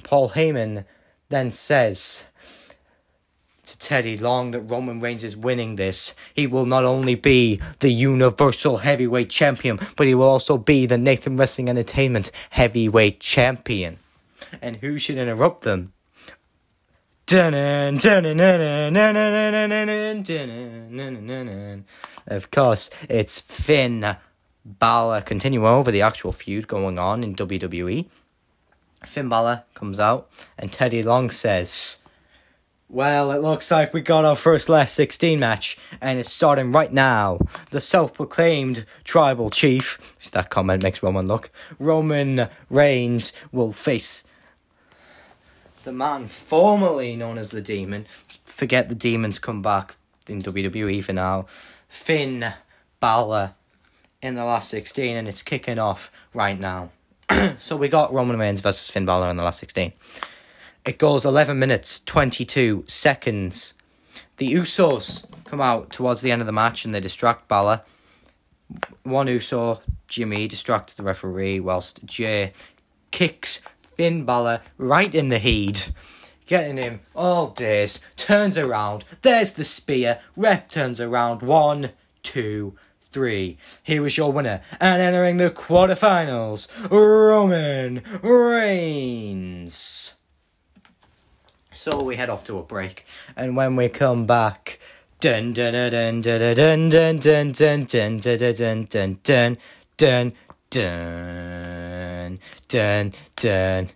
Paul 0.02 0.30
Heyman 0.30 0.84
then 1.28 1.50
says, 1.50 2.24
to 3.66 3.76
Teddy 3.78 4.16
Long 4.16 4.52
that 4.52 4.60
Roman 4.60 5.00
Reigns 5.00 5.24
is 5.24 5.36
winning 5.36 5.74
this. 5.74 6.14
He 6.34 6.46
will 6.46 6.66
not 6.66 6.84
only 6.84 7.16
be 7.16 7.60
the 7.80 7.90
Universal 7.90 8.78
Heavyweight 8.78 9.28
Champion, 9.28 9.80
but 9.96 10.06
he 10.06 10.14
will 10.14 10.28
also 10.28 10.56
be 10.56 10.86
the 10.86 10.96
Nathan 10.96 11.36
Wrestling 11.36 11.68
Entertainment 11.68 12.30
Heavyweight 12.50 13.18
Champion. 13.20 13.98
And 14.60 14.76
who 14.76 14.98
should 14.98 15.18
interrupt 15.18 15.62
them? 15.62 15.92
Of 22.28 22.50
course, 22.50 22.90
it's 23.08 23.40
Finn 23.40 24.16
Balor. 24.64 25.22
Continuing 25.22 25.66
over 25.66 25.90
the 25.90 26.02
actual 26.02 26.30
feud 26.32 26.68
going 26.68 26.98
on 26.98 27.24
in 27.24 27.34
WWE. 27.34 28.06
Finn 29.04 29.28
Balor 29.28 29.64
comes 29.74 29.98
out, 29.98 30.28
and 30.58 30.72
Teddy 30.72 31.02
Long 31.02 31.30
says, 31.30 31.98
well, 32.88 33.32
it 33.32 33.40
looks 33.40 33.72
like 33.72 33.92
we 33.92 34.00
got 34.00 34.24
our 34.24 34.36
first 34.36 34.68
last 34.68 34.94
16 34.94 35.40
match, 35.40 35.76
and 36.00 36.20
it's 36.20 36.32
starting 36.32 36.70
right 36.70 36.92
now. 36.92 37.40
The 37.72 37.80
self 37.80 38.14
proclaimed 38.14 38.86
tribal 39.02 39.50
chief, 39.50 40.16
that 40.30 40.50
comment 40.50 40.84
makes 40.84 41.02
Roman 41.02 41.26
look, 41.26 41.50
Roman 41.80 42.48
Reigns 42.70 43.32
will 43.50 43.72
face 43.72 44.22
the 45.86 45.92
man 45.92 46.26
formerly 46.26 47.14
known 47.14 47.38
as 47.38 47.52
the 47.52 47.62
Demon. 47.62 48.06
Forget 48.44 48.88
the 48.88 48.94
Demons 48.94 49.38
come 49.38 49.62
back 49.62 49.94
in 50.26 50.42
WWE 50.42 51.02
for 51.02 51.12
now. 51.12 51.46
Finn 51.86 52.44
Balor 52.98 53.54
in 54.20 54.34
the 54.34 54.44
last 54.44 54.68
16, 54.70 55.16
and 55.16 55.28
it's 55.28 55.44
kicking 55.44 55.78
off 55.78 56.10
right 56.34 56.58
now. 56.58 56.90
so 57.58 57.76
we 57.76 57.88
got 57.88 58.12
Roman 58.12 58.36
Reigns 58.36 58.60
versus 58.60 58.90
Finn 58.90 59.06
Balor 59.06 59.30
in 59.30 59.36
the 59.36 59.44
last 59.44 59.60
16. 59.60 59.92
It 60.84 60.98
goes 60.98 61.24
11 61.24 61.56
minutes 61.56 62.00
22 62.00 62.82
seconds. 62.88 63.74
The 64.38 64.54
Usos 64.54 65.24
come 65.44 65.60
out 65.60 65.92
towards 65.92 66.20
the 66.20 66.32
end 66.32 66.42
of 66.42 66.46
the 66.46 66.52
match 66.52 66.84
and 66.84 66.92
they 66.92 67.00
distract 67.00 67.46
Balor. 67.46 67.82
One 69.04 69.28
Uso, 69.28 69.80
Jimmy, 70.08 70.48
distracts 70.48 70.94
the 70.94 71.04
referee 71.04 71.60
whilst 71.60 72.04
Jay 72.04 72.52
kicks 73.12 73.60
Finn 73.96 74.24
Balor 74.24 74.60
right 74.78 75.14
in 75.14 75.28
the 75.28 75.38
head. 75.38 75.92
Getting 76.46 76.76
him 76.76 77.00
all 77.14 77.48
days, 77.48 77.98
turns 78.14 78.56
around, 78.56 79.04
there's 79.22 79.54
the 79.54 79.64
spear, 79.64 80.20
ref 80.36 80.68
turns 80.68 81.00
around, 81.00 81.42
one, 81.42 81.90
two, 82.22 82.76
three. 83.00 83.56
Here 83.82 84.06
is 84.06 84.16
your 84.16 84.30
winner, 84.32 84.60
and 84.80 85.02
entering 85.02 85.38
the 85.38 85.50
quarterfinals, 85.50 86.68
Roman 86.90 88.02
Reigns. 88.22 90.14
So 91.72 92.02
we 92.02 92.16
head 92.16 92.30
off 92.30 92.44
to 92.44 92.58
a 92.58 92.62
break, 92.62 93.04
and 93.36 93.56
when 93.56 93.74
we 93.74 93.88
come 93.88 94.24
back, 94.26 94.78
dun 95.20 95.52
dun 95.52 95.72
dun 95.72 96.20
dun 96.20 96.54
dun 96.54 96.90
dun 96.90 97.20
dun 97.20 97.52
dun 97.52 97.86
dun 97.86 98.18
dun 98.18 98.50
dun 98.50 98.84
dun 98.84 99.18
dun 99.24 99.56
dun 99.96 100.32
dun 100.70 101.95
dun 102.68 103.12
dun 103.36 103.88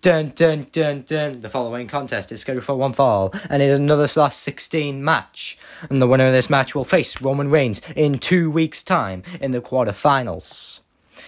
dun 0.00 0.32
dun 0.34 0.66
dun 0.70 1.02
dun. 1.02 1.40
The 1.40 1.48
following 1.48 1.86
contest 1.86 2.30
is 2.30 2.40
scheduled 2.40 2.64
for 2.64 2.74
one 2.74 2.92
fall, 2.92 3.32
and 3.48 3.62
is 3.62 3.78
another 3.78 4.06
last 4.16 4.40
sixteen 4.40 5.02
match. 5.04 5.58
And 5.88 6.02
the 6.02 6.06
winner 6.06 6.26
of 6.26 6.32
this 6.32 6.50
match 6.50 6.74
will 6.74 6.84
face 6.84 7.20
Roman 7.20 7.50
Reigns 7.50 7.80
in 7.96 8.18
two 8.18 8.50
weeks' 8.50 8.82
time 8.82 9.22
in 9.40 9.52
the 9.52 9.60
quarterfinals. 9.60 10.82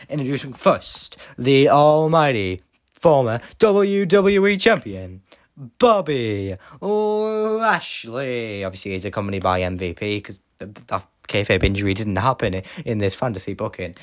Introducing 0.09 0.53
first 0.53 1.17
the 1.39 1.69
Almighty 1.69 2.61
former 2.93 3.41
WWE 3.59 4.61
champion. 4.61 5.23
Bobby 5.57 6.57
Lashley. 6.83 8.63
Obviously, 8.63 8.93
he's 8.93 9.07
accompanied 9.07 9.43
by 9.43 9.61
MVP 9.61 9.99
because 9.99 10.39
that 10.59 11.07
kayfabe 11.29 11.65
injury 11.65 11.95
didn't 11.95 12.17
happen 12.17 12.63
in 12.85 12.99
this 12.99 13.15
fantasy 13.15 13.55
booking. 13.55 13.95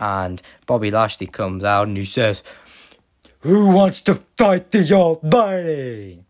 And 0.00 0.40
Bobby 0.64 0.90
Lashley 0.90 1.26
comes 1.26 1.62
out 1.62 1.86
and 1.86 1.96
he 1.96 2.06
says, 2.06 2.42
Who 3.40 3.68
wants 3.68 4.00
to 4.02 4.22
fight 4.36 4.70
the 4.70 4.90
Almighty? 4.92 6.24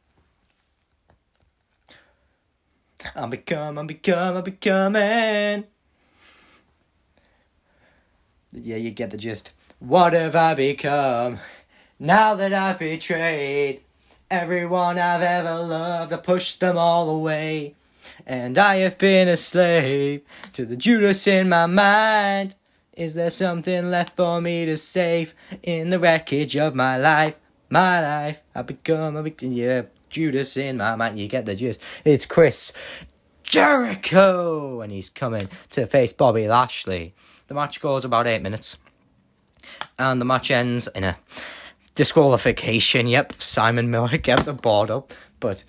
I'm 3.15 3.31
become, 3.31 3.79
I'm 3.79 3.87
become, 3.87 4.37
I'm 4.37 4.45
becoming. 4.45 5.65
Yeah, 8.53 8.77
you 8.77 8.91
get 8.91 9.11
the 9.11 9.17
gist. 9.17 9.53
What 9.79 10.13
have 10.13 10.35
I 10.35 10.55
become 10.55 11.39
now 11.99 12.35
that 12.35 12.53
I've 12.53 12.81
betrayed? 12.81 13.83
Everyone 14.29 14.99
I've 14.99 15.23
ever 15.23 15.59
loved, 15.61 16.13
I 16.13 16.17
pushed 16.17 16.61
them 16.61 16.77
all 16.77 17.09
away. 17.09 17.75
And 18.27 18.59
I 18.59 18.77
have 18.77 18.99
been 18.99 19.29
a 19.29 19.37
slave 19.37 20.23
to 20.53 20.65
the 20.65 20.77
Judas 20.77 21.27
in 21.27 21.49
my 21.49 21.67
mind. 21.67 22.55
Is 23.01 23.15
there 23.15 23.31
something 23.31 23.89
left 23.89 24.15
for 24.15 24.43
me 24.43 24.67
to 24.67 24.77
save 24.77 25.35
in 25.63 25.89
the 25.89 25.99
wreckage 25.99 26.55
of 26.55 26.75
my 26.75 26.99
life? 26.99 27.35
My 27.71 27.99
life, 27.99 28.43
I 28.55 28.61
become 28.61 29.17
a 29.17 29.23
victim, 29.23 29.53
yeah, 29.53 29.85
Judas 30.11 30.55
in 30.59 30.77
my 30.77 30.97
mind. 30.97 31.19
You 31.19 31.27
get 31.27 31.47
the 31.47 31.55
gist. 31.55 31.81
It's 32.05 32.27
Chris 32.27 32.75
Jericho, 33.43 34.83
and 34.83 34.93
he's 34.93 35.09
coming 35.09 35.49
to 35.71 35.87
face 35.87 36.13
Bobby 36.13 36.47
Lashley. 36.47 37.15
The 37.47 37.55
match 37.55 37.81
goes 37.81 38.05
about 38.05 38.27
eight 38.27 38.43
minutes, 38.43 38.77
and 39.99 40.21
the 40.21 40.27
match 40.27 40.51
ends 40.51 40.87
in 40.89 41.05
a 41.05 41.17
disqualification. 41.95 43.07
Yep, 43.07 43.41
Simon 43.41 43.91
Miller 43.91 44.19
get 44.19 44.45
the 44.45 44.53
board 44.53 44.91
up, 44.91 45.15
but 45.41 45.65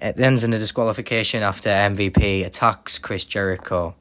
it 0.00 0.20
ends 0.20 0.44
in 0.44 0.54
a 0.54 0.58
disqualification 0.60 1.42
after 1.42 1.68
MVP 1.68 2.46
attacks 2.46 2.96
Chris 2.96 3.24
Jericho. 3.24 3.96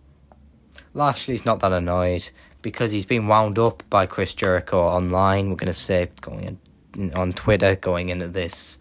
Lashley's 0.93 1.45
not 1.45 1.61
that 1.61 1.73
annoyed 1.73 2.29
because 2.65 2.91
he's 2.91 3.05
been 3.05 3.27
wound 3.27 3.59
up 3.59 3.83
by 3.91 4.07
Chris 4.07 4.33
Jericho 4.33 4.81
online. 4.81 5.51
We're 5.51 5.55
gonna 5.55 5.71
say 5.71 6.09
going 6.21 6.57
in, 6.95 7.13
on 7.13 7.31
Twitter 7.31 7.75
going 7.75 8.09
into 8.09 8.27
this. 8.27 8.79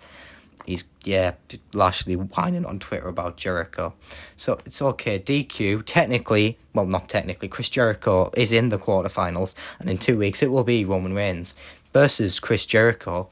He's 0.64 0.84
yeah, 1.04 1.34
Lashley 1.74 2.16
whining 2.16 2.64
on 2.64 2.78
Twitter 2.78 3.08
about 3.08 3.36
Jericho. 3.36 3.92
So 4.36 4.58
it's 4.64 4.80
okay. 4.80 5.18
DQ 5.20 5.82
technically, 5.84 6.56
well 6.72 6.86
not 6.86 7.10
technically, 7.10 7.46
Chris 7.46 7.68
Jericho 7.68 8.30
is 8.34 8.52
in 8.52 8.70
the 8.70 8.78
quarterfinals, 8.78 9.54
and 9.78 9.90
in 9.90 9.98
two 9.98 10.16
weeks 10.16 10.42
it 10.42 10.50
will 10.50 10.64
be 10.64 10.86
Roman 10.86 11.12
Reigns 11.12 11.54
versus 11.92 12.40
Chris 12.40 12.64
Jericho. 12.64 13.28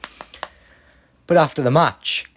But 1.25 1.37
after 1.37 1.63
the 1.63 1.71
match, 1.71 2.31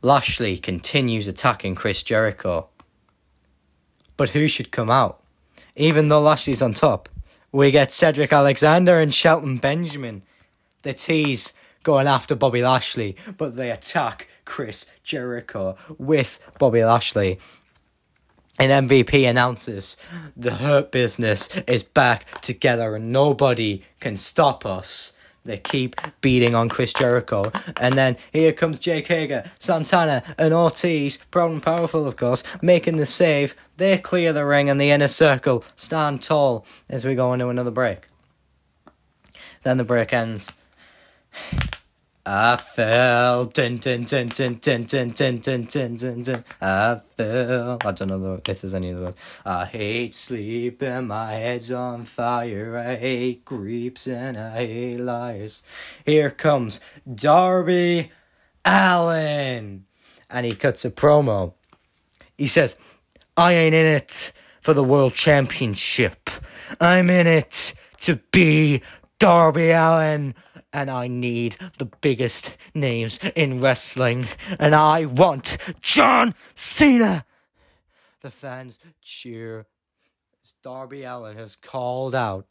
Lashley 0.00 0.58
continues 0.58 1.26
attacking 1.26 1.74
Chris 1.74 2.04
Jericho. 2.04 2.68
But 4.16 4.28
who 4.28 4.46
should 4.46 4.70
come 4.70 4.92
out? 4.92 5.19
Even 5.80 6.08
though 6.08 6.20
Lashley's 6.20 6.60
on 6.60 6.74
top, 6.74 7.08
we 7.52 7.70
get 7.70 7.90
Cedric 7.90 8.34
Alexander 8.34 9.00
and 9.00 9.14
Shelton 9.14 9.56
Benjamin. 9.56 10.20
The 10.82 10.92
tease 10.92 11.54
going 11.82 12.06
after 12.06 12.34
Bobby 12.34 12.60
Lashley, 12.60 13.16
but 13.38 13.56
they 13.56 13.70
attack 13.70 14.28
Chris 14.44 14.84
Jericho 15.02 15.76
with 15.96 16.38
Bobby 16.58 16.84
Lashley. 16.84 17.38
And 18.58 18.90
MVP 18.90 19.26
announces 19.26 19.96
the 20.36 20.56
Hurt 20.56 20.92
Business 20.92 21.48
is 21.66 21.82
back 21.82 22.42
together 22.42 22.94
and 22.96 23.10
nobody 23.10 23.80
can 24.00 24.18
stop 24.18 24.66
us. 24.66 25.14
They 25.44 25.56
keep 25.56 25.96
beating 26.20 26.54
on 26.54 26.68
Chris 26.68 26.92
Jericho. 26.92 27.50
And 27.76 27.96
then 27.96 28.16
here 28.32 28.52
comes 28.52 28.78
Jake 28.78 29.06
Hager, 29.06 29.50
Santana, 29.58 30.22
and 30.36 30.52
Ortiz, 30.52 31.16
proud 31.30 31.50
and 31.50 31.62
powerful, 31.62 32.06
of 32.06 32.16
course, 32.16 32.42
making 32.60 32.96
the 32.96 33.06
save. 33.06 33.56
They 33.78 33.96
clear 33.98 34.32
the 34.32 34.44
ring 34.44 34.68
and 34.68 34.80
the 34.80 34.90
inner 34.90 35.08
circle 35.08 35.64
stand 35.76 36.22
tall 36.22 36.66
as 36.88 37.04
we 37.04 37.14
go 37.14 37.32
into 37.32 37.48
another 37.48 37.70
break. 37.70 38.08
Then 39.62 39.78
the 39.78 39.84
break 39.84 40.12
ends. 40.12 40.52
I 42.26 42.56
fell, 42.56 43.46
dun. 43.46 43.80
I 43.82 43.88
fell. 47.16 47.78
I 47.82 47.92
don't 47.92 48.08
know 48.08 48.40
if 48.46 48.60
there's 48.60 48.74
any 48.74 48.92
other 48.92 49.02
words. 49.02 49.18
I 49.46 49.64
hate 49.64 50.14
sleeping, 50.14 51.06
my 51.06 51.32
head's 51.32 51.72
on 51.72 52.04
fire. 52.04 52.76
I 52.76 52.96
hate 52.96 53.46
creeps 53.46 54.06
and 54.06 54.36
I 54.36 54.66
hate 54.66 55.00
liars. 55.00 55.62
Here 56.04 56.28
comes 56.28 56.80
Darby 57.12 58.12
Allin, 58.66 59.86
and 60.28 60.46
he 60.46 60.52
cuts 60.52 60.84
a 60.84 60.90
promo. 60.90 61.54
He 62.36 62.46
says, 62.46 62.76
"I 63.34 63.54
ain't 63.54 63.74
in 63.74 63.86
it 63.86 64.32
for 64.60 64.74
the 64.74 64.84
world 64.84 65.14
championship. 65.14 66.28
I'm 66.78 67.08
in 67.08 67.26
it 67.26 67.72
to 68.02 68.16
be 68.30 68.82
Darby 69.18 69.70
Allin." 69.70 70.34
And 70.72 70.90
I 70.90 71.08
need 71.08 71.56
the 71.78 71.86
biggest 71.86 72.56
names 72.74 73.18
in 73.34 73.60
wrestling, 73.60 74.28
and 74.58 74.74
I 74.74 75.04
want 75.04 75.58
John 75.80 76.34
Cena. 76.54 77.24
The 78.20 78.30
fans 78.30 78.78
cheer. 79.02 79.66
Darby 80.62 81.04
Allin 81.04 81.36
has 81.36 81.56
called 81.56 82.14
out 82.14 82.46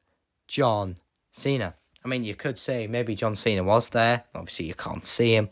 John 0.48 0.96
Cena. 1.32 1.76
I 2.04 2.08
mean, 2.08 2.24
you 2.24 2.36
could 2.36 2.58
say 2.58 2.88
maybe 2.88 3.16
John 3.16 3.36
Cena 3.36 3.64
was 3.64 3.90
there. 3.90 4.24
Obviously, 4.34 4.66
you 4.66 4.74
can't 4.74 5.06
see 5.06 5.36
him. 5.36 5.50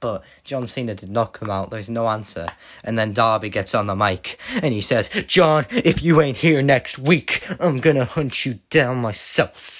But 0.00 0.22
John 0.44 0.66
Cena 0.66 0.94
did 0.94 1.10
not 1.10 1.32
come 1.32 1.50
out. 1.50 1.70
There's 1.70 1.90
no 1.90 2.08
answer. 2.08 2.48
And 2.84 2.96
then 2.96 3.12
Darby 3.12 3.48
gets 3.48 3.74
on 3.74 3.86
the 3.86 3.96
mic 3.96 4.38
and 4.62 4.72
he 4.72 4.80
says, 4.80 5.08
John, 5.26 5.66
if 5.70 6.02
you 6.02 6.20
ain't 6.20 6.36
here 6.36 6.62
next 6.62 6.98
week, 6.98 7.42
I'm 7.58 7.80
gonna 7.80 8.04
hunt 8.04 8.46
you 8.46 8.60
down 8.70 8.98
myself 8.98 9.77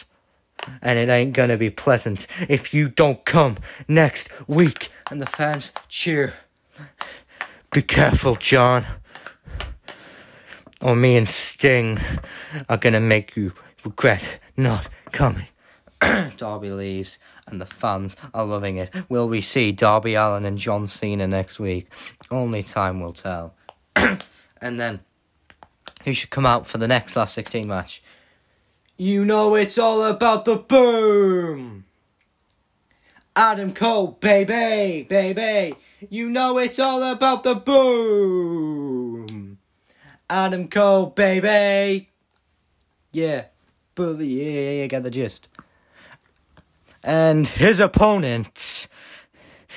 and 0.82 0.98
it 0.98 1.09
ain't 1.09 1.32
gonna 1.32 1.56
be 1.56 1.70
pleasant 1.70 2.26
if 2.48 2.72
you 2.74 2.88
don't 2.88 3.24
come 3.24 3.59
next 3.86 4.28
week. 4.46 4.90
And 5.11 5.20
the 5.20 5.26
fans 5.26 5.72
cheer. 5.88 6.34
Be 7.72 7.82
careful, 7.82 8.36
John. 8.36 8.86
Or 10.80 10.94
me 10.94 11.16
and 11.16 11.28
Sting 11.28 11.98
are 12.68 12.76
gonna 12.76 13.00
make 13.00 13.36
you 13.36 13.52
regret 13.84 14.40
not 14.56 14.88
coming. 15.12 15.46
Darby 16.36 16.70
leaves, 16.70 17.18
and 17.46 17.61
the 17.61 17.66
fans 17.66 18.16
are 18.32 18.44
loving 18.44 18.76
it. 18.76 18.94
Will 19.09 19.28
we 19.28 19.40
see 19.40 19.72
Darby 19.72 20.14
Allin 20.14 20.44
and 20.44 20.59
John 20.59 20.86
Cena 20.86 21.26
next 21.26 21.59
week? 21.59 21.92
Only 22.30 22.62
time 22.62 23.00
will 23.00 23.12
tell. 23.12 23.54
and 23.96 24.78
then, 24.78 25.00
who 26.04 26.12
should 26.12 26.30
come 26.30 26.46
out 26.46 26.66
for 26.66 26.78
the 26.78 26.86
next 26.86 27.16
last 27.16 27.34
16 27.34 27.66
match? 27.66 28.02
You 29.01 29.24
know 29.24 29.55
it's 29.55 29.78
all 29.78 30.03
about 30.03 30.44
the 30.44 30.57
boom. 30.57 31.84
Adam 33.36 33.72
Cole, 33.72 34.18
baby, 34.18 35.07
baby. 35.09 35.76
You 36.11 36.28
know 36.28 36.59
it's 36.59 36.80
all 36.80 37.05
about 37.05 37.44
the 37.44 37.55
boom. 37.55 39.59
Adam 40.28 40.68
Cole, 40.68 41.07
baby. 41.07 42.09
Yeah, 43.12 43.44
bully, 43.94 44.26
yeah, 44.26 44.70
yeah, 44.80 44.86
get 44.88 45.05
the 45.05 45.12
gist. 45.12 45.46
And 47.05 47.46
his 47.46 47.78
opponent, 47.78 48.88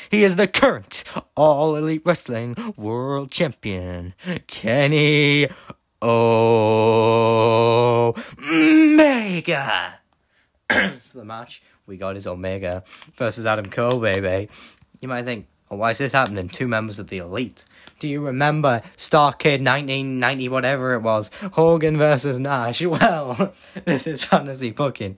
he 0.09 0.23
is 0.23 0.35
the 0.35 0.47
current 0.47 1.03
All 1.35 1.75
Elite 1.75 2.01
Wrestling 2.03 2.55
World 2.75 3.29
Champion, 3.29 4.15
Kenny 4.47 5.47
Omega. 6.01 6.15
so 11.01 11.19
the 11.19 11.25
match 11.25 11.61
we 11.85 11.97
got 11.97 12.15
is 12.15 12.25
Omega 12.25 12.83
versus 13.15 13.45
Adam 13.45 13.65
Cole, 13.65 13.99
baby. 13.99 14.49
You 14.99 15.07
might 15.07 15.25
think, 15.25 15.45
oh, 15.69 15.75
why 15.77 15.91
is 15.91 15.99
this 15.99 16.13
happening? 16.13 16.49
Two 16.49 16.67
members 16.67 16.99
of 16.99 17.09
the 17.09 17.17
Elite. 17.17 17.65
Do 17.99 18.07
you 18.07 18.25
remember 18.25 18.81
Starcade 18.97 19.63
1990, 19.63 20.49
whatever 20.49 20.93
it 20.93 21.01
was? 21.01 21.29
Hogan 21.53 21.97
versus 21.97 22.39
Nash. 22.39 22.81
Well, 22.91 23.53
this 23.85 24.07
is 24.07 24.23
fantasy 24.23 24.71
booking. 24.71 25.17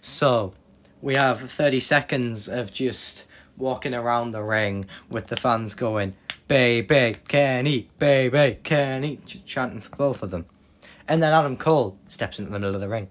So, 0.00 0.52
we 1.00 1.14
have 1.14 1.40
30 1.40 1.80
seconds 1.80 2.48
of 2.48 2.72
just 2.72 3.26
walking 3.56 3.94
around 3.94 4.32
the 4.32 4.42
ring 4.42 4.86
with 5.08 5.28
the 5.28 5.36
fans 5.36 5.74
going, 5.74 6.14
baby, 6.50 7.16
Kenny, 7.28 7.88
baby, 8.00 8.58
Kenny, 8.64 9.18
ch- 9.24 9.44
chanting 9.44 9.80
for 9.80 9.94
both 9.94 10.20
of 10.20 10.32
them. 10.32 10.46
And 11.06 11.22
then 11.22 11.32
Adam 11.32 11.56
Cole 11.56 11.96
steps 12.08 12.40
into 12.40 12.50
the 12.50 12.58
middle 12.58 12.74
of 12.74 12.80
the 12.80 12.88
ring. 12.88 13.08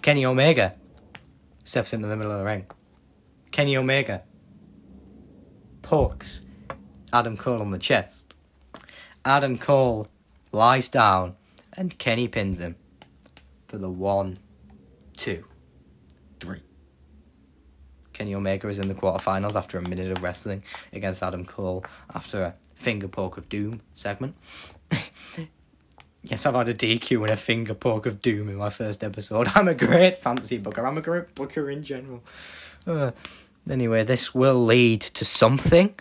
Kenny 0.00 0.24
Omega 0.24 0.74
steps 1.64 1.92
into 1.92 2.08
the 2.08 2.16
middle 2.16 2.32
of 2.32 2.38
the 2.38 2.44
ring. 2.46 2.64
Kenny 3.52 3.76
Omega 3.76 4.22
pokes 5.82 6.46
Adam 7.12 7.36
Cole 7.36 7.60
on 7.60 7.72
the 7.72 7.78
chest. 7.78 8.32
Adam 9.22 9.58
Cole 9.58 10.08
lies 10.50 10.88
down 10.88 11.36
and 11.76 11.98
Kenny 11.98 12.26
pins 12.26 12.58
him 12.58 12.76
for 13.68 13.76
the 13.76 13.90
one, 13.90 14.34
two, 15.14 15.44
three. 16.40 16.62
Kenny 18.20 18.34
Omega 18.34 18.68
is 18.68 18.78
in 18.78 18.86
the 18.86 18.94
quarterfinals 18.94 19.56
after 19.56 19.78
a 19.78 19.88
minute 19.88 20.12
of 20.14 20.22
wrestling 20.22 20.62
against 20.92 21.22
Adam 21.22 21.42
Cole 21.42 21.86
after 22.14 22.42
a 22.42 22.54
finger 22.74 23.08
poke 23.08 23.38
of 23.38 23.48
doom 23.48 23.80
segment. 23.94 24.36
yes, 26.24 26.44
I've 26.44 26.54
had 26.54 26.68
a 26.68 26.74
DQ 26.74 27.22
and 27.22 27.30
a 27.30 27.36
finger 27.36 27.72
poke 27.72 28.04
of 28.04 28.20
doom 28.20 28.50
in 28.50 28.56
my 28.56 28.68
first 28.68 29.02
episode. 29.02 29.48
I'm 29.54 29.68
a 29.68 29.74
great 29.74 30.16
fantasy 30.16 30.58
booker. 30.58 30.86
I'm 30.86 30.98
a 30.98 31.00
great 31.00 31.34
booker 31.34 31.70
in 31.70 31.82
general. 31.82 32.22
Uh, 32.86 33.12
anyway, 33.70 34.04
this 34.04 34.34
will 34.34 34.62
lead 34.62 35.00
to 35.00 35.24
something. 35.24 35.94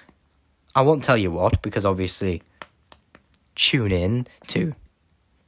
I 0.75 0.81
won't 0.81 1.05
tell 1.05 1.17
you 1.17 1.31
what 1.31 1.61
because 1.61 1.85
obviously 1.85 2.41
tune 3.55 3.93
in 3.93 4.27
to 4.47 4.75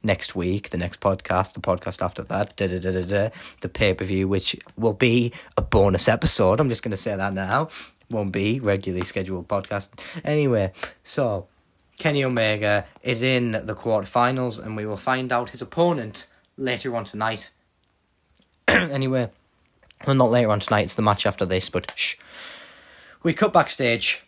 next 0.02 0.34
week, 0.34 0.70
the 0.70 0.78
next 0.78 1.00
podcast, 1.00 1.54
the 1.54 1.60
podcast 1.60 2.02
after 2.02 2.22
that, 2.24 2.56
da 2.56 2.66
da 2.66 2.78
da 2.78 2.92
da 2.92 3.02
da, 3.02 3.28
the 3.60 3.68
pay 3.68 3.94
per 3.94 4.04
view, 4.04 4.28
which 4.28 4.56
will 4.76 4.92
be 4.92 5.32
a 5.56 5.62
bonus 5.62 6.08
episode. 6.08 6.60
I'm 6.60 6.68
just 6.68 6.82
going 6.82 6.90
to 6.90 6.96
say 6.96 7.14
that 7.16 7.32
now. 7.32 7.68
Won't 8.10 8.32
be 8.32 8.60
regularly 8.60 9.04
scheduled 9.04 9.48
podcast. 9.48 9.88
Anyway, 10.24 10.72
so 11.02 11.46
Kenny 11.98 12.24
Omega 12.24 12.84
is 13.02 13.22
in 13.22 13.52
the 13.52 13.74
quarterfinals, 13.74 14.62
and 14.62 14.76
we 14.76 14.84
will 14.84 14.96
find 14.96 15.32
out 15.32 15.50
his 15.50 15.62
opponent 15.62 16.26
later 16.56 16.94
on 16.96 17.04
tonight. 17.04 17.50
anyway, 18.68 19.30
well, 20.06 20.16
not 20.16 20.30
later 20.30 20.50
on 20.50 20.60
tonight, 20.60 20.82
it's 20.82 20.94
the 20.94 21.02
match 21.02 21.26
after 21.26 21.46
this, 21.46 21.70
but 21.70 21.92
shh. 21.94 22.16
We 23.22 23.32
cut 23.32 23.52
backstage, 23.52 24.24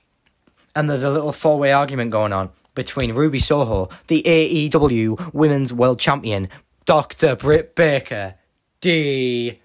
and 0.74 0.88
there's 0.88 1.02
a 1.02 1.10
little 1.10 1.32
four 1.32 1.58
way 1.58 1.72
argument 1.72 2.10
going 2.10 2.32
on 2.32 2.50
between 2.74 3.14
Ruby 3.14 3.38
Soho, 3.38 3.88
the 4.08 4.22
AEW 4.22 5.32
Women's 5.32 5.72
World 5.72 5.98
Champion, 5.98 6.48
Dr. 6.84 7.36
Britt 7.36 7.74
Baker, 7.74 8.34
DMD. 8.80 9.56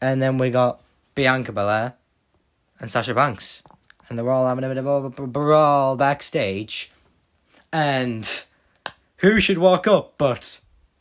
And 0.00 0.22
then 0.22 0.38
we 0.38 0.50
got 0.50 0.80
Bianca 1.14 1.52
Belair 1.52 1.94
and 2.80 2.90
Sasha 2.90 3.14
Banks. 3.14 3.62
And 4.08 4.18
they're 4.18 4.30
all 4.30 4.46
having 4.48 4.64
a 4.64 4.68
bit 4.68 4.78
of 4.78 4.86
a 4.86 5.26
brawl 5.26 5.96
backstage. 5.96 6.90
And 7.72 8.44
who 9.18 9.38
should 9.38 9.58
walk 9.58 9.86
up 9.86 10.14
but 10.18 10.60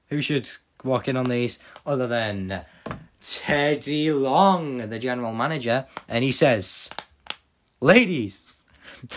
who 0.10 0.22
should 0.22 0.48
walk 0.84 1.08
in 1.08 1.18
on 1.18 1.30
these 1.30 1.58
other 1.86 2.06
than 2.06 2.62
Teddy 3.22 4.12
Long, 4.12 4.90
the 4.90 5.00
general 5.00 5.34
manager? 5.34 5.88
And 6.08 6.24
he 6.24 6.32
says, 6.32 6.92
Ladies, 7.82 8.66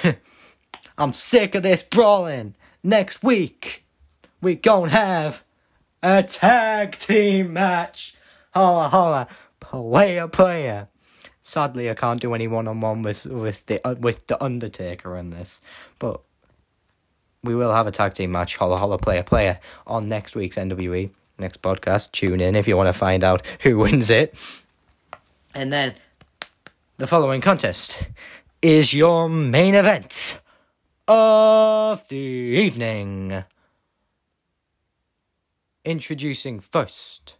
I'm 0.98 1.14
sick 1.14 1.54
of 1.54 1.62
this 1.62 1.82
brawling. 1.82 2.54
Next 2.82 3.22
week, 3.22 3.84
we 4.40 4.54
gonna 4.54 4.90
have 4.90 5.42
a 6.02 6.22
tag 6.22 6.98
team 6.98 7.52
match. 7.52 8.14
Holla 8.54 8.88
holla, 8.88 9.28
player 9.60 10.28
player. 10.28 10.88
Sadly, 11.42 11.90
I 11.90 11.94
can't 11.94 12.20
do 12.20 12.34
any 12.34 12.46
one 12.46 12.68
on 12.68 12.80
one 12.80 13.02
with 13.02 13.26
with 13.26 13.66
the 13.66 13.86
uh, 13.86 13.94
with 13.94 14.26
the 14.26 14.42
Undertaker 14.42 15.16
in 15.16 15.30
this, 15.30 15.60
but 15.98 16.20
we 17.42 17.54
will 17.54 17.72
have 17.72 17.86
a 17.86 17.92
tag 17.92 18.14
team 18.14 18.30
match. 18.32 18.56
Holla 18.56 18.76
holla, 18.76 18.98
player 18.98 19.22
player 19.22 19.58
on 19.86 20.08
next 20.08 20.34
week's 20.34 20.56
NWE 20.56 21.10
next 21.38 21.60
podcast. 21.60 22.12
Tune 22.12 22.40
in 22.40 22.56
if 22.56 22.66
you 22.66 22.76
want 22.76 22.86
to 22.86 22.92
find 22.92 23.22
out 23.22 23.46
who 23.60 23.78
wins 23.78 24.08
it. 24.08 24.34
And 25.54 25.70
then 25.72 25.94
the 26.96 27.06
following 27.06 27.42
contest 27.42 28.06
is 28.62 28.94
your 28.94 29.28
main 29.28 29.74
event 29.74 30.40
of 31.08 32.06
the 32.06 32.16
evening. 32.16 33.42
Introducing 35.84 36.60
first. 36.60 37.34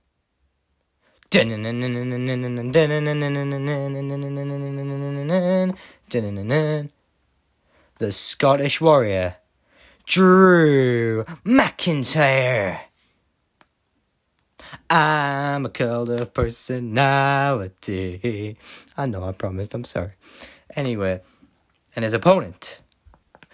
The 7.99 8.11
Scottish 8.11 8.81
Warrior, 8.81 9.37
Drew 10.05 11.23
McIntyre. 11.45 12.81
I'm 14.91 15.67
a 15.67 15.69
cult 15.71 16.09
of 16.09 16.35
personality. 16.35 16.97
I 18.97 19.07
know 19.07 19.23
I 19.25 19.31
promised, 19.33 19.73
I'm 19.73 19.85
sorry. 19.85 20.15
Anyway, 20.75 21.21
and 21.95 22.05
his 22.05 22.15
opponent 22.15 22.81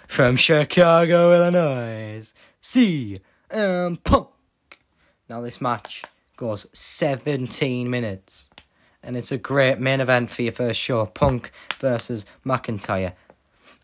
from 0.07 0.37
Chicago, 0.37 1.35
Illinois, 1.35 2.33
CM 2.63 4.03
Punk. 4.05 4.29
Now, 5.29 5.41
this 5.41 5.61
match 5.61 6.05
goes 6.37 6.67
17 6.73 7.91
minutes, 7.91 8.51
and 9.03 9.17
it's 9.17 9.33
a 9.33 9.39
great 9.39 9.81
main 9.81 10.01
event 10.01 10.31
for 10.31 10.43
your 10.43 10.53
first 10.53 10.81
show 10.81 11.05
Punk 11.07 11.51
versus 11.79 12.25
McIntyre. 12.47 13.15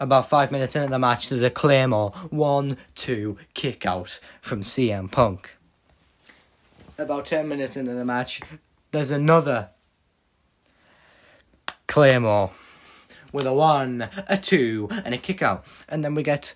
About 0.01 0.29
five 0.29 0.51
minutes 0.51 0.77
into 0.77 0.89
the 0.89 0.99
match, 0.99 1.29
there's 1.29 1.43
a 1.43 1.51
Claymore 1.51 2.11
1 2.31 2.77
2 2.95 3.37
kick 3.55 3.85
out 3.85 4.19
from 4.41 4.63
CM 4.63 5.11
Punk. 5.11 5.57
About 6.97 7.27
10 7.27 7.49
minutes 7.49 7.77
into 7.77 7.93
the 7.93 8.05
match, 8.05 8.41
there's 8.93 9.11
another 9.11 9.71
Claymore 11.87 12.51
with 13.35 13.47
a 13.47 13.53
one, 13.53 14.09
a 14.29 14.39
two, 14.39 14.89
and 15.05 15.13
a 15.13 15.19
kick 15.19 15.43
out. 15.43 15.67
And 15.89 16.05
then 16.05 16.15
we 16.15 16.23
get 16.23 16.55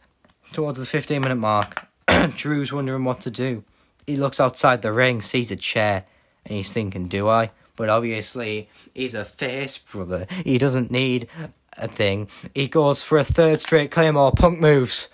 towards 0.53 0.79
the 0.79 0.87
15 0.87 1.21
minute 1.21 1.35
mark. 1.35 1.89
Drew's 2.37 2.73
wondering 2.73 3.05
what 3.05 3.21
to 3.23 3.31
do. 3.31 3.65
He 4.07 4.17
looks 4.17 4.39
outside 4.41 4.81
the 4.81 4.93
ring, 4.93 5.21
sees 5.21 5.51
a 5.51 5.57
chair, 5.57 6.05
and 6.47 6.55
he's 6.55 6.73
thinking, 6.73 7.09
Do 7.09 7.29
I? 7.29 7.51
But 7.75 7.89
obviously, 7.89 8.71
he's 8.95 9.13
a 9.13 9.25
face 9.25 9.77
brother. 9.77 10.27
He 10.45 10.57
doesn't 10.57 10.91
need 10.91 11.29
a 11.77 11.89
thing. 11.89 12.29
He 12.55 12.69
goes 12.69 13.03
for 13.03 13.19
a 13.19 13.25
third 13.25 13.61
straight 13.61 13.91
Claymore. 13.91 14.33
Punk 14.33 14.61
moves. 14.61 15.09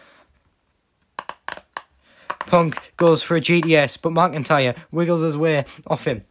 Punk 2.46 2.92
goes 2.98 3.22
for 3.22 3.36
a 3.36 3.40
GTS, 3.40 4.00
but 4.02 4.12
McIntyre 4.12 4.76
wiggles 4.92 5.22
his 5.22 5.36
way 5.36 5.64
off 5.86 6.06
him. 6.06 6.24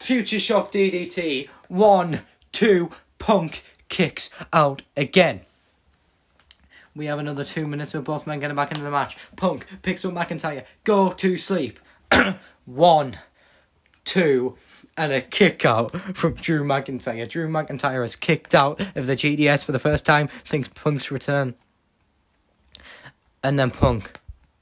Future 0.00 0.40
Shock 0.40 0.72
DDT. 0.72 1.48
One, 1.68 2.22
two, 2.52 2.90
Punk 3.18 3.62
kicks 3.94 4.28
out 4.52 4.82
again. 4.96 5.42
We 6.96 7.06
have 7.06 7.20
another 7.20 7.44
two 7.44 7.68
minutes 7.68 7.94
of 7.94 8.02
both 8.02 8.26
men 8.26 8.40
getting 8.40 8.56
back 8.56 8.72
into 8.72 8.82
the 8.82 8.90
match. 8.90 9.16
Punk 9.36 9.66
picks 9.82 10.04
up 10.04 10.12
McIntyre. 10.12 10.64
Go 10.82 11.12
to 11.12 11.36
sleep. 11.36 11.78
One, 12.64 13.18
two, 14.04 14.56
and 14.96 15.12
a 15.12 15.20
kick 15.20 15.64
out 15.64 15.92
from 16.16 16.34
Drew 16.34 16.64
McIntyre. 16.64 17.28
Drew 17.28 17.48
McIntyre 17.48 18.02
has 18.02 18.16
kicked 18.16 18.52
out 18.52 18.80
of 18.96 19.06
the 19.06 19.14
GTS 19.14 19.64
for 19.64 19.70
the 19.70 19.78
first 19.78 20.04
time 20.04 20.28
since 20.42 20.66
Punk's 20.66 21.12
return. 21.12 21.54
And 23.44 23.60
then 23.60 23.70
Punk 23.70 24.18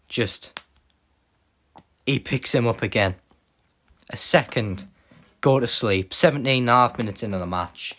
just. 0.09 0.61
He 2.05 2.19
picks 2.19 2.55
him 2.55 2.67
up 2.67 2.83
again. 2.83 3.15
A 4.11 4.17
second. 4.17 4.87
Go 5.41 5.59
to 5.59 5.67
sleep. 5.67 6.13
17 6.13 6.65
and 6.65 6.69
a 6.69 6.73
half 6.73 6.99
minutes 6.99 7.23
into 7.23 7.39
the 7.39 7.47
match 7.47 7.97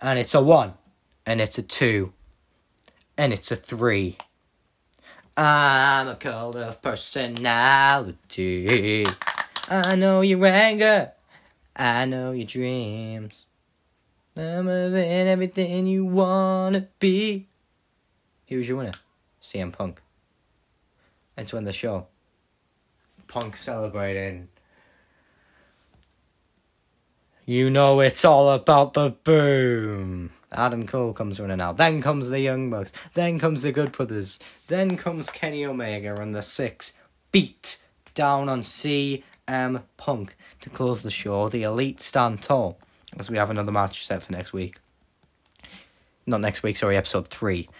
and 0.00 0.18
it's 0.18 0.34
a 0.34 0.42
one, 0.42 0.74
and 1.26 1.40
it's 1.40 1.58
a 1.58 1.62
two, 1.62 2.12
and 3.16 3.32
it's 3.32 3.50
a 3.50 3.56
three. 3.56 4.18
I'm 5.36 6.08
a 6.08 6.16
cult 6.16 6.56
of 6.56 6.82
personality. 6.82 8.16
I 9.68 9.94
know 9.94 10.20
your 10.22 10.44
anger. 10.46 11.12
I 11.76 12.04
know 12.06 12.32
your 12.32 12.46
dreams. 12.46 13.44
I'm 14.36 14.66
than 14.66 15.26
everything 15.26 15.86
you 15.86 16.04
wanna 16.04 16.88
be. 16.98 17.46
Who's 18.48 18.68
your 18.68 18.78
winner? 18.78 18.92
CM 19.42 19.72
Punk. 19.72 20.00
Let's 21.36 21.52
win 21.52 21.64
the 21.64 21.72
show. 21.72 22.06
Punk 23.26 23.56
celebrating 23.56 24.48
you 27.48 27.70
know 27.70 28.00
it's 28.00 28.26
all 28.26 28.50
about 28.50 28.92
the 28.92 29.08
boom. 29.24 30.30
Adam 30.52 30.86
Cole 30.86 31.14
comes 31.14 31.40
running 31.40 31.62
out. 31.62 31.78
Then 31.78 32.02
comes 32.02 32.28
the 32.28 32.40
Young 32.40 32.68
Bucks. 32.68 32.92
Then 33.14 33.38
comes 33.38 33.62
the 33.62 33.72
Good 33.72 33.90
Brothers. 33.90 34.38
Then 34.66 34.98
comes 34.98 35.30
Kenny 35.30 35.64
Omega 35.64 36.14
and 36.20 36.34
the 36.34 36.42
Six. 36.42 36.92
Beat 37.32 37.78
down 38.12 38.50
on 38.50 38.60
CM 38.60 39.82
Punk 39.96 40.36
to 40.60 40.68
close 40.68 41.02
the 41.02 41.10
show. 41.10 41.48
The 41.48 41.62
Elite 41.62 42.02
stand 42.02 42.42
tall 42.42 42.78
as 43.18 43.30
we 43.30 43.38
have 43.38 43.48
another 43.48 43.72
match 43.72 44.04
set 44.04 44.22
for 44.22 44.32
next 44.32 44.52
week. 44.52 44.78
Not 46.26 46.42
next 46.42 46.62
week, 46.62 46.76
sorry, 46.76 46.98
episode 46.98 47.28
three. 47.28 47.70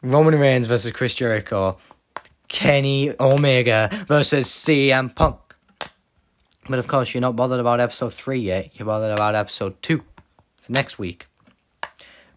Roman 0.00 0.38
Reigns 0.38 0.68
versus 0.68 0.92
Chris 0.92 1.14
Jericho. 1.14 1.76
Kenny 2.46 3.12
Omega 3.18 3.88
versus 4.06 4.46
CM 4.46 5.12
Punk. 5.12 5.43
But 6.68 6.78
of 6.78 6.86
course, 6.86 7.12
you're 7.12 7.20
not 7.20 7.36
bothered 7.36 7.60
about 7.60 7.80
episode 7.80 8.12
3 8.12 8.38
yet. 8.38 8.70
You're 8.74 8.86
bothered 8.86 9.12
about 9.12 9.34
episode 9.34 9.80
2. 9.82 10.02
It's 10.58 10.70
next 10.70 10.98
week. 10.98 11.26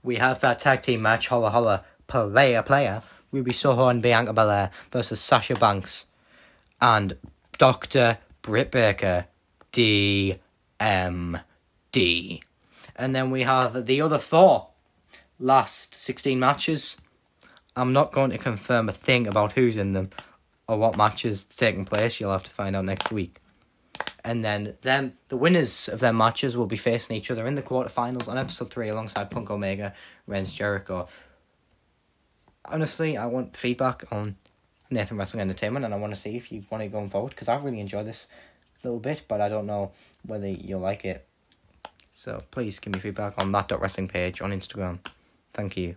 We 0.03 0.17
have 0.17 0.41
that 0.41 0.59
tag 0.59 0.82
team 0.82 1.01
match, 1.01 1.28
Holla 1.28 1.49
Holla, 1.49 1.86
player 2.07 2.61
player. 2.61 3.01
Ruby 3.32 3.51
Soho 3.51 3.88
and 3.88 4.01
Bianca 4.01 4.34
Belair 4.34 4.71
versus 4.91 5.19
Sasha 5.19 5.55
Banks 5.55 6.07
and 6.80 7.17
Dr. 7.57 8.19
Britt 8.41 8.71
Baker, 8.71 9.28
DMD. 9.73 10.39
And 12.95 13.15
then 13.15 13.30
we 13.30 13.43
have 13.43 13.86
the 13.86 14.01
other 14.01 14.17
four 14.17 14.69
last 15.39 15.93
16 15.93 16.39
matches. 16.39 16.97
I'm 17.75 17.93
not 17.93 18.11
going 18.11 18.32
to 18.32 18.38
confirm 18.38 18.89
a 18.89 18.93
thing 18.93 19.28
about 19.28 19.51
who's 19.51 19.78
in 19.78 19.93
them 19.93 20.09
or 20.67 20.78
what 20.78 20.97
matches 20.97 21.43
taking 21.45 21.86
place. 21.86 22.19
You'll 22.19 22.32
have 22.32 22.43
to 22.43 22.51
find 22.51 22.75
out 22.75 22.86
next 22.86 23.11
week 23.11 23.41
and 24.28 24.43
then 24.43 24.75
them 24.82 25.13
the 25.30 25.38
winners 25.38 25.88
of 25.88 26.01
their 26.01 26.11
matches 26.11 26.57
will 26.57 26.65
be 26.65 26.75
facing 26.75 27.15
each 27.15 27.32
other 27.32 27.47
in 27.47 27.55
the 27.55 27.61
quarterfinals 27.61 28.28
on 28.28 28.38
episode 28.38 28.69
three 28.69 28.89
alongside 28.89 29.32
Punk 29.32 29.49
Omega, 29.49 29.93
Reigns 30.28 30.53
Jericho. 30.53 31.07
Honestly, 32.65 33.15
I 33.15 33.25
want 33.25 33.55
feedback 33.55 34.03
on 34.11 34.36
Nathan 34.91 35.17
Wrestling 35.17 35.41
Entertainment, 35.41 35.86
and 35.86 35.93
I 35.93 35.97
want 35.97 36.13
to 36.13 36.19
see 36.19 36.36
if 36.36 36.51
you 36.51 36.65
want 36.69 36.82
to 36.84 36.89
go 36.89 36.97
going 36.97 37.09
forward 37.09 37.30
because 37.30 37.47
I've 37.47 37.63
really 37.63 37.80
enjoyed 37.80 38.05
this 38.05 38.28
little 38.84 38.99
bit, 38.99 39.23
but 39.30 39.39
I 39.39 39.47
don't 39.47 39.65
know 39.65 39.91
whether 40.25 40.47
you'll 40.47 40.82
like 40.82 41.05
it. 41.05 41.25
So 42.11 42.43
please 42.51 42.80
give 42.80 42.93
me 42.93 42.99
feedback 42.99 43.36
on 43.38 43.53
that 43.53 43.71
wrestling 43.80 44.09
page 44.09 44.41
on 44.41 44.51
Instagram. 44.51 44.99
Thank 45.53 45.78
you. 45.78 45.95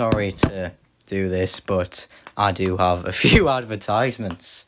Sorry 0.00 0.32
to 0.32 0.72
do 1.08 1.28
this, 1.28 1.60
but 1.60 2.06
I 2.34 2.52
do 2.52 2.78
have 2.78 3.06
a 3.06 3.12
few 3.24 3.50
advertisements 3.50 4.64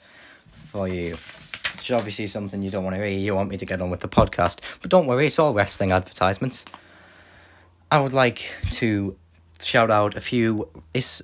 for 0.67 0.87
you. 0.87 1.13
Which 1.13 1.89
is 1.89 1.93
obviously 1.93 2.27
something 2.27 2.61
you 2.61 2.71
don't 2.71 2.85
want 2.85 2.97
to 2.97 3.03
hear. 3.03 3.19
You 3.19 3.35
want 3.35 3.49
me 3.49 3.57
to 3.57 3.65
get 3.65 3.81
on 3.81 3.89
with 3.89 4.01
the 4.01 4.09
podcast. 4.09 4.61
But 4.83 4.91
don't 4.91 5.07
worry, 5.07 5.25
it's 5.25 5.39
all 5.39 5.55
wrestling 5.55 5.91
advertisements. 5.91 6.67
I 7.91 7.99
would 7.99 8.13
like 8.13 8.53
to 8.73 9.17
shout 9.63 9.91
out 9.91 10.19
a 10.19 10.21
few 10.21 10.69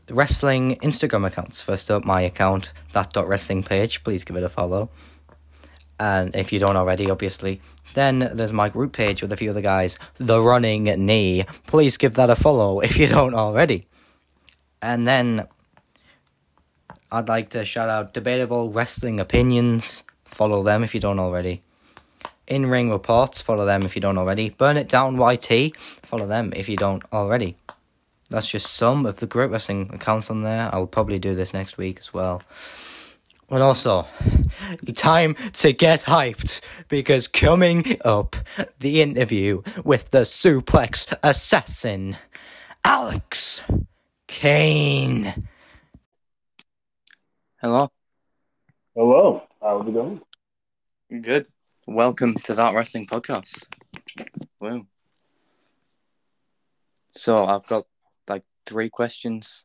wrestling 0.08 0.76
Instagram 0.76 1.26
accounts. 1.26 1.60
First 1.60 1.90
up, 1.90 2.06
my 2.06 2.22
account, 2.22 2.72
that 2.94 3.12
wrestling 3.14 3.62
page. 3.62 4.02
Please 4.04 4.24
give 4.24 4.36
it 4.36 4.42
a 4.42 4.48
follow. 4.48 4.88
And 6.00 6.34
if 6.34 6.50
you 6.50 6.60
don't 6.60 6.76
already, 6.76 7.10
obviously, 7.10 7.60
then 7.92 8.30
there's 8.32 8.54
my 8.54 8.70
group 8.70 8.94
page 8.94 9.20
with 9.20 9.32
a 9.32 9.36
few 9.36 9.50
other 9.50 9.60
guys, 9.60 9.98
The 10.16 10.40
Running 10.40 10.84
Knee. 10.84 11.44
Please 11.66 11.98
give 11.98 12.14
that 12.14 12.30
a 12.30 12.36
follow 12.36 12.80
if 12.80 12.96
you 12.96 13.06
don't 13.06 13.34
already. 13.34 13.87
And 14.80 15.06
then 15.06 15.46
I'd 17.10 17.28
like 17.28 17.50
to 17.50 17.64
shout 17.64 17.88
out 17.88 18.12
Debatable 18.12 18.70
Wrestling 18.70 19.18
Opinions. 19.18 20.02
Follow 20.24 20.62
them 20.62 20.84
if 20.84 20.94
you 20.94 21.00
don't 21.00 21.18
already. 21.18 21.62
In 22.46 22.66
Ring 22.66 22.90
Reports, 22.90 23.42
follow 23.42 23.66
them 23.66 23.82
if 23.82 23.94
you 23.94 24.00
don't 24.00 24.18
already. 24.18 24.50
Burn 24.50 24.76
It 24.76 24.88
Down 24.88 25.16
YT, 25.16 25.76
follow 25.76 26.26
them 26.26 26.52
if 26.54 26.68
you 26.68 26.76
don't 26.76 27.02
already. 27.12 27.56
That's 28.30 28.48
just 28.48 28.72
some 28.72 29.06
of 29.06 29.16
the 29.16 29.26
great 29.26 29.50
wrestling 29.50 29.90
accounts 29.92 30.30
on 30.30 30.42
there. 30.42 30.68
I'll 30.72 30.86
probably 30.86 31.18
do 31.18 31.34
this 31.34 31.54
next 31.54 31.78
week 31.78 31.98
as 31.98 32.12
well. 32.12 32.42
And 33.50 33.62
also, 33.62 34.06
time 34.94 35.34
to 35.54 35.72
get 35.72 36.02
hyped 36.02 36.60
because 36.88 37.26
coming 37.26 37.98
up, 38.04 38.36
the 38.80 39.00
interview 39.00 39.62
with 39.82 40.10
the 40.10 40.20
suplex 40.20 41.14
assassin, 41.22 42.18
Alex 42.84 43.62
Kane. 44.28 45.48
Hello. 47.60 47.88
Hello. 48.94 49.42
How's 49.60 49.88
it 49.88 49.94
going? 49.94 50.20
Good. 51.10 51.48
Welcome 51.88 52.34
to 52.44 52.54
that 52.54 52.74
wrestling 52.74 53.06
podcast. 53.06 53.48
Wow. 54.60 54.86
So 57.12 57.46
I've 57.46 57.66
got 57.66 57.86
like 58.28 58.44
three 58.66 58.90
questions 58.90 59.64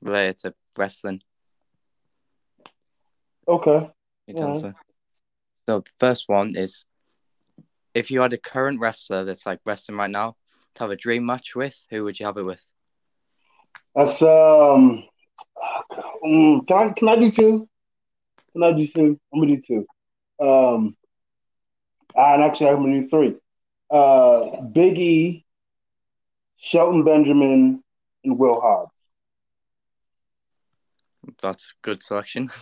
related 0.00 0.36
to 0.38 0.54
wrestling. 0.78 1.22
Okay. 3.48 3.90
You 4.28 4.34
Yeah. 4.36 4.46
answer. 4.46 4.74
So 5.68 5.80
the 5.80 5.90
first 5.98 6.28
one 6.28 6.56
is 6.56 6.86
if 7.92 8.10
you 8.10 8.20
had 8.20 8.32
a 8.32 8.38
current 8.38 8.78
wrestler 8.78 9.24
that's 9.24 9.44
like 9.46 9.58
wrestling 9.66 9.98
right 9.98 10.10
now 10.10 10.36
to 10.76 10.84
have 10.84 10.90
a 10.90 10.96
dream 10.96 11.26
match 11.26 11.56
with, 11.56 11.86
who 11.90 12.04
would 12.04 12.20
you 12.20 12.26
have 12.26 12.36
it 12.36 12.46
with? 12.46 12.64
That's 13.94 14.20
um. 14.22 15.04
mm, 16.24 16.66
Can 16.66 16.76
I 16.76 16.92
can 16.96 17.08
I 17.08 17.16
do 17.16 17.30
two? 17.30 17.68
Can 18.52 18.62
I 18.62 18.72
do 18.72 18.86
two? 18.86 19.18
I'm 19.32 19.40
gonna 19.40 19.56
do 19.56 19.62
two. 19.62 19.86
Um. 20.44 20.96
And 22.14 22.42
actually, 22.42 22.68
I'm 22.70 22.76
gonna 22.82 23.00
do 23.02 23.08
three. 23.08 23.36
Uh, 23.90 24.60
Big 24.62 24.98
E, 24.98 25.44
Shelton 26.56 27.04
Benjamin, 27.04 27.82
and 28.24 28.38
Will 28.38 28.60
Hobbs. 28.60 28.92
That's 31.42 31.74
good 31.82 32.02
selection. 32.02 32.48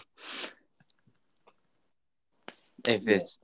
if 2.86 3.06
Yeah. 3.06 3.14
it's 3.16 3.38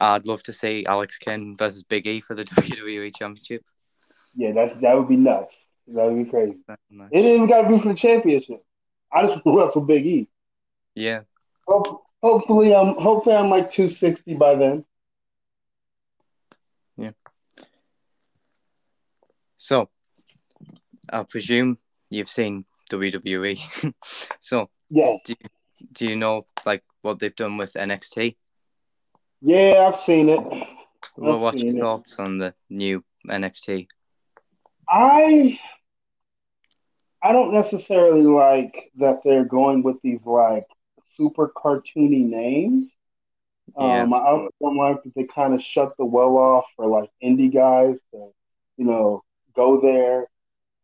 I'd 0.00 0.26
love 0.26 0.42
to 0.44 0.52
see 0.52 0.84
Alex 0.86 1.18
Kane 1.18 1.56
versus 1.56 1.82
Big 1.82 2.06
E 2.06 2.20
for 2.20 2.34
the 2.34 2.44
WWE 2.54 3.14
Championship. 3.16 3.64
Yeah, 4.34 4.52
that's 4.52 4.80
that 4.80 4.96
would 4.96 5.08
be 5.08 5.16
nuts. 5.16 5.56
That 5.94 6.04
would 6.04 6.24
be 6.24 6.30
crazy. 6.30 6.58
Match. 6.90 7.08
It 7.12 7.24
even 7.24 7.48
got 7.48 7.62
to 7.62 7.68
be 7.68 7.78
for 7.78 7.88
the 7.88 7.94
championship. 7.94 8.62
I 9.12 9.22
just 9.22 9.44
want 9.44 9.44
to 9.44 9.64
wrestle 9.64 9.80
Big 9.80 10.06
E. 10.06 10.28
Yeah. 10.94 11.22
Hope, 11.66 12.04
hopefully, 12.22 12.74
I'm 12.74 12.94
hopefully 12.94 13.36
I'm 13.36 13.48
like 13.48 13.70
260 13.70 14.34
by 14.34 14.54
then. 14.54 14.84
Yeah. 16.96 17.12
So 19.56 19.88
I 21.10 21.22
presume 21.22 21.78
you've 22.10 22.28
seen 22.28 22.66
WWE. 22.90 23.94
so 24.40 24.68
yeah. 24.90 25.16
do 25.92 26.08
you 26.08 26.16
know 26.16 26.44
like 26.66 26.82
what 27.00 27.18
they've 27.18 27.34
done 27.34 27.56
with 27.56 27.74
NXT? 27.74 28.36
Yeah, 29.40 29.90
I've 29.90 30.00
seen 30.00 30.28
it. 30.28 30.40
Well, 31.16 31.38
what's 31.38 31.62
your 31.62 31.70
seen 31.70 31.78
it. 31.78 31.82
thoughts 31.82 32.18
on 32.18 32.38
the 32.38 32.54
new 32.68 33.04
NXT? 33.26 33.86
I 34.88 35.58
I 37.22 37.32
don't 37.32 37.52
necessarily 37.52 38.22
like 38.22 38.90
that 38.96 39.20
they're 39.24 39.44
going 39.44 39.82
with 39.82 39.96
these 40.02 40.20
like 40.24 40.66
super 41.16 41.48
cartoony 41.48 42.24
names. 42.24 42.90
Yeah. 43.76 44.02
Um, 44.02 44.14
I 44.14 44.18
also 44.18 44.50
don't 44.60 44.76
like 44.76 45.02
that 45.02 45.14
they 45.14 45.24
kind 45.24 45.54
of 45.54 45.62
shut 45.62 45.96
the 45.98 46.04
well 46.04 46.36
off 46.36 46.64
for 46.76 46.86
like 46.86 47.10
indie 47.22 47.52
guys 47.52 47.96
to, 48.12 48.30
you 48.76 48.84
know, 48.84 49.22
go 49.54 49.80
there. 49.80 50.26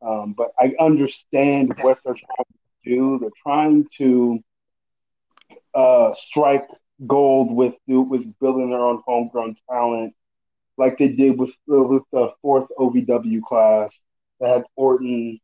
Um, 0.03 0.35
but 0.35 0.51
I 0.59 0.75
understand 0.79 1.75
what 1.81 1.99
they're 2.05 2.15
trying 2.15 2.47
to 2.85 2.91
do. 2.91 3.19
They're 3.21 3.31
trying 3.43 3.87
to 3.99 4.45
uh, 5.75 6.13
strike 6.13 6.67
gold 7.07 7.53
with 7.53 7.75
with 7.87 8.39
building 8.41 8.71
their 8.71 8.81
own 8.81 9.03
homegrown 9.07 9.57
talent, 9.69 10.15
like 10.77 10.99
they 10.99 11.09
did 11.09 11.39
with 11.39 11.51
with 11.67 12.03
the 12.13 12.33
fourth 12.43 12.69
OVW 12.79 13.43
class 13.43 13.99
that 14.41 14.51
had 14.51 14.65
Orton, 14.77 15.41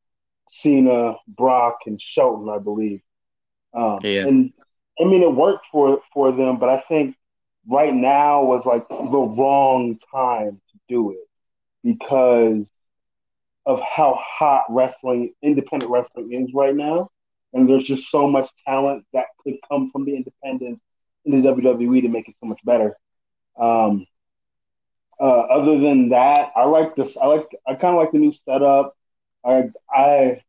Cena, 0.51 1.15
Brock, 1.27 1.79
and 1.87 2.01
Shelton, 2.01 2.49
I 2.49 2.59
believe. 2.59 3.01
Um, 3.73 4.01
Yeah. 4.03 4.27
And 4.27 4.53
I 5.01 5.05
mean, 5.05 5.23
it 5.23 5.35
worked 5.35 5.67
for 5.73 6.03
for 6.13 6.33
them, 6.33 6.59
but 6.59 6.69
I 6.69 6.81
think 6.89 7.17
right 7.67 7.95
now 7.95 8.45
was 8.45 8.67
like 8.67 8.89
the 8.89 8.95
wrong 8.95 9.99
time 10.13 10.61
to 10.73 10.79
do 10.89 11.13
it 11.13 11.29
because 11.83 12.71
of 13.67 13.81
how 13.81 14.19
hot 14.21 14.65
wrestling, 14.69 15.33
independent 15.43 15.91
wrestling 15.91 16.33
is 16.33 16.53
right 16.55 16.75
now. 16.75 17.11
And 17.53 17.69
there's 17.69 17.87
just 17.87 18.11
so 18.11 18.29
much 18.29 18.49
talent 18.67 19.05
that 19.13 19.27
could 19.43 19.57
come 19.69 19.91
from 19.91 20.05
the 20.05 20.17
independents 20.17 20.81
in 21.25 21.43
the 21.43 21.49
WWE 21.49 22.03
to 22.03 22.09
make 22.09 22.29
it 22.29 22.35
so 22.41 22.47
much 22.47 22.61
better. 22.65 22.97
Um, 23.59 24.07
uh, 25.21 25.25
other 25.25 25.79
than 25.79 26.11
that, 26.11 26.51
I 26.57 26.65
like 26.65 26.97
this. 26.97 27.17
I 27.21 27.27
like. 27.27 27.47
I 27.67 27.75
kind 27.75 27.95
of 27.95 28.01
like 28.01 28.13
the 28.13 28.19
new 28.19 28.33
setup. 28.33 28.97
I. 29.45 29.71
I. 29.95 30.43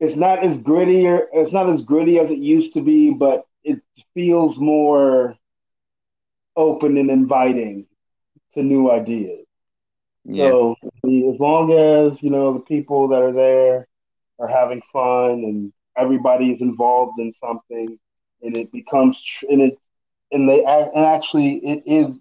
It's 0.00 0.16
not 0.16 0.44
as 0.44 0.56
gritty. 0.56 1.06
Or, 1.06 1.28
it's 1.32 1.52
not 1.52 1.70
as 1.70 1.82
gritty 1.82 2.18
as 2.18 2.30
it 2.30 2.38
used 2.38 2.74
to 2.74 2.82
be, 2.82 3.10
but 3.10 3.46
it 3.62 3.80
feels 4.12 4.58
more 4.58 5.36
open 6.56 6.98
and 6.98 7.10
inviting 7.10 7.86
to 8.54 8.62
new 8.62 8.90
ideas. 8.90 9.46
Yeah. 10.24 10.50
So 10.50 10.76
as 10.82 11.38
long 11.38 11.72
as 11.72 12.22
you 12.22 12.30
know 12.30 12.54
the 12.54 12.60
people 12.60 13.08
that 13.08 13.22
are 13.22 13.32
there 13.32 13.86
are 14.38 14.48
having 14.48 14.82
fun 14.92 15.30
and 15.44 15.72
everybody's 15.96 16.60
involved 16.60 17.18
in 17.18 17.32
something, 17.32 17.98
and 18.42 18.56
it 18.56 18.72
becomes 18.72 19.20
tr- 19.22 19.46
and 19.50 19.60
it 19.60 19.78
and 20.32 20.48
they 20.48 20.64
act, 20.64 20.94
and 20.94 21.04
actually 21.04 21.56
it 21.56 21.82
is 21.86 22.16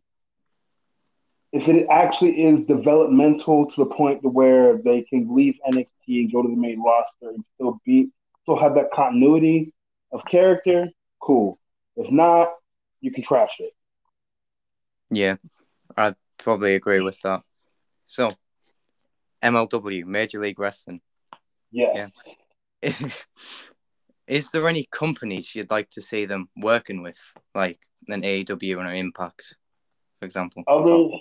if 1.54 1.68
it 1.68 1.86
actually 1.92 2.44
is 2.44 2.66
developmental 2.66 3.68
to 3.70 3.74
the 3.78 3.86
point 3.86 4.24
to 4.24 4.28
where 4.28 4.78
they 4.78 5.04
can 5.04 5.34
leave 5.34 5.56
NXT 5.70 5.86
and 6.08 6.32
go 6.32 6.42
to 6.42 6.50
the 6.50 6.56
main 6.56 6.82
roster 6.82 7.30
and 7.30 7.46
still 7.54 7.80
be 7.86 8.10
still 8.42 8.58
have 8.58 8.74
that 8.76 8.92
continuity 8.92 9.72
of 10.12 10.26
character, 10.26 10.90
cool. 11.22 11.60
If 11.96 12.12
not, 12.12 12.54
you 13.02 13.12
can 13.12 13.24
trash 13.24 13.52
it. 13.60 13.72
Yeah, 15.12 15.36
I'd 15.96 16.16
probably 16.40 16.74
agree 16.74 17.02
with 17.02 17.22
that. 17.22 17.44
So, 18.06 18.30
MLW, 19.44 20.06
Major 20.06 20.42
League 20.42 20.60
Wrestling. 20.60 21.02
Yes. 21.72 22.12
Yeah. 22.82 22.90
Is 24.28 24.50
there 24.52 24.68
any 24.68 24.88
companies 24.90 25.54
you'd 25.54 25.70
like 25.70 25.90
to 25.92 26.02
see 26.02 26.26
them 26.26 26.50
working 26.58 27.04
with, 27.04 27.20
like 27.54 27.78
an 28.08 28.24
AEW 28.24 28.80
and 28.80 28.88
an 28.88 28.96
Impact, 28.96 29.56
for 30.20 30.26
example? 30.26 30.64
Other, 30.68 31.20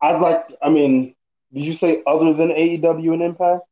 I'd 0.00 0.20
like. 0.20 0.44
I 0.62 0.68
mean, 0.68 1.14
did 1.52 1.64
you 1.64 1.74
say 1.74 2.02
other 2.06 2.32
than 2.34 2.50
AEW 2.50 3.12
and 3.14 3.22
Impact? 3.22 3.62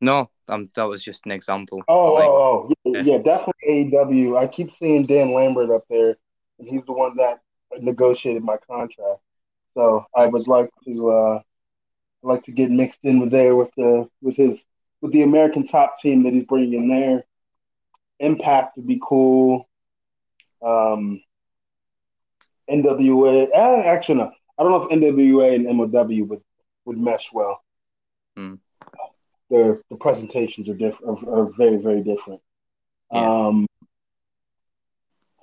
No, 0.00 0.30
um, 0.48 0.66
that 0.74 0.84
was 0.84 1.02
just 1.02 1.24
an 1.26 1.32
example. 1.32 1.80
Oh, 1.88 2.14
Like, 2.14 2.24
oh, 2.24 2.68
oh, 2.68 2.74
yeah, 2.84 3.02
Yeah. 3.02 3.12
yeah, 3.12 3.18
definitely 3.18 3.90
AEW. 3.90 4.36
I 4.36 4.48
keep 4.48 4.70
seeing 4.78 5.06
Dan 5.06 5.32
Lambert 5.32 5.70
up 5.70 5.84
there, 5.88 6.16
and 6.58 6.68
he's 6.68 6.84
the 6.86 6.92
one 6.92 7.16
that 7.16 7.40
negotiated 7.80 8.42
my 8.42 8.56
contract. 8.68 9.20
So 9.74 10.04
I 10.14 10.26
would 10.26 10.46
like 10.48 10.68
to, 10.84 11.10
uh, 11.10 11.40
like 12.22 12.42
to 12.44 12.52
get 12.52 12.70
mixed 12.70 12.98
in 13.04 13.20
with 13.20 13.30
there 13.30 13.54
with 13.56 13.70
the 13.76 14.08
with 14.20 14.36
his 14.36 14.60
with 15.00 15.12
the 15.12 15.22
American 15.22 15.66
top 15.66 15.98
team 16.00 16.22
that 16.24 16.32
he's 16.32 16.44
bringing 16.44 16.74
in 16.74 16.88
there. 16.88 17.24
Impact 18.20 18.76
would 18.76 18.86
be 18.86 19.00
cool. 19.02 19.68
Um, 20.60 21.22
NWA, 22.70 23.48
eh, 23.52 23.82
actually 23.88 24.16
no, 24.16 24.32
I 24.58 24.62
don't 24.62 24.72
know 24.72 24.82
if 24.82 24.90
NWA 24.90 25.54
and 25.54 25.66
MLW 25.66 26.28
would 26.28 26.42
would 26.84 26.98
mesh 26.98 27.28
well. 27.32 27.62
Hmm. 28.36 28.54
their 29.50 29.82
the 29.90 29.96
presentations 29.96 30.68
are 30.68 30.74
different, 30.74 31.26
are, 31.26 31.40
are 31.40 31.50
very 31.56 31.76
very 31.76 32.02
different. 32.02 32.40
Yeah. 33.12 33.46
Um, 33.46 33.66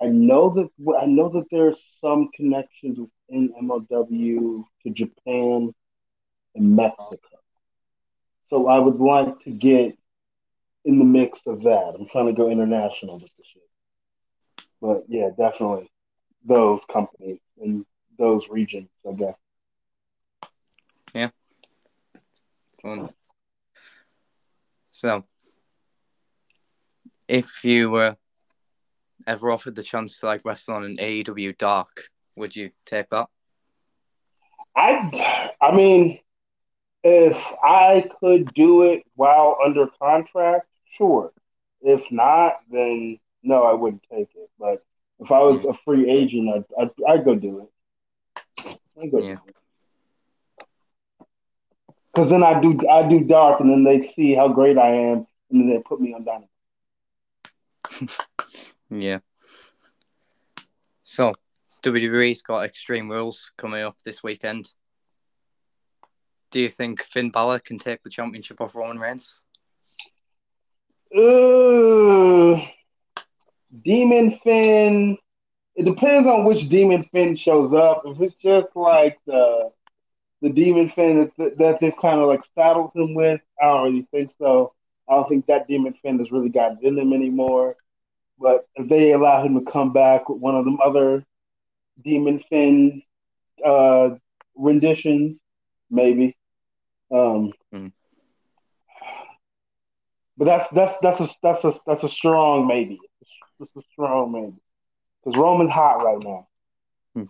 I 0.02 0.06
know 0.06 0.50
that 0.50 0.68
I 1.00 1.06
know 1.06 1.28
that 1.28 1.46
there's 1.50 1.78
some 2.00 2.30
connections 2.34 2.98
within 2.98 3.52
MLW 3.62 4.64
to 4.82 4.90
Japan 4.90 5.74
and 6.54 6.76
Mexico. 6.76 7.18
So 8.48 8.66
I 8.66 8.78
would 8.78 8.98
like 8.98 9.40
to 9.44 9.50
get 9.50 9.96
in 10.84 10.98
the 10.98 11.04
mix 11.04 11.38
of 11.46 11.62
that. 11.62 11.94
I'm 11.98 12.08
trying 12.08 12.26
to 12.26 12.32
go 12.32 12.50
international 12.50 13.14
with 13.14 13.30
the 13.36 13.44
shit. 13.44 14.66
But 14.80 15.04
yeah, 15.08 15.28
definitely 15.36 15.90
those 16.44 16.80
companies 16.90 17.38
in 17.60 17.84
those 18.20 18.42
regions, 18.48 18.88
I 19.08 19.12
guess. 19.12 19.34
Yeah. 21.14 21.30
Fun. 22.80 23.10
So, 24.90 25.22
if 27.26 27.64
you 27.64 27.90
were 27.90 28.16
ever 29.26 29.50
offered 29.50 29.74
the 29.74 29.82
chance 29.82 30.20
to 30.20 30.26
like 30.26 30.42
wrestle 30.44 30.76
on 30.76 30.84
an 30.84 30.96
AEW 30.96 31.56
Dark, 31.56 32.10
would 32.36 32.54
you 32.54 32.70
take 32.84 33.08
that? 33.10 33.28
I 34.76 35.50
I 35.60 35.74
mean, 35.74 36.20
if 37.02 37.36
I 37.62 38.06
could 38.20 38.52
do 38.54 38.82
it 38.82 39.02
while 39.16 39.58
under 39.64 39.88
contract, 39.98 40.66
sure. 40.96 41.32
If 41.80 42.02
not, 42.10 42.58
then 42.70 43.18
no, 43.42 43.62
I 43.62 43.72
wouldn't 43.72 44.04
take 44.12 44.28
it. 44.34 44.50
But 44.58 44.84
if 45.18 45.30
I 45.30 45.38
was 45.38 45.60
hmm. 45.60 45.70
a 45.70 45.74
free 45.84 46.08
agent, 46.08 46.50
I'd 46.54 46.64
I'd, 46.82 46.90
I'd 47.08 47.24
go 47.24 47.34
do 47.34 47.60
it. 47.60 47.70
Yeah. 48.96 49.36
Because 52.12 52.30
then 52.30 52.42
I 52.42 52.60
do 52.60 52.76
I 52.88 53.08
do 53.08 53.20
dark, 53.20 53.60
and 53.60 53.70
then 53.70 53.84
they 53.84 54.02
see 54.06 54.34
how 54.34 54.48
great 54.48 54.76
I 54.76 54.88
am, 54.88 55.26
and 55.50 55.60
then 55.60 55.68
they 55.70 55.78
put 55.78 56.00
me 56.00 56.14
on 56.14 56.24
dynamite. 56.24 56.48
Yeah. 58.90 59.20
So, 61.04 61.34
WWE's 61.84 62.42
got 62.42 62.64
Extreme 62.64 63.08
Rules 63.08 63.52
coming 63.56 63.82
up 63.82 63.96
this 64.04 64.22
weekend. 64.22 64.68
Do 66.50 66.58
you 66.58 66.68
think 66.68 67.00
Finn 67.02 67.30
Balor 67.30 67.60
can 67.60 67.78
take 67.78 68.02
the 68.02 68.10
championship 68.10 68.60
off 68.60 68.74
Roman 68.74 68.98
Reigns? 68.98 69.40
Uh, 71.16 72.60
Demon 73.84 74.40
Finn. 74.42 75.16
It 75.80 75.84
depends 75.84 76.28
on 76.28 76.44
which 76.44 76.68
Demon 76.68 77.08
Finn 77.10 77.34
shows 77.34 77.72
up. 77.72 78.02
If 78.04 78.20
it's 78.20 78.38
just 78.38 78.68
like 78.76 79.18
the 79.24 79.72
the 80.42 80.50
Demon 80.50 80.92
Finn 80.94 81.32
that, 81.38 81.56
that 81.56 81.80
they've 81.80 81.96
kind 81.98 82.20
of 82.20 82.28
like 82.28 82.42
saddled 82.54 82.90
him 82.94 83.14
with, 83.14 83.40
I 83.58 83.64
don't 83.64 83.84
really 83.84 84.06
think 84.10 84.30
so. 84.38 84.74
I 85.08 85.14
don't 85.14 85.26
think 85.30 85.46
that 85.46 85.68
Demon 85.68 85.94
Finn 86.02 86.18
has 86.18 86.30
really 86.30 86.50
gotten 86.50 86.80
in 86.82 86.98
him 86.98 87.14
anymore. 87.14 87.76
But 88.38 88.68
if 88.74 88.90
they 88.90 89.12
allow 89.12 89.42
him 89.42 89.54
to 89.54 89.70
come 89.70 89.94
back 89.94 90.28
with 90.28 90.38
one 90.38 90.54
of 90.54 90.66
them 90.66 90.80
other 90.84 91.24
Demon 92.04 92.44
Finn 92.50 93.00
uh, 93.64 94.10
renditions, 94.56 95.40
maybe. 95.90 96.36
Um, 97.10 97.54
Hmm. 97.72 97.86
But 100.36 100.44
that's 100.44 100.74
that's 100.74 100.94
that's 101.00 101.20
a 101.20 101.28
that's 101.42 101.64
a 101.64 101.80
that's 101.86 102.02
a 102.02 102.08
strong 102.10 102.66
maybe. 102.66 103.00
It's 103.60 103.76
a 103.76 103.82
strong 103.92 104.32
maybe 104.32 104.60
because 105.24 105.38
Roman's 105.38 105.70
hot 105.70 106.02
right 106.04 106.18
now. 106.20 106.46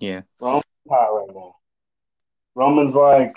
Yeah. 0.01 0.23
Roman's 0.41 0.65
hot 0.89 1.09
right 1.09 1.35
now. 1.35 1.55
Roman's 2.55 2.95
like, 2.95 3.35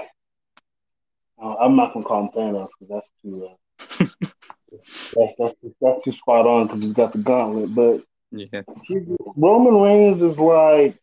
uh, 1.42 1.56
I'm 1.56 1.76
not 1.76 1.94
gonna 1.94 2.06
call 2.06 2.24
him 2.24 2.30
Thanos 2.30 2.70
because 2.80 2.90
that's 2.90 3.10
too 3.22 3.50
uh, 3.50 4.06
that's, 5.16 5.34
that's 5.38 5.54
that's 5.82 6.04
too 6.04 6.12
spot 6.12 6.46
on 6.48 6.68
because 6.68 6.84
he's 6.84 6.94
got 6.94 7.14
the 7.14 7.20
gauntlet. 7.20 7.74
But 7.74 8.04
Yeah. 8.32 8.64
he, 8.86 8.98
Roman 9.36 9.76
Reigns 9.82 10.22
is 10.22 10.38
like 10.38 11.00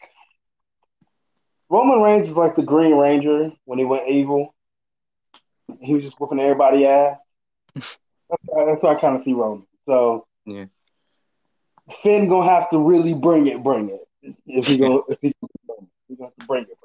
Roman 1.69 2.01
Reigns 2.01 2.29
is 2.29 2.37
like 2.37 2.57
the 2.57 2.63
Green 2.63 2.97
Ranger 2.97 3.53
when 3.65 3.79
he 3.79 3.85
went 3.85 4.09
evil. 4.09 4.55
He 5.81 5.95
was 5.95 6.03
just 6.03 6.19
whooping 6.19 6.41
everybody 6.41 6.87
ass. 6.87 7.17
That's, 7.75 8.43
that's 8.55 8.83
what 8.83 8.97
I 8.97 9.01
kind 9.01 9.17
of 9.17 9.23
see 9.23 9.33
Roman. 9.33 9.67
So 9.87 10.27
Yeah. 10.47 10.67
Finn 12.03 12.29
gonna 12.29 12.51
have 12.51 12.71
to 12.71 12.79
really 12.79 13.15
bring 13.15 13.47
it, 13.47 13.63
bring 13.63 13.91
it. 13.91 14.37
If 14.47 14.67
he 14.67 14.77
go, 14.77 15.05
if 15.09 15.19
he, 15.21 15.33
he 16.09 16.17
gonna 16.17 16.29
have 16.29 16.37
to 16.37 16.47
bring 16.47 16.65
it. 16.65 16.79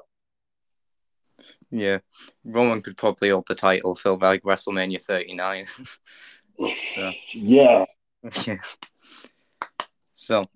Yeah. 1.70 1.98
Roman 2.44 2.80
could 2.80 2.96
probably 2.96 3.30
hold 3.30 3.46
the 3.48 3.54
title 3.54 3.94
till 3.94 4.18
like 4.18 4.42
WrestleMania 4.42 5.02
39. 5.02 5.66
So. 6.94 7.12
Yeah, 7.34 7.84
yeah. 8.46 8.56
So, 10.14 10.46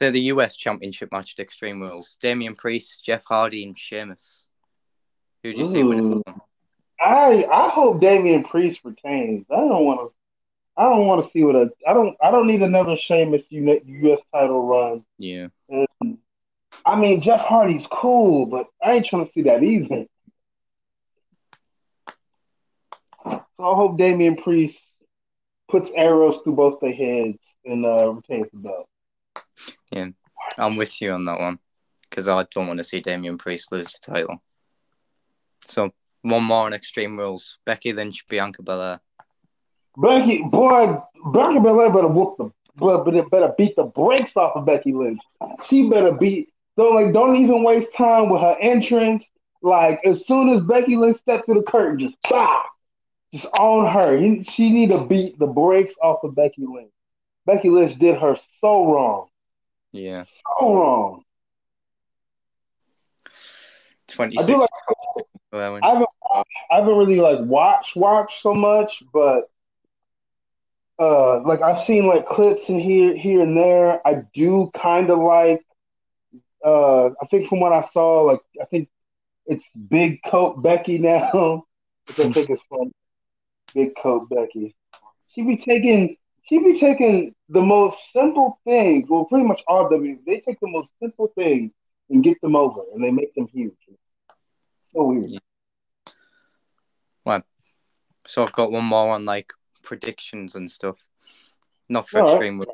they're 0.00 0.10
the 0.10 0.20
US 0.32 0.56
Championship 0.56 1.12
match 1.12 1.34
at 1.38 1.42
Extreme 1.42 1.82
Rules. 1.82 2.16
Damian 2.18 2.54
Priest, 2.54 3.04
Jeff 3.04 3.24
Hardy, 3.28 3.62
and 3.64 3.78
Sheamus. 3.78 4.46
Who 5.42 5.52
do 5.52 5.58
you 5.58 5.66
see 5.66 5.82
winning 5.82 6.12
Ooh. 6.12 6.22
that 6.24 6.32
one? 6.32 6.40
I 6.98 7.44
I 7.44 7.68
hope 7.68 8.00
Damian 8.00 8.44
Priest 8.44 8.80
retains. 8.84 9.44
I 9.50 9.56
don't 9.56 9.84
want 9.84 10.00
to. 10.00 10.17
I 10.78 10.84
don't 10.84 11.06
want 11.06 11.24
to 11.24 11.30
see 11.32 11.42
what 11.42 11.56
a. 11.56 11.70
I 11.88 11.92
don't. 11.92 12.16
I 12.22 12.30
don't 12.30 12.46
need 12.46 12.62
another 12.62 12.96
Sheamus 12.96 13.42
U.S. 13.50 14.20
title 14.32 14.64
run. 14.64 15.04
Yeah. 15.18 15.48
And, 15.68 16.18
I 16.86 16.94
mean, 16.94 17.20
Jeff 17.20 17.40
Hardy's 17.40 17.84
cool, 17.90 18.46
but 18.46 18.68
I 18.82 18.92
ain't 18.92 19.06
trying 19.06 19.26
to 19.26 19.32
see 19.32 19.42
that 19.42 19.64
either. 19.64 20.06
So 23.26 23.42
I 23.58 23.74
hope 23.74 23.98
Damian 23.98 24.36
Priest 24.36 24.80
puts 25.68 25.90
arrows 25.96 26.36
through 26.44 26.54
both 26.54 26.78
their 26.80 26.92
heads 26.92 27.38
and 27.64 27.84
uh, 27.84 28.12
retains 28.12 28.46
the 28.52 28.58
belt. 28.60 28.88
Yeah, 29.90 30.10
I'm 30.56 30.76
with 30.76 31.02
you 31.02 31.10
on 31.10 31.24
that 31.24 31.40
one 31.40 31.58
because 32.08 32.28
I 32.28 32.44
don't 32.52 32.68
want 32.68 32.78
to 32.78 32.84
see 32.84 33.00
Damian 33.00 33.36
Priest 33.36 33.72
lose 33.72 33.92
the 33.92 34.12
title. 34.12 34.40
So, 35.66 35.92
one 36.22 36.44
more 36.44 36.66
on 36.66 36.72
Extreme 36.72 37.18
Rules 37.18 37.58
Becky 37.66 37.92
Lynch, 37.92 38.28
Bianca 38.28 38.62
Belair. 38.62 39.00
Becky, 40.00 40.42
boy, 40.42 41.02
Becky 41.32 41.58
Belair 41.58 41.92
better 41.92 42.06
whoop 42.08 42.36
the, 42.38 42.50
but 42.76 43.04
but 43.04 43.14
it 43.14 43.28
better 43.30 43.52
beat 43.58 43.74
the 43.76 43.82
brakes 43.84 44.36
off 44.36 44.54
of 44.54 44.64
Becky 44.64 44.92
Lynch. 44.92 45.20
She 45.68 45.88
better 45.88 46.12
beat. 46.12 46.50
Don't 46.76 46.94
like, 46.94 47.12
don't 47.12 47.34
even 47.36 47.64
waste 47.64 47.92
time 47.96 48.30
with 48.30 48.40
her 48.40 48.56
entrance. 48.60 49.24
Like 49.60 50.00
as 50.04 50.24
soon 50.26 50.50
as 50.50 50.62
Becky 50.62 50.96
Lynch 50.96 51.18
stepped 51.18 51.46
through 51.46 51.62
the 51.64 51.70
curtain, 51.70 51.98
just 51.98 52.14
bah, 52.30 52.62
just 53.32 53.46
on 53.58 53.92
her. 53.92 54.16
He, 54.16 54.44
she 54.44 54.70
need 54.70 54.90
to 54.90 55.00
beat 55.00 55.36
the 55.40 55.48
brakes 55.48 55.92
off 56.00 56.22
of 56.22 56.36
Becky 56.36 56.64
Lynch. 56.64 56.92
Becky 57.44 57.68
Lynch 57.68 57.98
did 57.98 58.18
her 58.20 58.36
so 58.60 58.92
wrong, 58.92 59.26
Yeah. 59.90 60.24
so 60.60 60.74
wrong. 60.74 61.24
I 63.26 64.12
26. 64.12 64.46
do 64.46 64.58
like. 64.58 64.70
I 65.52 65.88
haven't, 65.88 66.08
I 66.32 66.42
haven't 66.70 66.96
really 66.96 67.20
like 67.20 67.40
watched 67.40 67.96
watch 67.96 68.40
so 68.42 68.54
much, 68.54 69.02
but 69.12 69.50
uh, 70.98 71.40
like 71.42 71.62
I've 71.62 71.82
seen 71.84 72.06
like 72.06 72.26
clips 72.26 72.68
in 72.68 72.78
here 72.78 73.16
here 73.16 73.42
and 73.42 73.56
there. 73.56 74.06
I 74.06 74.22
do 74.34 74.70
kind 74.76 75.10
of 75.10 75.18
like. 75.18 75.64
Uh, 76.64 77.06
I 77.22 77.26
think 77.30 77.48
from 77.48 77.60
what 77.60 77.72
I 77.72 77.86
saw, 77.92 78.22
like 78.22 78.40
I 78.60 78.64
think 78.64 78.88
it's 79.46 79.64
Big 79.88 80.20
Coat 80.24 80.62
Becky 80.62 80.98
now, 80.98 81.64
which 82.08 82.18
I 82.18 82.32
think 82.32 82.50
is 82.50 82.60
fun. 82.68 82.90
Big 83.74 83.94
Coat 83.96 84.28
Becky. 84.28 84.74
She 85.34 85.42
be 85.42 85.56
taking. 85.56 86.16
She 86.48 86.58
be 86.58 86.80
taking 86.80 87.34
the 87.50 87.60
most 87.60 88.12
simple 88.12 88.58
things. 88.64 89.08
Well, 89.08 89.26
pretty 89.26 89.44
much 89.44 89.60
all 89.68 89.88
W. 89.88 90.18
They 90.26 90.40
take 90.40 90.58
the 90.60 90.68
most 90.68 90.90
simple 91.00 91.30
things 91.36 91.70
and 92.10 92.24
get 92.24 92.40
them 92.40 92.56
over, 92.56 92.80
and 92.94 93.04
they 93.04 93.10
make 93.10 93.34
them 93.34 93.46
huge. 93.52 93.74
So 94.94 95.04
weird. 95.04 95.38
So, 98.28 98.42
I've 98.42 98.52
got 98.52 98.70
one 98.70 98.84
more 98.84 99.14
on 99.14 99.24
like 99.24 99.54
predictions 99.82 100.54
and 100.54 100.70
stuff. 100.70 100.98
Not 101.88 102.08
for 102.08 102.20
All. 102.20 102.28
Extreme 102.28 102.64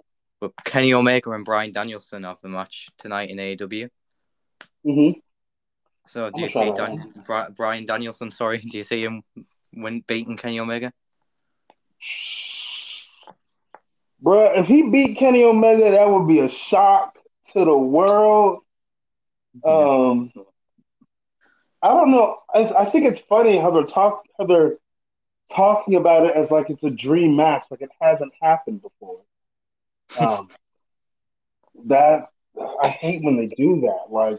but 0.41 0.53
Kenny 0.65 0.93
Omega 0.93 1.31
and 1.31 1.45
Bryan 1.45 1.73
Danielson 1.73 2.25
have 2.25 2.41
the 2.41 2.49
match 2.49 2.89
tonight 2.99 3.31
in 3.31 3.39
AEW. 3.39 3.89
hmm 4.85 5.11
So, 6.07 6.31
do 6.31 6.43
I'm 6.43 6.45
you 6.45 6.51
see 6.51 6.71
Dan- 6.77 7.13
Bri- 7.25 7.51
Bryan 7.57 7.87
Danielson? 7.87 8.31
Sorry, 8.31 8.59
do 8.59 8.77
you 8.77 8.85
see 8.85 9.03
him 9.03 9.23
win 9.73 10.05
beating 10.07 10.37
Kenny 10.37 10.61
Omega? 10.61 10.93
Bruh, 14.23 14.59
if 14.59 14.67
he 14.67 14.83
beat 14.91 15.19
Kenny 15.19 15.45
Omega, 15.45 15.91
that 15.91 16.09
would 16.09 16.27
be 16.27 16.41
a 16.41 16.49
shock 16.49 17.19
to 17.53 17.65
the 17.65 17.77
world. 17.77 18.61
Um, 19.65 20.33
I 21.83 21.89
don't 21.89 22.11
know. 22.11 22.39
I, 22.53 22.61
I 22.65 22.91
think 22.91 23.05
it's 23.07 23.19
funny 23.29 23.59
how 23.59 23.71
they're 23.71 23.85
talk 23.85 24.25
how 24.39 24.47
they're 24.47 24.79
talking 25.53 25.95
about 25.95 26.27
it 26.27 26.35
as 26.35 26.51
like 26.51 26.71
it's 26.71 26.83
a 26.83 26.91
dream 26.91 27.37
match, 27.37 27.65
like 27.71 27.83
it 27.83 27.91
hasn't 28.01 28.33
happened 28.41 28.83
before. 28.83 29.21
Um, 30.21 30.49
that 31.87 32.29
I 32.83 32.89
hate 32.89 33.23
when 33.25 33.37
they 33.37 33.47
do 33.47 33.81
that. 33.83 34.07
Like 34.11 34.39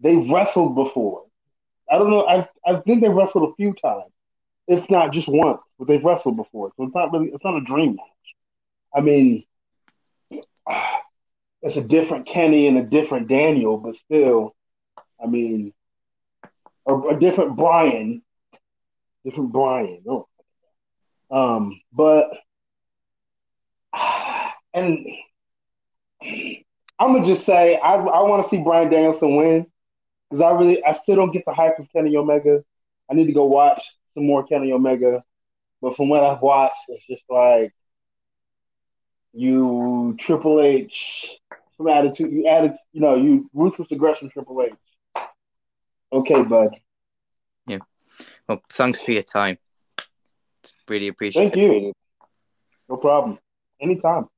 they've 0.00 0.28
wrestled 0.28 0.74
before. 0.74 1.24
I 1.90 1.98
don't 1.98 2.10
know. 2.10 2.26
I 2.26 2.48
I 2.66 2.80
think 2.80 3.00
they 3.00 3.08
wrestled 3.08 3.50
a 3.50 3.54
few 3.54 3.74
times, 3.74 4.10
if 4.66 4.88
not 4.90 5.12
just 5.12 5.28
once, 5.28 5.60
but 5.78 5.88
they've 5.88 6.02
wrestled 6.02 6.36
before. 6.36 6.72
So 6.76 6.84
it's 6.84 6.94
not 6.94 7.12
really 7.12 7.28
it's 7.28 7.44
not 7.44 7.56
a 7.56 7.60
dream 7.60 7.96
match. 7.96 8.34
I 8.94 9.00
mean, 9.00 9.44
it's 11.62 11.76
a 11.76 11.82
different 11.82 12.26
Kenny 12.26 12.66
and 12.66 12.78
a 12.78 12.82
different 12.82 13.28
Daniel, 13.28 13.76
but 13.76 13.94
still, 13.94 14.54
I 15.22 15.26
mean, 15.26 15.72
a, 16.86 16.94
a 16.94 17.18
different 17.18 17.56
Bryan, 17.56 18.22
different 19.24 19.52
Bryan. 19.52 20.02
Oh. 20.08 20.28
Um, 21.30 21.80
but 21.92 22.30
and 24.74 25.06
I'm 26.98 27.12
gonna 27.12 27.24
just 27.24 27.44
say 27.44 27.76
I 27.76 27.94
I 27.94 28.22
want 28.22 28.44
to 28.44 28.48
see 28.48 28.62
Bryan 28.62 28.90
Danielson 28.90 29.36
win 29.36 29.66
because 30.30 30.42
I 30.42 30.50
really 30.50 30.84
I 30.84 30.92
still 30.92 31.16
don't 31.16 31.32
get 31.32 31.44
the 31.44 31.54
hype 31.54 31.78
of 31.78 31.88
Kenny 31.92 32.16
Omega. 32.16 32.64
I 33.10 33.14
need 33.14 33.26
to 33.26 33.32
go 33.32 33.44
watch 33.44 33.82
some 34.14 34.26
more 34.26 34.46
Kenny 34.46 34.72
Omega, 34.72 35.22
but 35.80 35.96
from 35.96 36.08
what 36.08 36.22
I've 36.22 36.40
watched, 36.40 36.76
it's 36.88 37.06
just 37.06 37.24
like 37.28 37.72
you 39.32 40.16
Triple 40.18 40.60
H 40.60 41.28
from 41.76 41.88
attitude. 41.88 42.32
You 42.32 42.46
added, 42.46 42.72
you 42.92 43.00
know, 43.00 43.16
you 43.16 43.50
ruthless 43.52 43.90
aggression 43.90 44.30
Triple 44.30 44.62
H. 44.62 44.74
Okay, 46.12 46.42
bud. 46.42 46.76
Yeah. 47.66 47.78
Well, 48.48 48.62
thanks 48.70 49.02
for 49.02 49.10
your 49.10 49.22
time. 49.22 49.58
Really 50.88 51.08
appreciate 51.08 51.46
it. 51.46 51.54
Thank 51.54 51.70
you. 51.70 51.92
No 52.88 52.96
problem. 52.96 53.38
Anytime. 53.80 54.28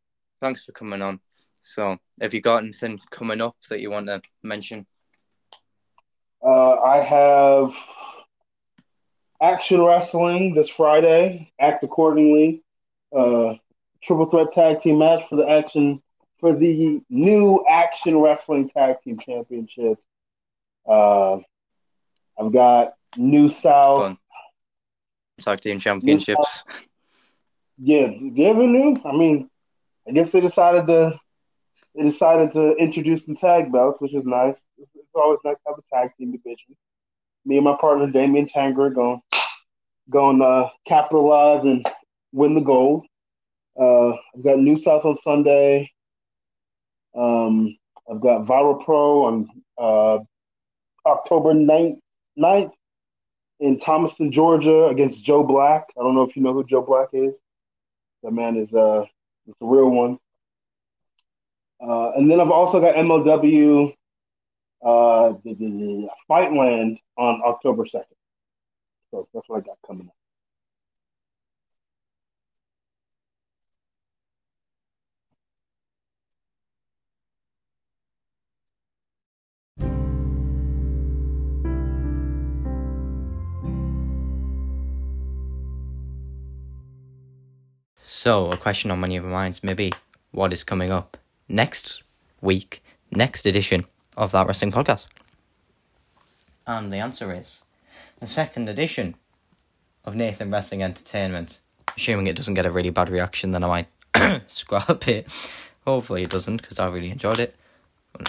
Thanks 0.41 0.64
for 0.64 0.72
coming 0.72 1.03
on. 1.03 1.20
So, 1.61 1.99
have 2.20 2.33
you 2.33 2.41
got 2.41 2.62
anything 2.62 3.01
coming 3.11 3.41
up 3.41 3.57
that 3.68 3.81
you 3.81 3.91
want 3.91 4.07
to 4.07 4.20
mention? 4.43 4.87
Uh, 6.43 6.74
I 6.74 7.03
have 7.03 7.74
Action 9.43 9.83
Wrestling 9.83 10.55
this 10.55 10.68
Friday. 10.68 11.53
Act 11.61 11.83
accordingly. 11.83 12.62
Uh, 13.14 13.55
triple 14.03 14.27
threat 14.27 14.53
tag 14.53 14.83
team 14.83 14.99
match 14.99 15.29
for 15.29 15.37
the 15.37 15.49
action 15.49 16.01
for 16.39 16.55
the 16.55 17.01
new 17.09 17.64
Action 17.68 18.18
Wrestling 18.18 18.68
Tag 18.70 18.97
Team 19.03 19.18
Championships. 19.18 20.05
Uh, 20.87 21.37
I've 22.39 22.53
got 22.53 22.95
New 23.16 23.49
South. 23.49 23.99
Fun. 23.99 24.18
Tag 25.41 25.61
team 25.61 25.78
championships. 25.78 26.64
Yeah, 27.78 28.09
they 28.09 28.47
ever 28.47 28.66
new? 28.66 28.97
I 29.05 29.12
mean, 29.12 29.51
I 30.09 30.12
guess 30.12 30.30
they 30.30 30.41
decided 30.41 30.87
to 30.87 31.18
they 31.95 32.03
decided 32.03 32.53
to 32.53 32.74
introduce 32.76 33.24
some 33.24 33.34
tag 33.37 33.70
belts, 33.70 34.01
which 34.01 34.14
is 34.14 34.24
nice. 34.24 34.55
It's, 34.78 34.91
it's 34.95 35.09
always 35.14 35.39
nice 35.45 35.57
to 35.57 35.61
have 35.66 35.78
a 35.78 35.95
tag 35.95 36.11
team 36.18 36.32
division. 36.32 36.76
Me 37.45 37.57
and 37.57 37.64
my 37.64 37.76
partner 37.80 38.11
Damian 38.11 38.47
Tanger 38.47 38.95
going 38.95 39.20
going 40.09 40.39
to 40.39 40.45
uh, 40.45 40.68
capitalize 40.87 41.64
and 41.64 41.84
win 42.32 42.55
the 42.55 42.61
gold. 42.61 43.05
Uh, 43.78 44.11
I've 44.12 44.45
got 44.45 44.59
New 44.59 44.76
South 44.78 45.05
on 45.05 45.18
Sunday. 45.18 45.91
Um, 47.14 47.76
I've 48.11 48.20
got 48.20 48.47
Viral 48.47 48.84
Pro 48.84 49.24
on 49.24 49.49
uh, 49.78 50.18
October 51.07 51.55
9th, 51.55 51.99
9th 52.39 52.70
in 53.61 53.78
Thomaston, 53.78 54.30
Georgia 54.30 54.86
against 54.86 55.22
Joe 55.22 55.42
Black. 55.42 55.86
I 55.98 56.02
don't 56.02 56.14
know 56.14 56.22
if 56.22 56.36
you 56.36 56.42
know 56.42 56.52
who 56.52 56.64
Joe 56.64 56.82
Black 56.82 57.09
is. 57.12 57.32
That 58.22 58.32
man 58.32 58.57
is 58.57 58.72
uh, 58.72 59.04
it's 59.46 59.57
a 59.61 59.66
real 59.66 59.90
one. 59.90 60.18
Uh, 61.80 62.12
and 62.12 62.30
then 62.30 62.40
I've 62.40 62.50
also 62.50 62.80
got 62.80 62.94
MLW 62.94 63.94
uh, 64.84 65.32
the, 65.44 66.09
Fightland 66.30 66.98
on 67.16 67.42
October 67.44 67.84
2nd. 67.84 68.04
So 69.11 69.28
that's 69.32 69.48
what 69.48 69.59
I 69.59 69.66
got 69.66 69.78
coming 69.86 70.09
up. 70.09 70.15
So, 88.09 88.52
a 88.52 88.57
question 88.57 88.92
on 88.92 89.00
many 89.00 89.16
of 89.16 89.24
your 89.24 89.32
minds 89.32 89.64
maybe 89.64 89.92
what 90.30 90.52
is 90.52 90.62
coming 90.62 90.92
up 90.92 91.16
next 91.48 92.04
week, 92.40 92.80
next 93.11 93.44
edition 93.46 93.84
of 94.16 94.30
that 94.30 94.46
wrestling 94.46 94.70
podcast? 94.70 95.09
And 96.68 96.92
the 96.92 96.98
answer 96.98 97.32
is 97.32 97.64
the 98.20 98.28
second 98.28 98.68
edition 98.68 99.16
of 100.04 100.14
Nathan 100.14 100.52
Wrestling 100.52 100.84
Entertainment. 100.84 101.59
Assuming 101.96 102.28
it 102.28 102.36
doesn't 102.36 102.54
get 102.54 102.64
a 102.64 102.70
really 102.70 102.90
bad 102.90 103.09
reaction, 103.09 103.50
then 103.50 103.64
I 103.64 103.86
might 104.14 104.42
scrap 104.46 105.09
it. 105.09 105.26
Hopefully, 105.84 106.22
it 106.22 106.30
doesn't 106.30 106.59
because 106.62 106.78
I 106.78 106.86
really 106.86 107.11
enjoyed 107.11 107.40
it. 107.40 107.57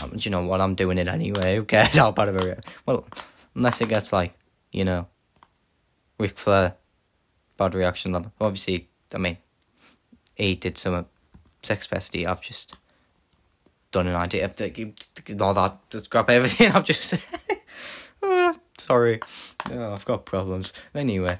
Um, 0.02 0.10
do 0.10 0.18
you 0.22 0.32
know 0.32 0.44
what? 0.44 0.60
I'm 0.60 0.74
doing 0.74 0.98
it 0.98 1.08
anyway. 1.08 1.56
Who 1.56 1.66
cares 1.66 1.96
how 1.96 2.12
bad 2.12 2.30
of 2.30 2.42
a 2.42 2.44
reaction? 2.44 2.74
Well, 2.88 3.08
unless 3.54 3.80
it 3.80 3.90
gets 3.90 4.12
like, 4.12 4.34
you 4.72 4.86
know, 4.86 5.08
Ric 6.18 6.36
Flair 6.36 6.74
bad 7.58 7.76
reaction 7.76 8.12
level. 8.12 8.34
Obviously, 8.42 8.90
I 9.14 9.20
mean, 9.20 9.38
he 10.38 10.56
did 10.56 10.78
some 10.78 11.06
sex 11.64 11.88
bestie. 11.88 12.26
I've 12.26 12.42
just 12.42 12.76
done 13.92 14.08
an 14.08 14.16
idea 14.16 14.46
of 14.46 15.42
all 15.42 15.54
that. 15.56 15.78
Just 15.90 16.10
grab 16.10 16.30
everything. 16.30 16.72
I've 16.74 16.86
just. 16.86 17.16
sorry. 18.78 19.20
Oh, 19.70 19.94
I've 19.94 20.06
got 20.06 20.26
problems. 20.26 20.74
Anyway. 20.94 21.40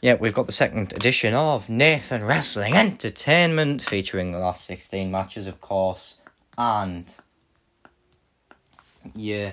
Yeah, 0.00 0.14
we've 0.14 0.34
got 0.34 0.46
the 0.46 0.52
second 0.52 0.92
edition 0.92 1.34
of 1.34 1.68
Nathan 1.68 2.24
Wrestling 2.24 2.74
Entertainment 2.74 3.82
featuring 3.82 4.32
the 4.32 4.38
last 4.38 4.64
16 4.66 5.10
matches, 5.10 5.46
of 5.46 5.60
course, 5.60 6.20
and. 6.56 7.06
Yeah. 9.14 9.52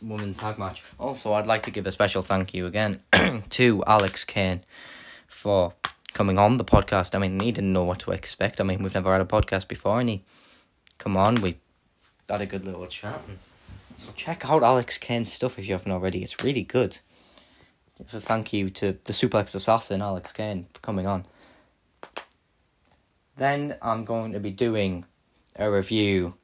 Woman 0.00 0.34
tag 0.34 0.58
match. 0.58 0.82
Also, 0.98 1.32
I'd 1.32 1.46
like 1.46 1.62
to 1.64 1.70
give 1.70 1.86
a 1.86 1.92
special 1.92 2.22
thank 2.22 2.54
you 2.54 2.66
again 2.66 3.00
to 3.50 3.84
Alex 3.86 4.24
Kane 4.24 4.60
for 5.26 5.74
coming 6.18 6.36
on 6.36 6.56
the 6.56 6.64
podcast. 6.64 7.14
I 7.14 7.20
mean, 7.20 7.38
he 7.38 7.52
didn't 7.52 7.72
know 7.72 7.84
what 7.84 8.00
to 8.00 8.10
expect. 8.10 8.60
I 8.60 8.64
mean, 8.64 8.82
we've 8.82 8.92
never 8.92 9.12
had 9.12 9.20
a 9.20 9.24
podcast 9.24 9.68
before, 9.68 10.00
and 10.00 10.08
he 10.08 10.24
come 10.98 11.16
on, 11.16 11.36
we 11.36 11.58
had 12.28 12.40
a 12.40 12.46
good 12.46 12.64
little 12.64 12.88
chat. 12.88 13.20
So 13.96 14.10
check 14.16 14.50
out 14.50 14.64
Alex 14.64 14.98
Kane's 14.98 15.32
stuff 15.32 15.60
if 15.60 15.68
you 15.68 15.74
haven't 15.74 15.92
already. 15.92 16.24
It's 16.24 16.42
really 16.42 16.64
good. 16.64 16.98
So 18.08 18.18
thank 18.18 18.52
you 18.52 18.68
to 18.70 18.98
the 19.04 19.12
Suplex 19.12 19.54
Assassin, 19.54 20.02
Alex 20.02 20.32
Kane, 20.32 20.66
for 20.74 20.80
coming 20.80 21.06
on. 21.06 21.24
Then 23.36 23.76
I'm 23.80 24.04
going 24.04 24.32
to 24.32 24.40
be 24.40 24.50
doing 24.50 25.04
a 25.54 25.70
review 25.70 26.34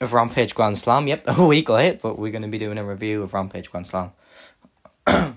of 0.00 0.12
Rampage 0.12 0.54
Grand 0.54 0.78
Slam. 0.78 1.08
Yep, 1.08 1.24
a 1.38 1.44
week 1.44 1.68
late, 1.68 2.00
but 2.00 2.16
we're 2.16 2.30
going 2.30 2.42
to 2.42 2.48
be 2.48 2.58
doing 2.58 2.78
a 2.78 2.84
review 2.84 3.24
of 3.24 3.34
Rampage 3.34 3.72
Grand 3.72 3.88
Slam. 3.88 4.12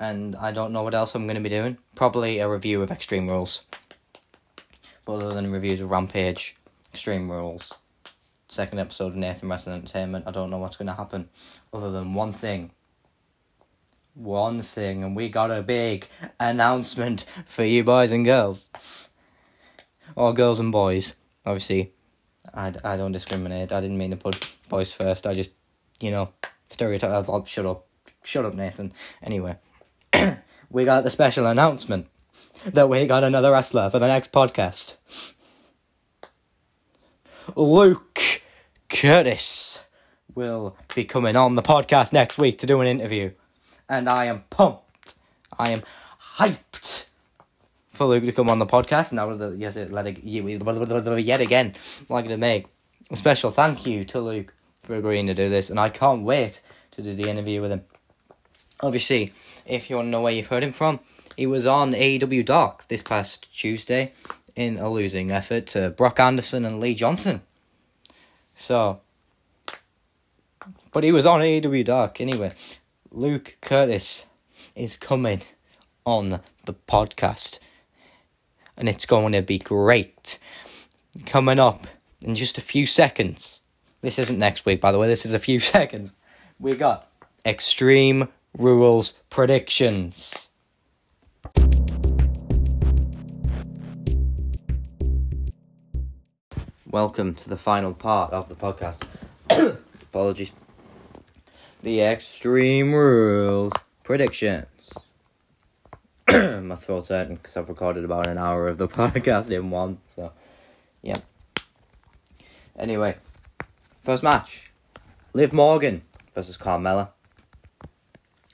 and 0.00 0.34
I 0.36 0.50
don't 0.50 0.72
know 0.72 0.82
what 0.82 0.94
else 0.94 1.14
I'm 1.14 1.26
going 1.26 1.36
to 1.36 1.42
be 1.42 1.50
doing. 1.50 1.76
Probably 1.94 2.38
a 2.38 2.48
review 2.48 2.82
of 2.82 2.90
Extreme 2.90 3.28
Rules. 3.28 3.66
But 5.04 5.16
other 5.22 5.34
than 5.34 5.52
reviews 5.52 5.82
of 5.82 5.90
Rampage, 5.90 6.56
Extreme 6.92 7.30
Rules, 7.30 7.74
second 8.48 8.78
episode 8.78 9.08
of 9.08 9.16
Nathan 9.16 9.50
Wrestling 9.50 9.76
Entertainment, 9.76 10.26
I 10.26 10.30
don't 10.30 10.50
know 10.50 10.58
what's 10.58 10.76
going 10.76 10.88
to 10.88 10.94
happen. 10.94 11.28
Other 11.72 11.92
than 11.92 12.14
one 12.14 12.32
thing. 12.32 12.72
One 14.14 14.62
thing, 14.62 15.04
and 15.04 15.14
we 15.14 15.28
got 15.28 15.52
a 15.52 15.62
big 15.62 16.08
announcement 16.40 17.24
for 17.46 17.64
you 17.64 17.84
boys 17.84 18.10
and 18.10 18.24
girls. 18.24 18.70
Or 20.16 20.34
girls 20.34 20.58
and 20.58 20.72
boys, 20.72 21.14
obviously. 21.46 21.92
I, 22.52 22.72
I 22.82 22.96
don't 22.96 23.12
discriminate. 23.12 23.70
I 23.70 23.80
didn't 23.80 23.98
mean 23.98 24.10
to 24.10 24.16
put 24.16 24.52
boys 24.68 24.92
first. 24.92 25.26
I 25.26 25.34
just, 25.34 25.52
you 26.00 26.10
know, 26.10 26.30
stereotype. 26.70 27.46
Shut 27.46 27.66
up. 27.66 27.86
Shut 28.24 28.44
up, 28.44 28.54
Nathan. 28.54 28.92
Anyway, 29.22 29.56
we 30.70 30.84
got 30.84 31.04
the 31.04 31.10
special 31.10 31.46
announcement 31.46 32.06
that 32.64 32.88
we 32.88 33.06
got 33.06 33.24
another 33.24 33.52
wrestler 33.52 33.90
for 33.90 33.98
the 33.98 34.06
next 34.06 34.32
podcast. 34.32 34.96
Luke 37.56 38.42
Curtis 38.88 39.86
will 40.34 40.76
be 40.94 41.04
coming 41.04 41.36
on 41.36 41.54
the 41.54 41.62
podcast 41.62 42.12
next 42.12 42.38
week 42.38 42.58
to 42.58 42.66
do 42.66 42.80
an 42.80 42.86
interview. 42.86 43.30
And 43.88 44.08
I 44.08 44.26
am 44.26 44.44
pumped. 44.50 45.14
I 45.58 45.70
am 45.70 45.82
hyped 46.36 47.06
for 47.92 48.06
Luke 48.06 48.24
to 48.24 48.32
come 48.32 48.48
on 48.48 48.58
the 48.58 48.66
podcast. 48.66 49.12
Now, 49.12 49.30
yes, 49.56 49.76
let 49.76 50.06
it, 50.06 50.22
yet 50.24 51.40
again, 51.40 51.74
like 52.08 52.28
to 52.28 52.36
make 52.36 52.66
a 53.10 53.16
special 53.16 53.50
thank 53.50 53.86
you 53.86 54.04
to 54.06 54.20
Luke 54.20 54.54
for 54.82 54.94
agreeing 54.94 55.26
to 55.26 55.34
do 55.34 55.48
this. 55.48 55.70
And 55.70 55.80
I 55.80 55.88
can't 55.88 56.22
wait 56.22 56.60
to 56.92 57.02
do 57.02 57.14
the 57.14 57.28
interview 57.28 57.60
with 57.60 57.72
him. 57.72 57.84
Obviously, 58.80 59.32
if 59.70 59.88
you 59.88 59.96
want 59.96 60.06
to 60.06 60.10
know 60.10 60.22
where 60.22 60.32
you've 60.32 60.48
heard 60.48 60.64
him 60.64 60.72
from, 60.72 61.00
he 61.36 61.46
was 61.46 61.64
on 61.64 61.92
AEW 61.92 62.44
Dark 62.44 62.88
this 62.88 63.02
past 63.02 63.52
Tuesday 63.56 64.12
in 64.56 64.78
a 64.78 64.90
losing 64.90 65.30
effort 65.30 65.66
to 65.68 65.90
Brock 65.90 66.18
Anderson 66.18 66.64
and 66.64 66.80
Lee 66.80 66.94
Johnson. 66.94 67.40
So, 68.54 69.00
But 70.92 71.04
he 71.04 71.12
was 71.12 71.24
on 71.24 71.40
AEW 71.40 71.84
Dark 71.84 72.20
anyway. 72.20 72.50
Luke 73.10 73.56
Curtis 73.60 74.26
is 74.74 74.96
coming 74.96 75.42
on 76.04 76.40
the 76.64 76.74
podcast. 76.74 77.58
And 78.76 78.88
it's 78.88 79.06
going 79.06 79.32
to 79.32 79.42
be 79.42 79.58
great. 79.58 80.38
Coming 81.26 81.58
up 81.58 81.86
in 82.22 82.34
just 82.34 82.58
a 82.58 82.62
few 82.62 82.86
seconds. 82.86 83.62
This 84.00 84.18
isn't 84.18 84.38
next 84.38 84.64
week, 84.64 84.80
by 84.80 84.92
the 84.92 84.98
way, 84.98 85.06
this 85.06 85.24
is 85.24 85.32
a 85.32 85.38
few 85.38 85.60
seconds. 85.74 86.12
We 86.58 86.74
got 86.74 87.08
Extreme 87.46 88.28
Rules 88.58 89.12
predictions. 89.30 90.48
Welcome 96.90 97.36
to 97.36 97.48
the 97.48 97.56
final 97.56 97.94
part 97.94 98.32
of 98.32 98.48
the 98.48 98.56
podcast. 98.56 99.02
Apologies. 100.02 100.50
The 101.84 102.00
Extreme 102.00 102.92
Rules 102.92 103.72
predictions. 104.02 104.94
My 106.28 106.74
throat's 106.74 107.08
hurting 107.08 107.36
because 107.36 107.56
I've 107.56 107.68
recorded 107.68 108.04
about 108.04 108.26
an 108.26 108.36
hour 108.36 108.66
of 108.66 108.78
the 108.78 108.88
podcast 108.88 109.50
in 109.50 109.70
one, 109.70 109.98
so 110.06 110.32
yeah. 111.02 111.18
Anyway, 112.76 113.16
first 114.02 114.24
match 114.24 114.72
Liv 115.34 115.52
Morgan 115.52 116.02
versus 116.34 116.58
Carmella. 116.58 117.10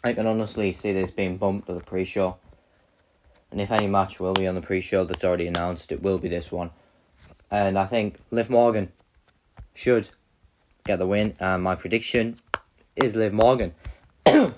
I 0.07 0.13
can 0.13 0.29
honestly 0.29 0.73
see 0.73 0.93
this 0.93 1.11
being 1.11 1.37
bumped 1.37 1.67
to 1.67 1.75
the 1.75 1.81
pre 1.81 2.05
show. 2.05 2.37
And 3.51 3.61
if 3.61 3.73
any 3.73 3.89
match 3.89 4.21
will 4.21 4.35
be 4.35 4.47
on 4.47 4.55
the 4.55 4.61
pre 4.61 4.81
show 4.81 5.05
that's 5.05 5.25
already 5.25 5.49
announced, 5.49 5.91
it 5.91 6.01
will 6.01 6.19
be 6.19 6.29
this 6.29 6.53
one. 6.53 6.71
And 7.51 7.77
I 7.77 7.87
think 7.87 8.21
Liv 8.31 8.49
Morgan 8.49 8.93
should 9.75 10.11
get 10.85 11.01
the 11.01 11.09
win. 11.09 11.35
And 11.41 11.65
my 11.65 11.75
prediction 11.75 12.39
is 12.95 13.17
Liv 13.17 13.33
Morgan. 13.33 13.75
I 14.27 14.55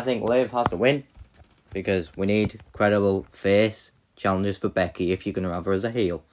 think 0.00 0.22
Liv 0.22 0.52
has 0.52 0.68
to 0.68 0.78
win 0.78 1.04
because 1.70 2.16
we 2.16 2.26
need 2.26 2.62
credible 2.72 3.26
face 3.30 3.92
challenges 4.16 4.56
for 4.56 4.70
Becky 4.70 5.12
if 5.12 5.26
you're 5.26 5.34
going 5.34 5.46
to 5.46 5.52
have 5.52 5.66
her 5.66 5.72
as 5.74 5.84
a 5.84 5.90
heel. 5.90 6.24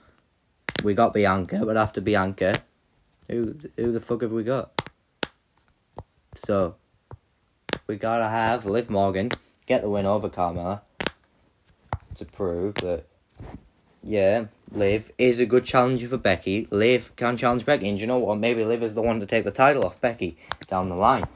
We 0.81 0.93
got 0.93 1.13
Bianca, 1.13 1.65
but 1.65 1.75
after 1.75 1.99
Bianca, 1.99 2.53
who 3.29 3.57
who 3.75 3.91
the 3.91 3.99
fuck 3.99 4.21
have 4.21 4.31
we 4.31 4.45
got? 4.45 4.81
So 6.35 6.75
we 7.89 7.95
gotta 7.95 8.29
have 8.29 8.67
Liv 8.67 8.87
Morgan 8.87 9.29
get 9.65 9.81
the 9.81 9.89
win 9.89 10.05
over 10.05 10.29
Carmella 10.29 10.81
to 12.13 12.23
prove 12.23 12.75
that 12.75 13.05
yeah, 14.03 14.45
Liv 14.71 15.11
is 15.17 15.39
a 15.39 15.47
good 15.47 15.65
challenger 15.65 16.07
for 16.07 16.17
Becky. 16.17 16.67
Liv 16.69 17.11
can 17.15 17.35
challenge 17.35 17.65
Becky, 17.65 17.89
and 17.89 17.99
you 17.99 18.05
know 18.05 18.19
what? 18.19 18.37
Maybe 18.37 18.63
Liv 18.63 18.83
is 18.83 18.93
the 18.93 19.01
one 19.01 19.19
to 19.19 19.25
take 19.25 19.43
the 19.43 19.51
title 19.51 19.83
off 19.83 19.99
Becky 19.99 20.37
down 20.67 20.87
the 20.89 20.95
line. 20.95 21.27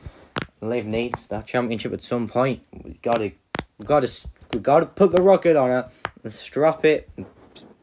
Liv 0.62 0.86
needs 0.86 1.28
that 1.28 1.48
championship 1.48 1.92
at 1.92 2.04
some 2.04 2.28
point. 2.28 2.62
We 2.72 3.00
gotta, 3.02 3.32
we 3.80 3.86
gotta, 3.86 4.12
we 4.54 4.60
gotta 4.60 4.86
put 4.86 5.12
the 5.12 5.24
rocket 5.24 5.56
on 5.56 5.70
her 5.72 5.90
and 6.24 6.32
strap 6.32 6.86
it, 6.86 7.10
and 7.18 7.26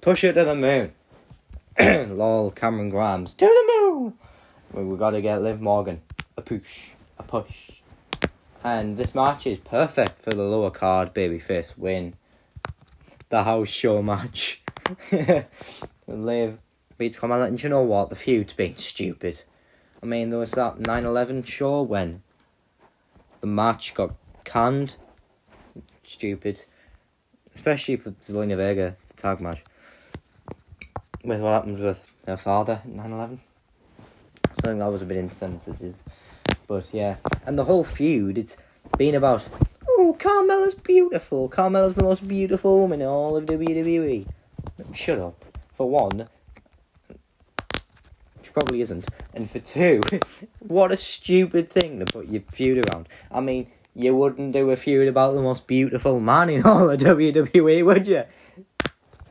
push 0.00 0.22
it 0.22 0.34
to 0.34 0.44
the 0.44 0.54
moon. 0.54 0.92
Lol, 2.16 2.52
Cameron 2.52 2.88
Grimes 2.88 3.34
to 3.34 3.46
the 3.46 3.64
moon. 3.66 4.14
We, 4.72 4.84
we 4.84 4.96
gotta 4.96 5.20
get 5.20 5.42
Liv 5.42 5.60
Morgan 5.60 6.02
a 6.36 6.42
push, 6.42 6.90
a 7.18 7.24
push, 7.24 7.79
and 8.62 8.96
this 8.96 9.14
match 9.14 9.46
is 9.46 9.58
perfect 9.58 10.22
for 10.22 10.30
the 10.30 10.42
lower 10.42 10.70
card 10.70 11.14
babyface 11.14 11.76
win. 11.78 12.14
The 13.28 13.44
house 13.44 13.68
show 13.68 14.02
match. 14.02 14.60
Liv 16.06 16.58
beats 16.98 17.16
Carmella, 17.16 17.46
and 17.46 17.62
you 17.62 17.68
know 17.68 17.82
what? 17.82 18.10
The 18.10 18.16
feud's 18.16 18.52
been 18.52 18.76
stupid. 18.76 19.42
I 20.02 20.06
mean, 20.06 20.30
there 20.30 20.38
was 20.38 20.50
that 20.52 20.80
9 20.80 21.04
11 21.04 21.44
show 21.44 21.82
when 21.82 22.22
the 23.40 23.46
match 23.46 23.94
got 23.94 24.14
canned. 24.44 24.96
Stupid. 26.04 26.64
Especially 27.54 27.96
for 27.96 28.10
Zelina 28.12 28.56
Vega, 28.56 28.96
the 29.08 29.14
tag 29.14 29.40
match. 29.40 29.62
With 31.22 31.40
what 31.40 31.52
happened 31.52 31.78
with 31.78 32.00
her 32.26 32.36
father 32.36 32.82
9 32.84 33.12
11. 33.12 33.40
So 34.44 34.52
I 34.58 34.66
think 34.68 34.80
that 34.80 34.92
was 34.92 35.02
a 35.02 35.06
bit 35.06 35.18
insensitive. 35.18 35.94
But 36.70 36.94
yeah. 36.94 37.16
And 37.46 37.58
the 37.58 37.64
whole 37.64 37.82
feud, 37.82 38.38
it's 38.38 38.56
been 38.96 39.16
about, 39.16 39.44
oh, 39.88 40.14
Carmella's 40.16 40.76
beautiful. 40.76 41.48
Carmella's 41.48 41.96
the 41.96 42.04
most 42.04 42.28
beautiful 42.28 42.78
woman 42.78 43.00
in 43.00 43.08
all 43.08 43.36
of 43.36 43.46
WWE. 43.46 44.28
Shut 44.94 45.18
up. 45.18 45.44
For 45.76 45.90
one, 45.90 46.28
she 48.40 48.50
probably 48.52 48.82
isn't. 48.82 49.04
And 49.34 49.50
for 49.50 49.58
two, 49.58 50.00
what 50.60 50.92
a 50.92 50.96
stupid 50.96 51.70
thing 51.70 51.98
to 51.98 52.04
put 52.04 52.28
your 52.28 52.42
feud 52.52 52.86
around. 52.86 53.08
I 53.32 53.40
mean, 53.40 53.66
you 53.96 54.14
wouldn't 54.14 54.52
do 54.52 54.70
a 54.70 54.76
feud 54.76 55.08
about 55.08 55.34
the 55.34 55.42
most 55.42 55.66
beautiful 55.66 56.20
man 56.20 56.50
in 56.50 56.64
all 56.64 56.88
of 56.88 57.00
WWE, 57.00 57.84
would 57.84 58.06
you? 58.06 58.22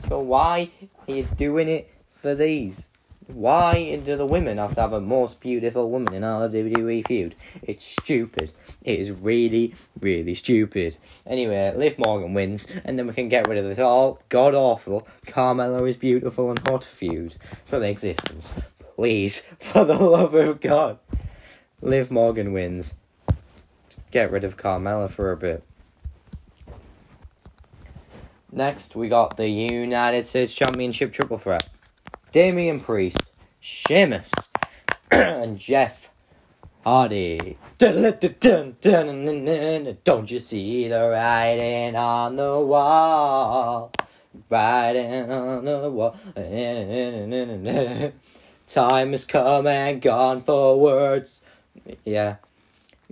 So 0.09 0.19
why 0.19 0.71
are 1.07 1.13
you 1.13 1.23
doing 1.37 1.69
it 1.69 1.89
for 2.15 2.35
these? 2.35 2.88
Why 3.33 4.01
do 4.03 4.17
the 4.17 4.25
women 4.25 4.57
have 4.57 4.73
to 4.73 4.81
have 4.81 4.91
a 4.91 4.99
most 4.99 5.39
beautiful 5.39 5.91
woman 5.91 6.15
in 6.15 6.23
all 6.23 6.41
of 6.41 6.51
WWE 6.51 7.05
feud? 7.07 7.35
It's 7.61 7.85
stupid. 7.85 8.51
It 8.81 8.99
is 8.99 9.11
really, 9.11 9.75
really 10.01 10.33
stupid. 10.33 10.97
Anyway, 11.27 11.71
Liv 11.75 11.99
Morgan 11.99 12.33
wins, 12.33 12.65
and 12.83 12.97
then 12.97 13.05
we 13.05 13.13
can 13.13 13.29
get 13.29 13.47
rid 13.47 13.59
of 13.59 13.65
this 13.65 13.77
all 13.77 14.19
god 14.29 14.55
awful 14.55 15.07
Carmella 15.27 15.87
is 15.87 15.95
beautiful 15.95 16.49
and 16.49 16.59
hot 16.67 16.83
feud 16.83 17.35
from 17.65 17.83
existence. 17.83 18.51
Please, 18.95 19.41
for 19.59 19.85
the 19.85 19.93
love 19.93 20.33
of 20.33 20.59
God. 20.59 20.97
Liv 21.83 22.09
Morgan 22.09 22.51
wins. 22.51 22.95
Get 24.09 24.31
rid 24.31 24.43
of 24.43 24.57
Carmella 24.57 25.07
for 25.07 25.31
a 25.31 25.37
bit. 25.37 25.63
Next, 28.51 28.95
we 28.95 29.07
got 29.07 29.37
the 29.37 29.49
United 29.49 30.25
States 30.25 30.55
Championship 30.55 31.13
Triple 31.13 31.37
Threat. 31.37 31.69
Damian 32.31 32.79
Priest, 32.79 33.23
Sheamus, 33.59 34.29
and 35.11 35.57
Jeff 35.57 36.11
Hardy. 36.85 37.57
Don't 37.79 38.05
you 40.29 40.39
see 40.39 40.87
the 40.87 41.09
writing 41.09 41.95
on 41.95 42.35
the 42.35 42.59
wall? 42.59 43.91
Writing 44.47 45.31
on 45.31 45.65
the 45.65 45.89
wall. 45.89 46.15
Time 48.67 49.11
has 49.11 49.25
come 49.25 49.65
and 49.65 49.99
gone 49.99 50.43
for 50.43 50.79
words. 50.79 51.41
Yeah. 52.05 52.35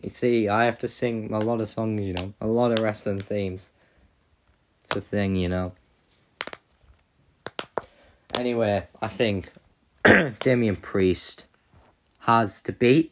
You 0.03 0.11
see, 0.11 0.47
I 0.47 0.65
have 0.65 0.77
to 0.79 0.87
sing 0.87 1.33
a 1.33 1.39
lot 1.39 1.59
of 1.59 1.67
songs, 1.67 2.05
you 2.05 2.13
know, 2.13 2.35
a 2.39 2.45
lot 2.45 2.71
of 2.71 2.77
wrestling 2.79 3.21
themes. 3.21 3.71
It's 4.83 4.95
a 4.95 5.01
thing, 5.01 5.35
you 5.35 5.49
know. 5.49 5.73
Anyway, 8.37 8.85
I 9.01 9.07
think 9.07 9.51
Damian 10.39 10.75
Priest 10.75 11.47
has 12.19 12.61
to 12.61 12.71
beat 12.71 13.11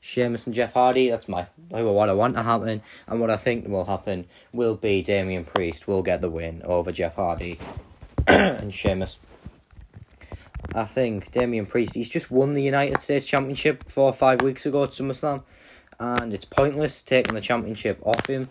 Sheamus 0.00 0.46
and 0.46 0.54
Jeff 0.54 0.72
Hardy. 0.72 1.10
That's 1.10 1.28
my 1.28 1.46
what 1.68 2.08
I 2.08 2.12
want 2.12 2.34
to 2.34 2.42
happen, 2.42 2.82
and 3.06 3.20
what 3.20 3.30
I 3.30 3.36
think 3.36 3.68
will 3.68 3.84
happen 3.84 4.26
will 4.52 4.74
be 4.74 5.00
Damian 5.00 5.44
Priest 5.44 5.86
will 5.86 6.02
get 6.02 6.22
the 6.22 6.28
win 6.28 6.60
over 6.64 6.90
Jeff 6.90 7.14
Hardy 7.14 7.60
and 8.26 8.74
Sheamus. 8.74 9.16
I 10.74 10.86
think 10.86 11.30
Damian 11.30 11.66
Priest 11.66 11.94
he's 11.94 12.08
just 12.08 12.28
won 12.32 12.54
the 12.54 12.64
United 12.64 13.00
States 13.00 13.28
Championship 13.28 13.88
four 13.88 14.06
or 14.06 14.12
five 14.12 14.42
weeks 14.42 14.66
ago 14.66 14.82
at 14.82 14.90
SummerSlam, 14.90 15.44
and 16.00 16.34
it's 16.34 16.46
pointless 16.46 17.00
taking 17.02 17.36
the 17.36 17.40
championship 17.40 18.04
off 18.04 18.26
him. 18.26 18.48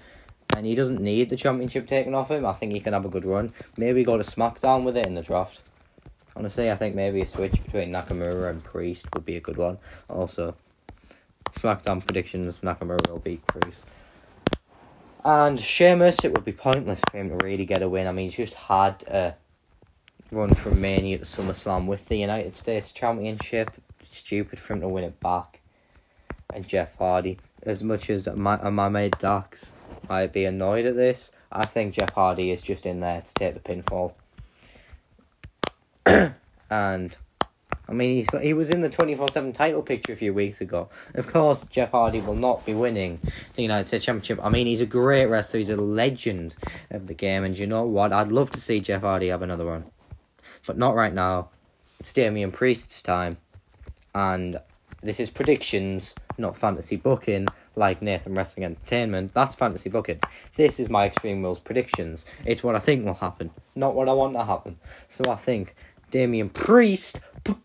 And 0.56 0.66
he 0.66 0.74
doesn't 0.74 1.02
need 1.02 1.30
the 1.30 1.38
championship 1.38 1.88
taken 1.88 2.14
off 2.16 2.32
him. 2.32 2.46
I 2.46 2.54
think 2.54 2.72
he 2.72 2.80
can 2.80 2.94
have 2.94 3.06
a 3.06 3.10
good 3.10 3.26
run. 3.26 3.54
Maybe 3.78 4.06
go 4.06 4.18
to 4.18 4.24
SmackDown 4.24 4.84
with 4.84 4.96
it 4.96 5.06
in 5.06 5.16
the 5.16 5.22
draft. 5.22 5.60
Honestly, 6.36 6.72
I 6.72 6.76
think 6.76 6.96
maybe 6.96 7.22
a 7.22 7.26
switch 7.26 7.62
between 7.64 7.92
Nakamura 7.92 8.50
and 8.50 8.64
Priest 8.64 9.06
would 9.14 9.26
be 9.26 9.36
a 9.36 9.42
good 9.42 9.58
one. 9.58 9.78
Also, 10.10 10.56
SmackDown 11.56 12.04
predictions 12.06 12.60
Nakamura 12.60 13.10
will 13.10 13.20
beat 13.20 13.46
Priest. 13.48 13.82
And 15.24 15.60
Sheamus, 15.60 16.24
it 16.24 16.34
would 16.34 16.46
be 16.46 16.52
pointless 16.52 17.00
for 17.12 17.18
him 17.18 17.30
to 17.30 17.46
really 17.46 17.66
get 17.66 17.84
a 17.84 17.90
win. 17.90 18.08
I 18.08 18.12
mean, 18.12 18.30
he's 18.30 18.38
just 18.38 18.56
had 18.56 19.04
a 19.04 19.36
run 20.32 20.54
from 20.54 20.82
Mania 20.82 21.20
to 21.20 21.26
SummerSlam 21.26 21.86
with 21.86 22.08
the 22.08 22.18
United 22.18 22.56
States 22.56 22.92
Championship. 22.92 23.72
Stupid 24.10 24.60
for 24.60 24.74
him 24.74 24.82
to 24.82 24.88
win 24.88 25.04
it 25.04 25.20
back. 25.20 25.60
And 26.54 26.68
Jeff 26.68 26.96
Hardy, 26.98 27.38
as 27.64 27.84
much 27.84 28.10
as 28.10 28.28
my, 28.28 28.60
uh, 28.60 28.72
my 28.72 28.90
mate 28.90 29.20
Dax 29.20 29.72
might 30.10 30.34
be 30.34 30.46
annoyed 30.46 30.86
at 30.86 30.96
this, 30.96 31.32
I 31.52 31.66
think 31.66 31.94
Jeff 31.94 32.14
Hardy 32.14 32.52
is 32.52 32.62
just 32.62 32.86
in 32.86 33.02
there 33.02 33.22
to 33.22 33.34
take 33.34 33.54
the 33.54 33.60
pinfall. 33.60 34.14
and 36.70 37.16
I 37.92 37.94
mean, 37.94 38.16
he's, 38.16 38.42
he 38.42 38.54
was 38.54 38.70
in 38.70 38.82
the 38.82 38.90
24 38.90 39.30
7 39.30 39.52
title 39.54 39.82
picture 39.82 40.14
a 40.14 40.16
few 40.16 40.34
weeks 40.34 40.62
ago. 40.62 40.90
Of 41.14 41.28
course, 41.28 41.66
Jeff 41.66 41.92
Hardy 41.92 42.22
will 42.22 42.36
not 42.36 42.66
be 42.66 42.74
winning 42.74 43.20
the 43.56 43.62
United 43.62 43.86
States 43.86 44.06
Championship. 44.06 44.40
I 44.42 44.50
mean, 44.50 44.66
he's 44.66 44.82
a 44.82 44.86
great 44.86 45.26
wrestler, 45.26 45.58
he's 45.58 45.70
a 45.70 45.76
legend 45.76 46.56
of 46.90 47.08
the 47.08 47.14
game, 47.14 47.44
and 47.44 47.58
you 47.58 47.68
know 47.68 47.84
what? 47.84 48.14
I'd 48.14 48.30
love 48.30 48.50
to 48.52 48.62
see 48.62 48.80
Jeff 48.80 49.02
Hardy 49.02 49.28
have 49.28 49.42
another 49.42 49.66
one. 49.66 49.86
But 50.66 50.78
not 50.78 50.96
right 50.96 51.14
now. 51.14 51.50
It's 52.00 52.14
Damian 52.14 52.52
Priest's 52.52 53.02
time. 53.02 53.38
And 54.16 54.60
this 55.04 55.20
is 55.20 55.30
predictions, 55.30 56.16
not 56.38 56.58
fantasy 56.58 56.96
booking, 56.96 57.48
like 57.76 58.02
Nathan 58.02 58.36
Wrestling 58.36 58.66
Entertainment. 58.66 59.34
That's 59.34 59.56
fantasy 59.56 59.90
booking. 59.90 60.20
This 60.56 60.80
is 60.80 60.90
my 60.90 61.08
Extreme 61.08 61.44
Rules 61.44 61.60
predictions. 61.60 62.26
It's 62.46 62.64
what 62.64 62.76
I 62.76 62.80
think 62.80 63.06
will 63.06 63.16
happen, 63.16 63.52
not 63.76 63.96
what 63.96 64.08
I 64.08 64.14
want 64.14 64.34
to 64.36 64.46
happen. 64.46 64.78
So 65.10 65.30
I 65.32 65.36
think 65.36 65.76
Damian 66.12 66.50
Priest, 66.50 67.20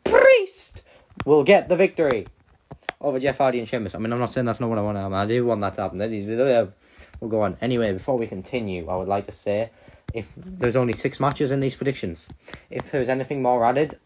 Priest, 0.05 0.83
will 1.25 1.45
get 1.45 1.69
the 1.69 1.77
victory 1.77 2.27
over 3.01 3.21
Jeff 3.21 3.39
Hardy 3.39 3.59
and 3.59 3.69
Sheamus. 3.69 3.95
I 3.95 3.99
mean, 3.99 4.13
I'm 4.13 4.19
not 4.19 4.33
saying 4.33 4.47
that's 4.47 4.61
not 4.61 4.71
what 4.71 4.79
I 4.79 4.83
want 4.83 4.97
to 4.97 5.01
happen. 5.01 5.15
I 5.15 5.27
do 5.27 5.45
want 5.45 5.61
that 5.61 5.75
to 5.75 5.83
happen. 5.83 5.99
We'll 7.21 7.31
go 7.31 7.43
on. 7.43 7.57
Anyway, 7.61 7.93
before 7.93 8.19
we 8.19 8.27
continue, 8.27 8.89
I 8.89 8.97
would 8.97 9.09
like 9.09 9.27
to 9.27 9.33
say 9.33 9.71
if 10.13 10.29
there's 10.37 10.77
only 10.77 10.93
six 10.93 11.19
matches 11.21 11.51
in 11.51 11.61
these 11.61 11.75
predictions, 11.75 12.29
if 12.71 12.91
there's 12.91 13.09
anything 13.09 13.43
more 13.43 13.65
added, 13.65 13.99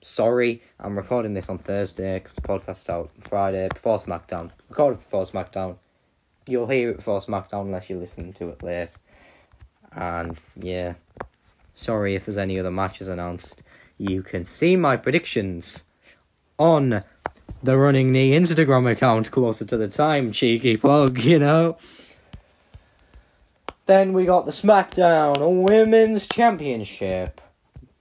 sorry, 0.00 0.62
I'm 0.78 0.96
recording 0.96 1.34
this 1.34 1.48
on 1.48 1.58
Thursday 1.58 2.18
because 2.18 2.34
the 2.34 2.42
podcast's 2.42 2.88
out 2.88 3.10
Friday 3.28 3.68
before 3.72 3.98
SmackDown. 3.98 4.50
Recorded 4.68 4.98
before 5.00 5.24
SmackDown. 5.24 5.76
You'll 6.46 6.66
hear 6.66 6.90
it 6.90 6.96
before 6.96 7.20
SmackDown 7.20 7.62
unless 7.62 7.90
you're 7.90 7.98
listening 7.98 8.32
to 8.34 8.48
it 8.48 8.62
late. 8.62 8.90
And 9.92 10.38
yeah, 10.56 10.94
sorry 11.74 12.14
if 12.14 12.26
there's 12.26 12.38
any 12.38 12.58
other 12.58 12.70
matches 12.70 13.08
announced. 13.08 13.60
You 13.98 14.22
can 14.22 14.44
see 14.44 14.76
my 14.76 14.96
predictions 14.96 15.82
on 16.56 17.02
the 17.64 17.76
Running 17.76 18.12
Knee 18.12 18.30
Instagram 18.30 18.88
account 18.88 19.32
closer 19.32 19.64
to 19.64 19.76
the 19.76 19.88
time. 19.88 20.30
Cheeky 20.30 20.76
plug, 20.76 21.18
you 21.24 21.40
know. 21.40 21.76
Then 23.86 24.12
we 24.12 24.24
got 24.24 24.46
the 24.46 24.52
SmackDown 24.52 25.64
Women's 25.64 26.28
Championship. 26.28 27.40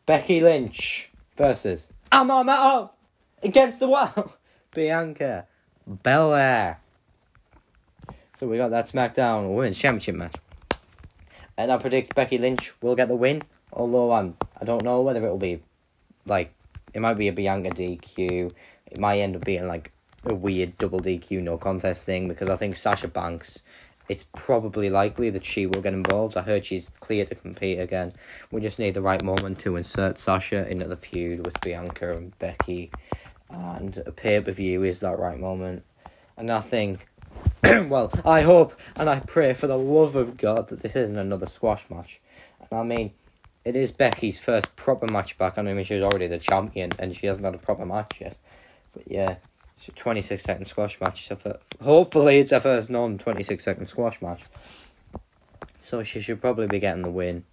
Becky 0.06 0.40
Lynch 0.40 1.10
versus 1.36 1.88
Amar 2.12 2.44
Metal 2.44 2.94
against 3.42 3.80
the 3.80 3.88
wall. 3.88 4.36
Bianca 4.74 5.48
Belair. 5.88 6.80
So 8.40 8.48
we 8.48 8.58
got 8.58 8.70
that 8.70 8.88
SmackDown 8.88 9.56
Women's 9.56 9.80
Championship 9.80 10.16
match. 10.16 10.36
And 11.58 11.72
I 11.72 11.78
predict 11.78 12.14
Becky 12.14 12.38
Lynch 12.38 12.72
will 12.82 12.96
get 12.96 13.08
the 13.08 13.16
win. 13.16 13.42
Although 13.74 14.12
I'm, 14.12 14.38
I 14.62 14.66
don't 14.66 14.84
know 14.84 15.02
whether 15.02 15.24
it'll 15.24 15.40
be 15.40 15.62
like 16.30 16.54
it 16.94 17.02
might 17.02 17.16
be 17.16 17.28
a 17.28 17.34
Bianca 17.34 17.70
DQ. 17.70 18.52
It 18.92 19.00
might 19.00 19.20
end 19.20 19.36
up 19.36 19.46
being 19.46 19.68
like 19.68 19.92
a 20.26 20.34
weird 20.34 20.78
double 20.78 21.00
DQ 21.00 21.42
no 21.42 21.58
contest 21.58 22.04
thing 22.04 22.28
because 22.28 22.50
I 22.50 22.56
think 22.56 22.76
Sasha 22.76 23.08
Banks 23.08 23.60
it's 24.10 24.26
probably 24.36 24.90
likely 24.90 25.30
that 25.32 25.44
she 25.44 25.66
will 25.66 25.82
get 25.82 25.94
involved. 25.94 26.38
I 26.38 26.42
heard 26.42 26.66
she's 26.66 26.90
clear 27.02 27.26
to 27.26 27.36
compete 27.36 27.80
again. 27.80 28.14
We 28.52 28.62
just 28.62 28.80
need 28.80 28.94
the 28.94 29.02
right 29.02 29.22
moment 29.24 29.60
to 29.60 29.76
insert 29.76 30.18
Sasha 30.18 30.68
into 30.70 30.88
the 30.88 30.96
feud 30.96 31.46
with 31.46 31.60
Bianca 31.62 32.16
and 32.16 32.38
Becky. 32.40 32.92
And 33.50 33.98
a 34.06 34.12
pay 34.12 34.40
per 34.40 34.52
view 34.52 34.84
is 34.84 35.02
that 35.02 35.20
right 35.20 35.40
moment. 35.40 35.84
And 36.38 36.52
I 36.52 36.62
think, 36.62 37.08
well, 37.64 38.12
I 38.24 38.42
hope 38.44 38.80
and 38.96 39.10
I 39.10 39.20
pray 39.20 39.54
for 39.54 39.68
the 39.68 39.78
love 39.78 40.16
of 40.16 40.38
God 40.38 40.70
that 40.70 40.82
this 40.82 40.96
isn't 40.96 41.18
another 41.18 41.46
squash 41.46 41.84
match. 41.90 42.22
And 42.60 42.80
I 42.80 42.84
mean, 42.84 43.12
it 43.68 43.76
is 43.76 43.92
Becky's 43.92 44.40
first 44.40 44.78
proper 44.78 45.12
match 45.12 45.38
back. 45.38 45.58
I 45.58 45.62
mean, 45.62 45.84
she's 45.84 46.02
already 46.02 46.28
the 46.28 46.38
champion 46.38 46.92
and 46.98 47.14
she 47.14 47.28
hasn't 47.28 47.44
had 47.44 47.54
a 47.54 47.58
proper 47.58 47.86
match 47.86 48.16
yet. 48.22 48.38
But 48.94 49.12
yeah, 49.12 49.36
it's 49.78 49.90
a 49.90 49.92
26 49.92 50.42
second 50.42 50.66
squash 50.68 50.98
match. 51.02 51.28
So 51.28 51.60
hopefully, 51.84 52.40
it's 52.40 52.52
her 52.52 52.62
first 52.62 52.90
non 52.90 53.18
26 53.18 53.62
second 53.62 53.88
squash 53.88 54.22
match. 54.22 54.44
So 55.84 56.02
she 56.02 56.22
should 56.22 56.40
probably 56.40 56.68
be 56.68 56.80
getting 56.80 57.02
the 57.02 57.12
win. 57.12 57.44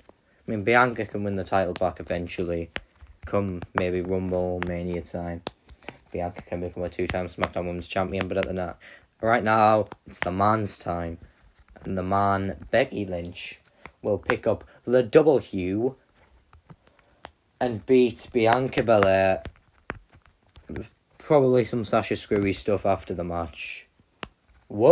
I 0.47 0.51
mean, 0.53 0.63
Bianca 0.63 1.05
can 1.05 1.25
win 1.25 1.35
the 1.35 1.43
title 1.43 1.75
back 1.75 1.99
eventually, 1.99 2.71
come 3.27 3.61
maybe 3.75 4.01
Rumble 4.01 4.61
Mania 4.69 5.03
time. 5.03 5.43
Bianca 6.13 6.43
can 6.43 6.61
become 6.61 6.85
a 6.85 6.89
two 6.89 7.09
time 7.09 7.29
SmackDown 7.29 7.67
Women's 7.67 7.89
Champion, 7.89 8.29
but 8.29 8.37
at 8.37 8.47
the 8.47 8.53
na- 8.53 8.75
right 9.21 9.43
now, 9.43 9.89
it's 10.07 10.21
the 10.21 10.31
man's 10.31 10.79
time. 10.79 11.19
And 11.83 11.99
the 11.99 12.05
man, 12.05 12.67
Becky 12.71 13.05
Lynch, 13.05 13.59
will 14.01 14.19
pick 14.19 14.47
up 14.47 14.63
the 14.87 15.03
double 15.03 15.39
hue 15.39 15.97
and 17.65 17.85
beat 17.87 18.29
Bianca 18.31 18.83
Belair 18.83 19.43
probably 21.17 21.65
some 21.65 21.87
Sasha 21.87 22.15
Screwy 22.15 22.53
stuff 22.53 22.85
after 22.85 23.15
the 23.15 23.25
match. 23.25 23.87
Whoa, 24.69 24.91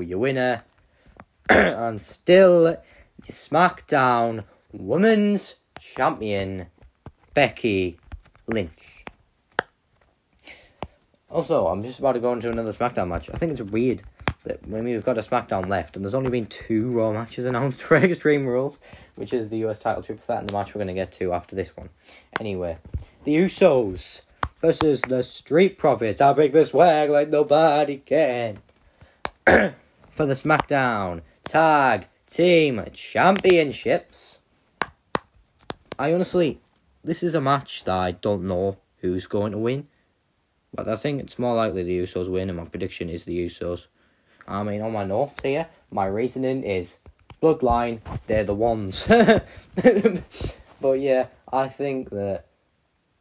your 0.00 0.18
winner, 0.18 0.64
and 1.48 1.98
still 1.98 2.64
your 2.64 2.78
SmackDown 3.30 4.44
Women's 4.72 5.54
Champion, 5.80 6.66
Becky 7.32 7.96
Lynch. 8.46 9.06
Also, 11.30 11.66
I'm 11.66 11.82
just 11.82 11.98
about 11.98 12.12
to 12.12 12.20
go 12.20 12.34
into 12.34 12.50
another 12.50 12.74
SmackDown 12.74 13.08
match. 13.08 13.30
I 13.32 13.38
think 13.38 13.52
it's 13.52 13.62
weird 13.62 14.02
that 14.44 14.66
when 14.66 14.84
we've 14.84 15.04
got 15.04 15.18
a 15.18 15.22
SmackDown 15.22 15.68
left, 15.68 15.96
and 15.96 16.04
there's 16.04 16.14
only 16.14 16.30
been 16.30 16.46
two 16.46 16.90
Raw 16.90 17.12
matches 17.12 17.44
announced 17.46 17.82
for 17.82 17.96
Extreme 17.96 18.46
Rules, 18.46 18.78
which 19.16 19.32
is 19.32 19.48
the 19.48 19.58
US 19.66 19.78
title 19.78 20.02
triple 20.02 20.24
threat 20.24 20.40
and 20.40 20.48
the 20.48 20.52
match 20.52 20.74
we're 20.74 20.80
going 20.80 20.88
to 20.88 20.94
get 20.94 21.12
to 21.12 21.32
after 21.32 21.56
this 21.56 21.76
one. 21.76 21.90
Anyway, 22.38 22.78
the 23.24 23.34
Usos 23.34 24.22
versus 24.60 25.00
the 25.02 25.22
Street 25.22 25.76
Profits. 25.76 26.20
I'll 26.20 26.34
break 26.34 26.52
the 26.52 26.64
swag 26.64 27.10
like 27.10 27.28
nobody 27.28 27.98
can. 27.98 28.58
For 29.46 30.26
the 30.26 30.34
SmackDown 30.34 31.22
Tag 31.44 32.06
Team 32.30 32.82
Championships. 32.92 34.38
I 35.98 36.12
honestly, 36.12 36.60
this 37.02 37.22
is 37.22 37.34
a 37.34 37.40
match 37.40 37.84
that 37.84 37.94
I 37.94 38.12
don't 38.12 38.44
know 38.44 38.78
who's 38.98 39.26
going 39.26 39.52
to 39.52 39.58
win. 39.58 39.88
But 40.74 40.88
I 40.88 40.96
think 40.96 41.20
it's 41.20 41.38
more 41.38 41.54
likely 41.54 41.82
the 41.84 41.98
Usos 42.00 42.28
win, 42.28 42.48
and 42.48 42.58
my 42.58 42.64
prediction 42.64 43.08
is 43.08 43.24
the 43.24 43.46
Usos. 43.46 43.86
I 44.46 44.62
mean, 44.62 44.80
on 44.82 44.92
my 44.92 45.04
notes 45.04 45.40
here, 45.42 45.68
my 45.90 46.06
reasoning 46.06 46.62
is 46.64 46.98
Bloodline, 47.42 48.00
they're 48.26 48.44
the 48.44 48.54
ones. 48.54 49.06
but 50.80 51.00
yeah, 51.00 51.26
I 51.52 51.68
think 51.68 52.10
that 52.10 52.46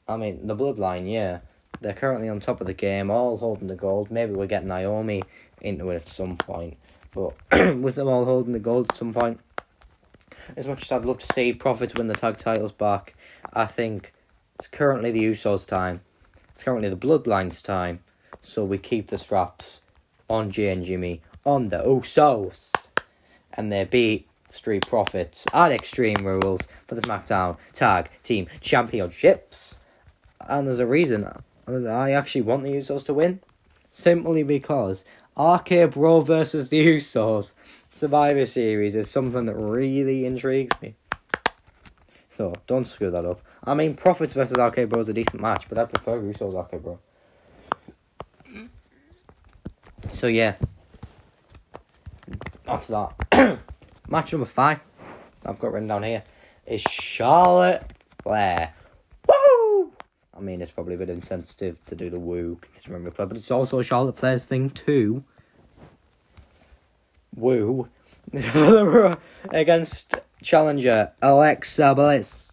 I 0.07 0.17
mean, 0.17 0.47
the 0.47 0.55
bloodline, 0.55 1.11
yeah. 1.11 1.39
They're 1.81 1.93
currently 1.93 2.29
on 2.29 2.39
top 2.39 2.61
of 2.61 2.67
the 2.67 2.73
game, 2.73 3.09
all 3.09 3.37
holding 3.37 3.67
the 3.67 3.75
gold. 3.75 4.11
Maybe 4.11 4.33
we'll 4.33 4.47
get 4.47 4.65
Naomi 4.65 5.23
into 5.61 5.89
it 5.89 5.95
at 5.95 6.07
some 6.07 6.37
point. 6.37 6.77
But 7.13 7.33
with 7.77 7.95
them 7.95 8.07
all 8.07 8.25
holding 8.25 8.53
the 8.53 8.59
gold 8.59 8.91
at 8.91 8.97
some 8.97 9.13
point, 9.13 9.39
as 10.55 10.67
much 10.67 10.83
as 10.83 10.91
I'd 10.91 11.05
love 11.05 11.19
to 11.19 11.33
see 11.33 11.53
Profits 11.53 11.93
win 11.95 12.07
the 12.07 12.13
tag 12.13 12.37
titles 12.37 12.71
back, 12.71 13.15
I 13.53 13.65
think 13.65 14.13
it's 14.59 14.67
currently 14.67 15.11
the 15.11 15.23
Usos' 15.23 15.65
time. 15.65 16.01
It's 16.53 16.63
currently 16.63 16.89
the 16.89 16.97
Bloodline's 16.97 17.61
time. 17.61 17.99
So 18.41 18.63
we 18.63 18.77
keep 18.77 19.07
the 19.07 19.17
straps 19.17 19.81
on 20.29 20.51
Jay 20.51 20.69
and 20.69 20.83
Jimmy, 20.83 21.21
on 21.45 21.69
the 21.69 21.77
Usos. 21.77 22.71
And 23.53 23.71
they 23.71 23.83
beat 23.83 24.27
Street 24.49 24.87
Profits 24.87 25.45
at 25.53 25.71
Extreme 25.71 26.25
Rules 26.25 26.61
for 26.87 26.95
the 26.95 27.01
SmackDown 27.01 27.57
Tag 27.73 28.09
Team 28.23 28.47
Championships 28.61 29.77
and 30.47 30.67
there's 30.67 30.79
a 30.79 30.85
reason. 30.85 31.27
I 31.67 32.11
actually 32.11 32.41
want 32.41 32.63
the 32.63 32.71
Usos 32.71 33.05
to 33.05 33.13
win, 33.13 33.39
simply 33.91 34.43
because 34.43 35.05
RK 35.37 35.91
Bro 35.91 36.21
versus 36.21 36.69
the 36.69 36.85
Usos 36.85 37.53
Survivor 37.93 38.45
Series 38.45 38.95
is 38.95 39.09
something 39.09 39.45
that 39.45 39.55
really 39.55 40.25
intrigues 40.25 40.75
me. 40.81 40.95
So 42.29 42.53
don't 42.67 42.87
screw 42.87 43.11
that 43.11 43.25
up. 43.25 43.41
I 43.63 43.73
mean, 43.75 43.95
Profits 43.95 44.33
versus 44.33 44.57
RK 44.57 44.89
Bro 44.89 45.01
is 45.01 45.09
a 45.09 45.13
decent 45.13 45.41
match, 45.41 45.65
but 45.69 45.77
I 45.77 45.85
prefer 45.85 46.19
Usos 46.19 46.59
RK 46.59 46.81
Bro. 46.81 46.99
So 50.11 50.27
yeah, 50.27 50.55
that's 52.65 52.87
that. 52.87 53.59
match 54.07 54.31
number 54.31 54.45
five, 54.45 54.79
I've 55.45 55.59
got 55.59 55.73
written 55.73 55.87
down 55.87 56.03
here, 56.03 56.23
is 56.65 56.81
Charlotte 56.81 57.83
Flair 58.21 58.73
Woo! 59.27 59.91
I 60.35 60.39
mean, 60.39 60.61
it's 60.61 60.71
probably 60.71 60.95
a 60.95 60.97
bit 60.97 61.09
insensitive 61.09 61.83
to 61.85 61.95
do 61.95 62.09
the 62.09 62.19
woo 62.19 62.57
considering 62.61 63.09
but 63.15 63.37
it's 63.37 63.51
also 63.51 63.81
Charlotte 63.81 64.17
Flair's 64.17 64.45
thing 64.45 64.69
too. 64.69 65.23
Woo 67.35 67.89
against 69.51 70.15
challenger 70.41 71.11
Alexa 71.21 71.95
Bliss. 71.95 72.51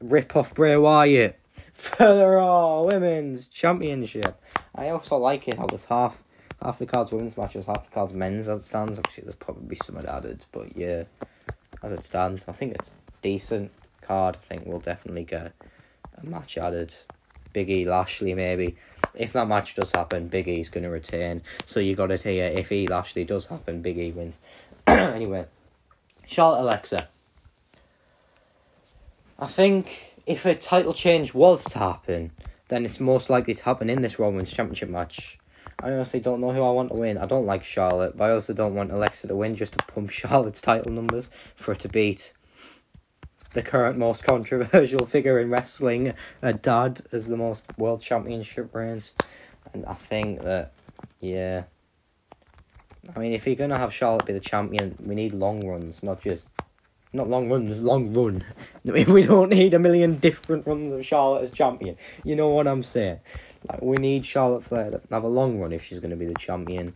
Rip 0.00 0.36
off 0.36 0.54
Bray 0.54 0.76
Wyatt 0.76 1.38
for 1.74 2.14
the 2.14 2.26
Raw 2.26 2.82
Women's 2.82 3.48
Championship. 3.48 4.40
I 4.74 4.90
also 4.90 5.16
like 5.16 5.48
it 5.48 5.58
how 5.58 5.66
there's 5.66 5.84
half 5.84 6.16
half 6.62 6.78
the 6.78 6.86
cards 6.86 7.12
women's 7.12 7.36
matches, 7.36 7.66
half 7.66 7.84
the 7.84 7.90
cards 7.92 8.12
men's 8.12 8.48
as 8.48 8.60
it 8.60 8.64
stands. 8.64 8.98
Obviously, 8.98 9.24
there's 9.24 9.36
probably 9.36 9.76
some 9.76 9.98
added, 9.98 10.44
but 10.52 10.76
yeah, 10.76 11.04
as 11.82 11.92
it 11.92 12.04
stands, 12.04 12.44
I 12.48 12.52
think 12.52 12.74
it's 12.74 12.92
decent 13.22 13.70
card. 14.02 14.36
I 14.36 14.54
think 14.54 14.66
we'll 14.66 14.80
definitely 14.80 15.24
get 15.24 15.52
a 16.16 16.26
match 16.26 16.58
added. 16.58 16.94
Big 17.52 17.70
E 17.70 17.84
Lashley 17.84 18.34
maybe. 18.34 18.76
If 19.14 19.32
that 19.32 19.48
match 19.48 19.74
does 19.74 19.90
happen, 19.90 20.28
Big 20.28 20.48
E's 20.48 20.68
gonna 20.68 20.90
retain. 20.90 21.42
So 21.64 21.80
you 21.80 21.96
got 21.96 22.10
it 22.10 22.22
here. 22.22 22.44
If 22.44 22.70
E 22.70 22.86
Lashley 22.86 23.24
does 23.24 23.46
happen, 23.46 23.82
Big 23.82 23.98
E 23.98 24.10
wins. 24.10 24.38
anyway, 24.86 25.46
Charlotte 26.26 26.62
Alexa. 26.62 27.08
I 29.38 29.46
think 29.46 30.14
if 30.26 30.44
a 30.44 30.54
title 30.54 30.92
change 30.92 31.32
was 31.32 31.64
to 31.64 31.78
happen, 31.78 32.32
then 32.68 32.84
it's 32.84 33.00
most 33.00 33.30
likely 33.30 33.54
to 33.54 33.64
happen 33.64 33.88
in 33.88 34.02
this 34.02 34.18
Women's 34.18 34.52
Championship 34.52 34.90
match. 34.90 35.37
I 35.80 35.92
honestly 35.92 36.18
don't 36.18 36.40
know 36.40 36.50
who 36.50 36.62
I 36.62 36.70
want 36.72 36.90
to 36.90 36.96
win. 36.96 37.18
I 37.18 37.26
don't 37.26 37.46
like 37.46 37.64
Charlotte, 37.64 38.16
but 38.16 38.30
I 38.30 38.32
also 38.32 38.52
don't 38.52 38.74
want 38.74 38.90
Alexa 38.90 39.28
to 39.28 39.36
win 39.36 39.54
just 39.54 39.78
to 39.78 39.84
pump 39.84 40.10
Charlotte's 40.10 40.60
title 40.60 40.90
numbers 40.90 41.30
for 41.54 41.72
her 41.72 41.80
to 41.80 41.88
beat 41.88 42.32
the 43.52 43.62
current 43.62 43.96
most 43.96 44.24
controversial 44.24 45.06
figure 45.06 45.38
in 45.38 45.50
wrestling, 45.50 46.14
a 46.42 46.52
dad, 46.52 47.02
as 47.12 47.26
the 47.26 47.36
most 47.36 47.62
world 47.76 48.00
championship 48.00 48.74
reigns. 48.74 49.14
And 49.72 49.86
I 49.86 49.94
think 49.94 50.42
that, 50.42 50.72
yeah. 51.20 51.64
I 53.14 53.18
mean, 53.20 53.32
if 53.32 53.46
you're 53.46 53.56
going 53.56 53.70
to 53.70 53.78
have 53.78 53.94
Charlotte 53.94 54.26
be 54.26 54.32
the 54.32 54.40
champion, 54.40 54.96
we 55.00 55.14
need 55.14 55.32
long 55.32 55.66
runs, 55.66 56.02
not 56.02 56.20
just. 56.20 56.50
Not 57.10 57.30
long 57.30 57.48
runs, 57.48 57.80
long 57.80 58.12
run. 58.12 58.44
We 58.84 59.22
don't 59.22 59.48
need 59.48 59.72
a 59.72 59.78
million 59.78 60.18
different 60.18 60.66
runs 60.66 60.92
of 60.92 61.06
Charlotte 61.06 61.42
as 61.44 61.50
champion. 61.50 61.96
You 62.22 62.36
know 62.36 62.48
what 62.48 62.66
I'm 62.66 62.82
saying? 62.82 63.20
Like 63.68 63.82
we 63.82 63.96
need 63.96 64.24
Charlotte 64.24 64.64
Flair 64.64 64.90
to 64.90 65.00
have 65.10 65.24
a 65.24 65.28
long 65.28 65.58
run 65.58 65.72
if 65.72 65.84
she's 65.84 66.00
going 66.00 66.10
to 66.10 66.16
be 66.16 66.26
the 66.26 66.34
champion, 66.34 66.94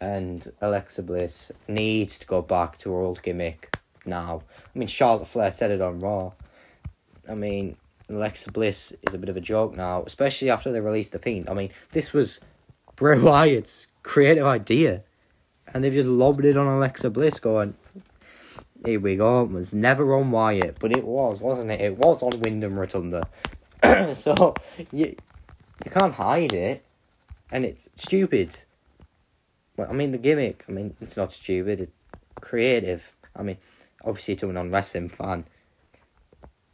and 0.00 0.50
Alexa 0.60 1.02
Bliss 1.02 1.52
needs 1.68 2.18
to 2.18 2.26
go 2.26 2.42
back 2.42 2.78
to 2.78 2.92
her 2.92 3.00
old 3.00 3.22
gimmick 3.22 3.76
now. 4.04 4.42
I 4.74 4.78
mean, 4.78 4.88
Charlotte 4.88 5.28
Flair 5.28 5.52
said 5.52 5.70
it 5.70 5.80
on 5.80 6.00
Raw. 6.00 6.32
I 7.28 7.34
mean, 7.34 7.76
Alexa 8.08 8.52
Bliss 8.52 8.92
is 9.06 9.14
a 9.14 9.18
bit 9.18 9.28
of 9.28 9.36
a 9.36 9.40
joke 9.40 9.76
now, 9.76 10.02
especially 10.04 10.50
after 10.50 10.72
they 10.72 10.80
released 10.80 11.12
the 11.12 11.18
Fiend. 11.18 11.48
I 11.48 11.54
mean, 11.54 11.70
this 11.92 12.12
was 12.12 12.40
Bray 12.96 13.18
Wyatt's 13.18 13.86
creative 14.02 14.46
idea, 14.46 15.02
and 15.72 15.82
they've 15.82 15.92
just 15.92 16.08
lobbed 16.08 16.44
it 16.44 16.56
on 16.56 16.66
Alexa 16.66 17.10
Bliss, 17.10 17.38
going, 17.38 17.74
"Here 18.84 19.00
we 19.00 19.16
go." 19.16 19.42
It 19.42 19.50
was 19.50 19.72
never 19.72 20.14
on 20.14 20.30
Wyatt, 20.30 20.78
but 20.80 20.92
it 20.92 21.04
was, 21.04 21.40
wasn't 21.40 21.70
it? 21.70 21.80
It 21.80 21.96
was 21.96 22.22
on 22.22 22.40
Windham 22.40 22.78
Rotunda. 22.78 23.28
so 24.14 24.54
you 24.92 25.16
you 25.84 25.90
can't 25.90 26.14
hide 26.14 26.52
it, 26.52 26.84
and 27.50 27.64
it's 27.64 27.88
stupid. 27.96 28.56
Well, 29.76 29.88
I 29.90 29.92
mean 29.92 30.12
the 30.12 30.18
gimmick. 30.18 30.64
I 30.68 30.72
mean 30.72 30.96
it's 31.00 31.16
not 31.16 31.32
stupid. 31.32 31.80
It's 31.80 31.92
creative. 32.40 33.14
I 33.34 33.42
mean, 33.42 33.58
obviously 34.04 34.36
to 34.36 34.50
a 34.50 34.52
non-wrestling 34.52 35.08
fan, 35.08 35.44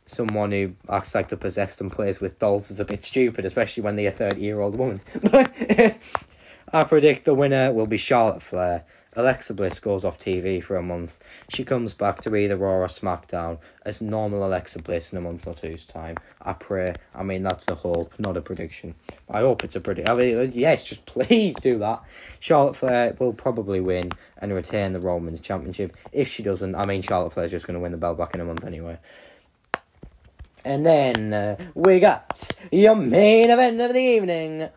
someone 0.07 0.53
who 0.53 0.75
acts 0.89 1.15
like 1.15 1.29
the 1.29 1.37
possessed 1.37 1.81
and 1.81 1.93
plays 1.93 2.21
with 2.21 2.39
dolls 2.39 2.71
is 2.71 2.81
a 2.81 2.85
bit 2.85 3.05
stupid, 3.05 3.45
especially 3.45 3.83
when 3.83 3.97
they're 3.97 4.09
a 4.09 4.13
thirty-year-old 4.13 4.77
woman. 4.77 5.01
I 6.73 6.85
predict 6.85 7.25
the 7.25 7.35
winner 7.35 7.73
will 7.73 7.87
be 7.87 7.97
Charlotte 7.97 8.43
Flair. 8.43 8.85
Alexa 9.19 9.53
Bliss 9.53 9.81
goes 9.81 10.05
off 10.05 10.17
TV 10.17 10.63
for 10.63 10.77
a 10.77 10.83
month. 10.83 11.19
She 11.49 11.65
comes 11.65 11.93
back 11.93 12.21
to 12.23 12.37
either 12.37 12.57
Raw 12.57 12.77
or 12.77 12.87
SmackDown 12.87 13.59
as 13.85 14.01
normal 14.01 14.47
Alexa 14.47 14.79
Bliss 14.79 15.11
in 15.11 15.19
a 15.19 15.21
month 15.21 15.45
or 15.49 15.55
two's 15.55 15.85
time. 15.85 16.15
I 16.41 16.53
pray. 16.53 16.95
I 17.17 17.25
mean, 17.25 17.43
that's 17.43 17.67
a 17.67 17.75
hope, 17.75 18.15
not 18.21 18.37
a 18.37 18.41
prediction. 18.41 18.95
I 19.29 19.41
hope 19.41 19.65
it's 19.65 19.75
a 19.75 19.81
prediction. 19.81 20.13
I 20.13 20.15
mean, 20.15 20.53
yes, 20.55 20.85
just 20.85 21.05
please 21.07 21.57
do 21.57 21.81
that. 21.81 22.01
Charlotte 22.39 22.77
Flair 22.77 23.17
will 23.19 23.33
probably 23.33 23.81
win 23.81 24.13
and 24.41 24.55
retain 24.55 24.93
the 24.93 25.01
Women's 25.01 25.41
Championship. 25.41 25.97
If 26.13 26.29
she 26.29 26.45
doesn't, 26.45 26.77
I 26.77 26.85
mean, 26.85 27.03
Charlotte 27.03 27.33
Flair's 27.33 27.51
just 27.51 27.67
going 27.67 27.75
to 27.75 27.81
win 27.81 27.91
the 27.91 27.99
belt 27.99 28.19
back 28.19 28.37
in 28.37 28.41
a 28.41 28.45
month 28.45 28.65
anyway. 28.65 28.99
And 30.65 30.87
then 30.87 31.35
uh, 31.35 31.57
we 31.75 31.99
got 31.99 32.57
your 32.71 32.95
main 32.95 33.51
event 33.51 33.81
of 33.81 33.95
the 33.95 34.01
evening 34.01 34.69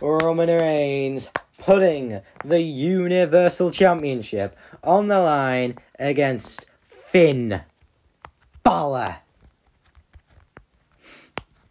Roman 0.00 0.48
Reigns 0.48 1.28
putting 1.60 2.20
the 2.44 2.60
Universal 2.60 3.70
Championship 3.70 4.56
on 4.82 5.08
the 5.08 5.20
line 5.20 5.76
against 5.98 6.66
Finn 7.06 7.62
Balor. 8.62 9.16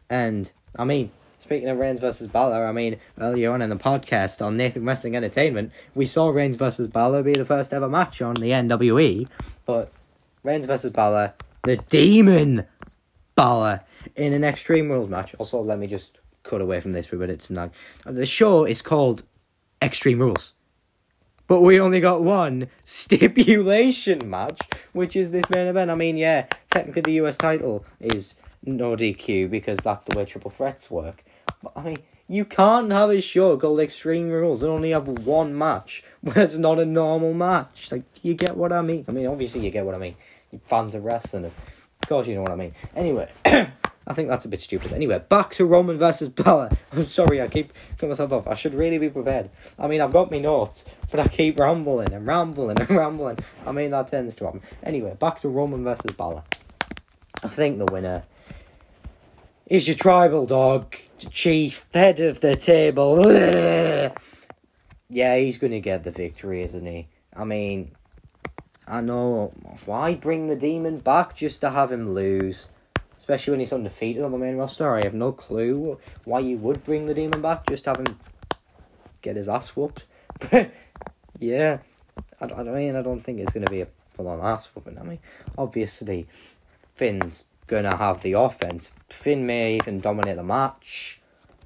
And, 0.09 0.51
I 0.77 0.85
mean, 0.85 1.11
speaking 1.39 1.69
of 1.69 1.77
Reigns 1.77 1.99
versus 1.99 2.27
Balor, 2.27 2.65
I 2.65 2.71
mean, 2.71 2.97
earlier 3.19 3.51
on 3.51 3.61
in 3.61 3.69
the 3.69 3.75
podcast 3.75 4.43
on 4.43 4.57
Nathan 4.57 4.85
Wrestling 4.85 5.15
Entertainment, 5.15 5.71
we 5.95 6.05
saw 6.05 6.29
Reigns 6.29 6.55
versus 6.55 6.87
Balor 6.87 7.23
be 7.23 7.33
the 7.33 7.45
first 7.45 7.73
ever 7.73 7.89
match 7.89 8.21
on 8.21 8.35
the 8.35 8.51
NWE. 8.51 9.27
But 9.65 9.91
Reigns 10.43 10.65
versus 10.65 10.91
Balor, 10.91 11.33
the 11.63 11.77
Demon 11.77 12.65
Balor, 13.35 13.81
in 14.15 14.33
an 14.33 14.43
Extreme 14.43 14.89
Rules 14.89 15.09
match. 15.09 15.35
Also, 15.37 15.61
let 15.61 15.79
me 15.79 15.87
just 15.87 16.19
cut 16.43 16.61
away 16.61 16.79
from 16.79 16.91
this 16.91 17.07
for 17.07 17.15
a 17.15 17.19
minute 17.19 17.39
tonight. 17.39 17.71
The 18.05 18.25
show 18.25 18.65
is 18.65 18.81
called 18.81 19.23
Extreme 19.81 20.19
Rules. 20.19 20.53
But 21.47 21.61
we 21.61 21.79
only 21.79 21.99
got 21.99 22.21
one 22.21 22.67
stipulation 22.85 24.29
match, 24.29 24.61
which 24.93 25.15
is 25.15 25.31
this 25.31 25.49
main 25.49 25.67
event. 25.67 25.89
I 25.89 25.95
mean, 25.95 26.15
yeah, 26.15 26.45
technically 26.69 27.01
the 27.01 27.25
US 27.25 27.37
title 27.37 27.85
is 27.99 28.35
no 28.63 28.95
DQ 28.95 29.49
because 29.49 29.79
that's 29.79 30.05
the 30.05 30.17
way 30.17 30.25
triple 30.25 30.51
threats 30.51 30.91
work. 30.91 31.23
But 31.63 31.73
I 31.75 31.81
mean, 31.81 31.97
you 32.27 32.45
can't 32.45 32.91
have 32.91 33.09
a 33.09 33.19
show 33.19 33.57
called 33.57 33.79
Extreme 33.79 34.29
Rules 34.29 34.61
and 34.61 34.71
only 34.71 34.91
have 34.91 35.07
one 35.07 35.57
match 35.57 36.03
where 36.21 36.39
it's 36.45 36.55
not 36.55 36.79
a 36.79 36.85
normal 36.85 37.33
match. 37.33 37.91
Like, 37.91 38.03
you 38.21 38.35
get 38.35 38.55
what 38.55 38.71
I 38.71 38.81
mean? 38.81 39.05
I 39.07 39.11
mean, 39.11 39.25
obviously 39.25 39.61
you 39.61 39.71
get 39.71 39.85
what 39.85 39.95
I 39.95 39.97
mean. 39.97 40.15
Fans 40.65 40.93
of 40.93 41.03
wrestling, 41.03 41.45
of 41.45 41.53
course 42.07 42.27
you 42.27 42.35
know 42.35 42.41
what 42.41 42.51
I 42.51 42.55
mean. 42.55 42.73
Anyway. 42.95 43.29
I 44.09 44.13
think 44.15 44.27
that's 44.27 44.43
a 44.43 44.47
bit 44.47 44.59
stupid. 44.59 44.91
Anyway, 44.91 45.21
back 45.29 45.53
to 45.55 45.65
Roman 45.65 45.99
versus 45.99 46.29
Balor. 46.29 46.71
I'm 46.91 47.05
sorry, 47.05 47.41
I 47.41 47.47
keep 47.47 47.71
cutting 47.91 48.09
myself 48.09 48.33
off. 48.33 48.47
I 48.47 48.55
should 48.55 48.73
really 48.73 48.97
be 48.97 49.09
prepared. 49.09 49.51
I 49.77 49.87
mean, 49.87 50.01
I've 50.01 50.11
got 50.11 50.31
my 50.31 50.39
notes, 50.39 50.83
but 51.11 51.19
I 51.19 51.27
keep 51.27 51.59
rambling 51.59 52.11
and 52.11 52.25
rambling 52.25 52.79
and 52.79 52.89
rambling. 52.89 53.37
I 53.67 53.71
mean, 53.71 53.91
that 53.91 54.07
tends 54.07 54.33
to 54.35 54.45
happen. 54.45 54.61
Anyway, 54.81 55.15
back 55.19 55.41
to 55.41 55.49
Roman 55.49 55.83
versus 55.83 56.11
Balor. 56.11 56.41
I 57.43 57.47
think 57.47 57.77
the 57.77 57.85
winner 57.85 58.23
is 59.67 59.87
your 59.87 59.95
tribal 59.95 60.47
dog, 60.47 60.95
the 61.19 61.29
chief, 61.29 61.85
head 61.93 62.19
of 62.19 62.41
the 62.41 62.55
table. 62.55 63.31
yeah, 65.09 65.37
he's 65.37 65.59
going 65.59 65.71
to 65.71 65.79
get 65.79 66.03
the 66.03 66.11
victory, 66.11 66.63
isn't 66.63 66.85
he? 66.85 67.07
I 67.35 67.43
mean, 67.43 67.91
I 68.87 69.01
know. 69.01 69.53
Why 69.85 70.15
bring 70.15 70.47
the 70.47 70.55
demon 70.55 70.97
back 70.97 71.35
just 71.35 71.61
to 71.61 71.69
have 71.69 71.91
him 71.91 72.15
lose? 72.15 72.69
Especially 73.29 73.51
when 73.51 73.59
he's 73.59 73.71
undefeated 73.71 74.23
on 74.23 74.31
the 74.31 74.39
main 74.39 74.57
roster. 74.57 74.91
I 74.91 75.03
have 75.03 75.13
no 75.13 75.31
clue 75.31 75.99
why 76.25 76.39
you 76.39 76.57
would 76.57 76.83
bring 76.83 77.05
the 77.05 77.13
demon 77.13 77.43
back, 77.43 77.67
just 77.67 77.85
have 77.85 77.97
him 77.97 78.17
get 79.21 79.35
his 79.35 79.47
ass 79.47 79.75
whooped. 79.75 80.05
yeah, 81.39 81.77
I, 82.41 82.45
I 82.45 82.63
mean, 82.63 82.95
I 82.95 83.03
don't 83.03 83.21
think 83.21 83.39
it's 83.39 83.53
going 83.53 83.67
to 83.67 83.71
be 83.71 83.81
a 83.81 83.87
full 84.09 84.27
on 84.29 84.39
ass 84.39 84.71
whooping. 84.73 84.97
I 84.97 85.03
mean, 85.03 85.19
obviously, 85.59 86.27
Finn's 86.95 87.43
going 87.67 87.83
to 87.83 87.95
have 87.95 88.23
the 88.23 88.33
offense. 88.33 88.93
Finn 89.09 89.45
may 89.45 89.75
even 89.75 89.99
dominate 89.99 90.37
the 90.37 90.43
match, 90.43 91.21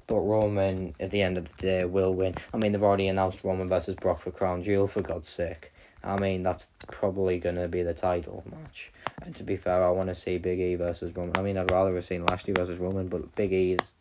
but 0.06 0.20
Roman, 0.20 0.94
at 1.00 1.12
the 1.12 1.22
end 1.22 1.38
of 1.38 1.48
the 1.48 1.62
day, 1.62 1.84
will 1.86 2.12
win. 2.12 2.34
I 2.52 2.58
mean, 2.58 2.72
they've 2.72 2.82
already 2.82 3.08
announced 3.08 3.42
Roman 3.42 3.70
versus 3.70 3.96
Brock 3.96 4.20
for 4.20 4.32
Crown 4.32 4.62
Jewel, 4.62 4.86
for 4.86 5.00
God's 5.00 5.30
sake. 5.30 5.72
I 6.02 6.20
mean, 6.20 6.42
that's 6.42 6.68
probably 6.88 7.38
going 7.38 7.56
to 7.56 7.68
be 7.68 7.82
the 7.82 7.94
title 7.94 8.44
match. 8.50 8.92
And 9.22 9.34
to 9.36 9.42
be 9.42 9.56
fair, 9.56 9.84
I 9.84 9.90
want 9.90 10.08
to 10.08 10.14
see 10.14 10.38
Big 10.38 10.60
E 10.60 10.74
versus 10.74 11.14
Roman. 11.16 11.36
I 11.36 11.42
mean, 11.42 11.56
I'd 11.56 11.70
rather 11.70 11.94
have 11.94 12.04
seen 12.04 12.26
Lashley 12.26 12.52
versus 12.52 12.78
Roman, 12.78 13.08
but 13.08 13.34
Big 13.34 13.52
E 13.52 13.72
is 13.72 13.94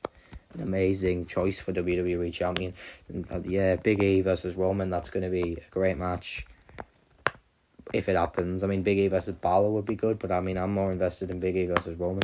an 0.53 0.61
amazing 0.61 1.25
choice 1.25 1.59
for 1.59 1.73
WWE 1.73 2.31
champion. 2.31 2.73
And, 3.09 3.25
uh, 3.31 3.39
yeah, 3.45 3.75
Big 3.75 4.03
E 4.03 4.21
versus 4.21 4.55
Roman, 4.55 4.89
that's 4.89 5.09
going 5.09 5.23
to 5.23 5.30
be 5.30 5.53
a 5.53 5.71
great 5.71 5.97
match. 5.97 6.45
If 7.93 8.09
it 8.09 8.15
happens, 8.15 8.63
I 8.63 8.67
mean, 8.67 8.84
Big 8.84 8.97
E 8.97 9.07
versus 9.07 9.35
Balor 9.35 9.69
would 9.69 9.85
be 9.85 9.95
good, 9.95 10.19
but 10.19 10.31
I 10.31 10.39
mean, 10.39 10.57
I'm 10.57 10.73
more 10.73 10.91
invested 10.91 11.30
in 11.30 11.39
Big 11.39 11.55
E 11.55 11.65
versus 11.65 11.97
Roman. 11.97 12.23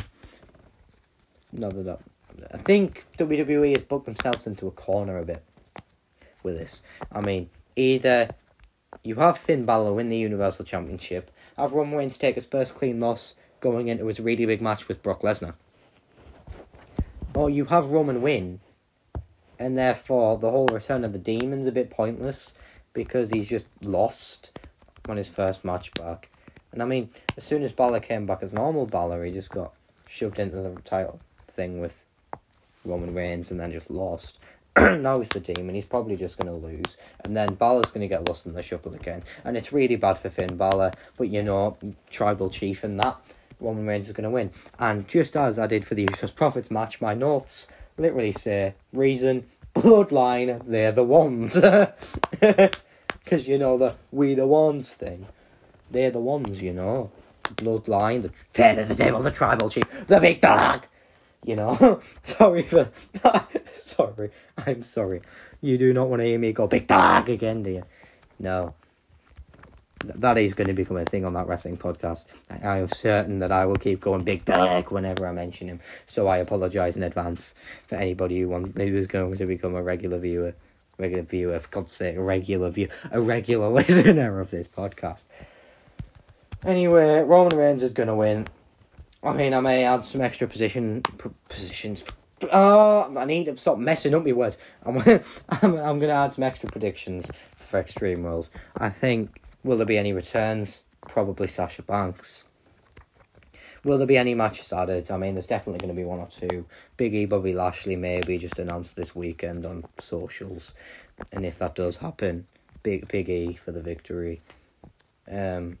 Not 1.52 1.74
that 1.84 2.00
I 2.52 2.58
think 2.58 3.06
WWE 3.18 3.76
has 3.76 3.84
booked 3.84 4.06
themselves 4.06 4.46
into 4.46 4.66
a 4.66 4.70
corner 4.70 5.18
a 5.18 5.24
bit 5.24 5.42
with 6.42 6.58
this. 6.58 6.82
I 7.12 7.20
mean, 7.20 7.50
either 7.76 8.30
you 9.02 9.16
have 9.16 9.38
Finn 9.38 9.64
Balor 9.64 9.92
win 9.92 10.08
the 10.08 10.16
Universal 10.16 10.64
Championship, 10.64 11.30
have 11.60 11.72
Roman 11.72 11.98
Reigns 11.98 12.18
take 12.18 12.34
his 12.34 12.46
first 12.46 12.74
clean 12.74 13.00
loss 13.00 13.34
going 13.60 13.88
into 13.88 14.06
his 14.06 14.20
really 14.20 14.46
big 14.46 14.60
match 14.60 14.88
with 14.88 15.02
Brock 15.02 15.20
Lesnar. 15.20 15.54
Or 17.34 17.48
you 17.48 17.66
have 17.66 17.90
Roman 17.90 18.22
win, 18.22 18.60
and 19.58 19.78
therefore 19.78 20.38
the 20.38 20.50
whole 20.50 20.66
return 20.66 21.04
of 21.04 21.12
the 21.12 21.18
demon's 21.18 21.66
a 21.66 21.72
bit 21.72 21.90
pointless 21.90 22.54
because 22.92 23.30
he's 23.30 23.48
just 23.48 23.66
lost 23.82 24.58
on 25.08 25.16
his 25.16 25.28
first 25.28 25.64
match 25.64 25.92
back. 25.94 26.30
And 26.72 26.82
I 26.82 26.86
mean, 26.86 27.10
as 27.36 27.44
soon 27.44 27.62
as 27.62 27.72
Balor 27.72 28.00
came 28.00 28.26
back 28.26 28.42
as 28.42 28.52
normal 28.52 28.86
Balor, 28.86 29.24
he 29.24 29.32
just 29.32 29.50
got 29.50 29.72
shoved 30.08 30.38
into 30.38 30.56
the 30.56 30.74
title 30.82 31.20
thing 31.54 31.80
with 31.80 32.04
Roman 32.84 33.14
Reigns 33.14 33.50
and 33.50 33.60
then 33.60 33.70
just 33.70 33.90
lost. 33.90 34.38
now 34.78 35.20
it's 35.20 35.30
the 35.30 35.40
demon. 35.40 35.74
he's 35.74 35.84
probably 35.84 36.16
just 36.16 36.36
going 36.38 36.46
to 36.46 36.66
lose. 36.66 36.96
And 37.24 37.36
then 37.36 37.54
Balor's 37.54 37.90
going 37.90 38.08
to 38.08 38.14
get 38.14 38.26
lost 38.28 38.46
in 38.46 38.52
the 38.52 38.62
shuffle 38.62 38.94
again. 38.94 39.22
And 39.44 39.56
it's 39.56 39.72
really 39.72 39.96
bad 39.96 40.18
for 40.18 40.30
Finn 40.30 40.56
Balor, 40.56 40.92
but 41.16 41.28
you 41.28 41.42
know, 41.42 41.76
tribal 42.10 42.50
chief 42.50 42.84
and 42.84 42.98
that, 43.00 43.18
Roman 43.58 43.86
Reigns 43.86 44.08
is 44.08 44.12
going 44.12 44.24
to 44.24 44.30
win. 44.30 44.50
And 44.78 45.08
just 45.08 45.36
as 45.36 45.58
I 45.58 45.66
did 45.66 45.86
for 45.86 45.94
the 45.94 46.06
Usos 46.06 46.34
Profits 46.34 46.70
match, 46.70 47.00
my 47.00 47.14
notes 47.14 47.68
literally 47.98 48.32
say, 48.32 48.74
reason, 48.92 49.46
bloodline, 49.74 50.62
they're 50.66 50.92
the 50.92 51.04
ones. 51.04 51.56
Because, 53.24 53.46
you 53.46 53.58
know, 53.58 53.78
the 53.78 53.94
we 54.10 54.34
the 54.34 54.46
ones 54.46 54.94
thing. 54.94 55.26
They're 55.90 56.10
the 56.10 56.20
ones, 56.20 56.62
you 56.62 56.72
know. 56.72 57.12
Bloodline, 57.54 58.22
the 58.22 58.62
head 58.62 58.88
the 58.88 58.94
table, 58.94 59.20
the 59.20 59.30
tribal 59.30 59.70
chief, 59.70 59.84
the 60.06 60.18
big 60.18 60.40
dog. 60.40 60.86
You 61.44 61.56
know, 61.56 62.00
sorry 62.22 62.62
for 62.62 62.90
sorry. 63.72 64.30
I'm 64.66 64.82
sorry. 64.82 65.22
You 65.62 65.78
do 65.78 65.92
not 65.92 66.08
want 66.08 66.20
to 66.20 66.26
hear 66.26 66.38
me 66.38 66.52
go 66.52 66.66
big 66.66 66.86
dog 66.86 67.28
again, 67.28 67.62
do 67.62 67.70
you? 67.70 67.84
No. 68.38 68.74
Th- 70.02 70.14
That 70.16 70.38
is 70.38 70.54
going 70.54 70.68
to 70.68 70.74
become 70.74 70.96
a 70.98 71.04
thing 71.04 71.24
on 71.24 71.32
that 71.34 71.46
wrestling 71.46 71.76
podcast. 71.78 72.26
I, 72.50 72.66
I 72.66 72.78
am 72.78 72.88
certain 72.88 73.38
that 73.40 73.52
I 73.52 73.66
will 73.66 73.76
keep 73.76 74.00
going 74.00 74.24
big 74.24 74.44
dog 74.44 74.90
whenever 74.90 75.26
I 75.26 75.32
mention 75.32 75.68
him. 75.68 75.80
So 76.06 76.28
I 76.28 76.38
apologize 76.38 76.96
in 76.96 77.02
advance 77.02 77.54
for 77.88 77.96
anybody 77.96 78.40
who 78.40 78.48
wants 78.48 78.76
who 78.76 78.96
is 78.96 79.06
going 79.06 79.36
to 79.36 79.46
become 79.46 79.74
a 79.74 79.82
regular 79.82 80.18
viewer, 80.18 80.54
regular 80.98 81.22
viewer. 81.24 81.58
For 81.58 81.68
God's 81.68 81.92
sake, 81.92 82.16
a 82.16 82.22
regular 82.22 82.70
view, 82.70 82.88
a 83.10 83.20
regular 83.20 83.68
listener 83.80 84.40
of 84.40 84.50
this 84.50 84.68
podcast. 84.68 85.24
Anyway, 86.64 87.20
Roman 87.20 87.58
Reigns 87.58 87.82
is 87.82 87.92
going 87.92 88.08
to 88.08 88.14
win. 88.14 88.46
I 89.22 89.32
mean, 89.34 89.52
I 89.52 89.60
may 89.60 89.84
add 89.84 90.04
some 90.04 90.20
extra 90.22 90.48
position 90.48 91.02
p- 91.18 91.30
positions. 91.48 92.04
Oh, 92.50 93.14
I 93.16 93.24
need 93.26 93.44
to 93.44 93.56
stop 93.56 93.76
messing 93.78 94.14
up 94.14 94.24
my 94.24 94.32
words. 94.32 94.56
I'm, 94.84 94.96
I'm, 95.48 95.74
I'm 95.76 95.98
going 95.98 96.08
to 96.08 96.10
add 96.10 96.32
some 96.32 96.44
extra 96.44 96.70
predictions 96.70 97.30
for 97.56 97.78
Extreme 97.78 98.24
Rules. 98.24 98.50
I 98.78 98.88
think, 98.88 99.42
will 99.62 99.76
there 99.76 99.86
be 99.86 99.98
any 99.98 100.12
returns? 100.12 100.84
Probably 101.06 101.48
Sasha 101.48 101.82
Banks. 101.82 102.44
Will 103.84 103.98
there 103.98 104.06
be 104.06 104.18
any 104.18 104.34
matches 104.34 104.72
added? 104.72 105.10
I 105.10 105.16
mean, 105.16 105.34
there's 105.34 105.46
definitely 105.46 105.78
going 105.78 105.94
to 105.94 106.00
be 106.00 106.06
one 106.06 106.18
or 106.18 106.26
two. 106.26 106.66
Big 106.96 107.14
E, 107.14 107.24
Bobby 107.24 107.54
Lashley, 107.54 107.96
maybe 107.96 108.36
just 108.36 108.58
announced 108.58 108.96
this 108.96 109.14
weekend 109.14 109.64
on 109.64 109.84
socials, 109.98 110.74
and 111.32 111.46
if 111.46 111.58
that 111.58 111.74
does 111.74 111.96
happen, 111.96 112.46
Big 112.82 113.08
Big 113.08 113.30
E 113.30 113.54
for 113.54 113.72
the 113.72 113.80
victory. 113.80 114.42
Um, 115.30 115.78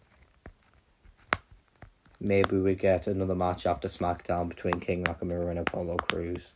maybe 2.20 2.56
we 2.56 2.74
get 2.74 3.06
another 3.06 3.34
match 3.34 3.66
after 3.66 3.88
SmackDown 3.88 4.48
between 4.48 4.80
King 4.80 5.04
Nakamura 5.04 5.50
and 5.50 5.58
Apollo 5.60 5.96
Crews. 5.96 6.48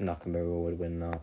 Nakamura 0.00 0.64
would 0.64 0.78
win 0.78 1.00
that. 1.00 1.20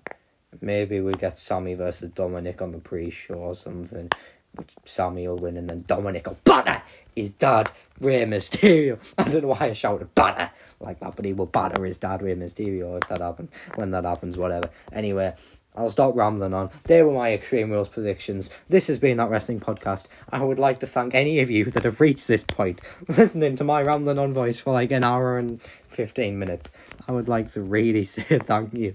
Maybe 0.62 1.00
we 1.00 1.14
get 1.14 1.38
Sammy 1.38 1.76
versus 1.76 2.10
Dominic 2.10 2.62
on 2.62 2.72
the 2.72 2.80
pre-show 2.80 3.36
or 3.36 3.56
something. 3.56 4.10
Which 4.56 4.70
Sammy 4.86 5.28
will 5.28 5.38
win 5.38 5.58
and 5.58 5.70
then 5.70 5.86
Dominic 5.88 6.26
will 6.26 6.40
batter 6.44 6.82
his 7.16 7.32
dad, 7.34 7.70
Rey 8.00 8.24
Mysterio. 8.26 8.98
I 9.18 9.24
don't 9.26 9.44
know 9.44 9.50
why 9.50 9.68
I 9.68 9.74
shouted 9.74 10.14
batter 10.16 10.50
like 10.80 11.00
that, 11.02 11.16
but 11.16 11.26
he 11.26 11.34
will 11.34 11.46
batter 11.46 11.84
his 11.84 11.98
dad, 11.98 12.24
Rey 12.24 12.34
Mysterio, 12.34 13.02
if 13.02 13.08
that 13.10 13.22
happens. 13.22 13.52
When 13.76 13.92
that 13.92 14.06
happens, 14.06 14.38
whatever. 14.38 14.70
Anyway, 14.92 15.36
I'll 15.80 15.90
stop 15.90 16.14
rambling 16.14 16.54
on. 16.54 16.72
They 16.84 17.02
were 17.04 17.14
my 17.14 17.32
Extreme 17.32 17.72
Rules 17.72 17.88
predictions. 17.88 18.50
This 18.68 18.88
has 18.88 19.00
been 19.00 19.16
that 19.16 19.30
wrestling 19.30 19.62
podcast. 19.62 20.08
I 20.30 20.44
would 20.44 20.60
like 20.60 20.80
to 20.80 20.86
thank 20.86 21.16
any 21.16 21.40
of 21.40 21.50
you 21.50 21.72
that 21.72 21.84
have 21.84 22.02
reached 22.02 22.28
this 22.28 22.44
point, 22.44 22.82
listening 23.08 23.56
to 23.56 23.64
my 23.64 23.82
rambling 23.82 24.20
on 24.20 24.34
voice 24.34 24.60
for 24.60 24.74
like 24.74 24.92
an 24.92 25.06
hour 25.06 25.38
and 25.38 25.62
15 25.88 26.38
minutes. 26.38 26.74
I 27.08 27.14
would 27.14 27.30
like 27.30 27.50
to 27.54 27.62
really 27.62 28.04
say 28.04 28.24
thank 28.24 28.74
you 28.74 28.94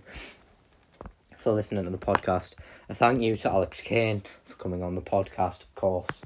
for 1.39 1.53
listening 1.53 1.85
to 1.85 1.91
the 1.91 1.97
podcast. 1.97 2.53
A 2.91 2.95
thank 2.95 3.23
you 3.23 3.35
to 3.39 3.51
Alex 3.51 3.81
Kane 3.81 4.23
for 4.45 4.57
coming 4.57 4.83
on 4.83 4.95
the 4.95 5.01
podcast, 5.01 5.63
of 5.63 5.75
course. 5.75 6.23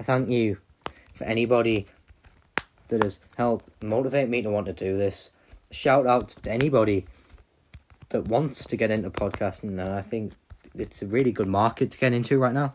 A 0.00 0.02
thank 0.02 0.30
you 0.30 0.56
for 1.12 1.24
anybody 1.24 1.86
that 2.88 3.02
has 3.02 3.20
helped 3.36 3.66
motivate 3.82 4.30
me 4.30 4.40
to 4.40 4.48
want 4.48 4.64
to 4.64 4.72
do 4.72 4.96
this. 4.96 5.30
Shout 5.70 6.06
out 6.06 6.30
to 6.42 6.50
anybody 6.50 7.06
that 8.10 8.28
wants 8.28 8.64
to 8.66 8.76
get 8.76 8.90
into 8.90 9.10
podcasting, 9.10 9.70
and 9.70 9.80
I 9.80 10.02
think 10.02 10.32
it's 10.74 11.02
a 11.02 11.06
really 11.06 11.32
good 11.32 11.48
market 11.48 11.90
to 11.92 11.98
get 11.98 12.12
into 12.12 12.38
right 12.38 12.54
now. 12.54 12.74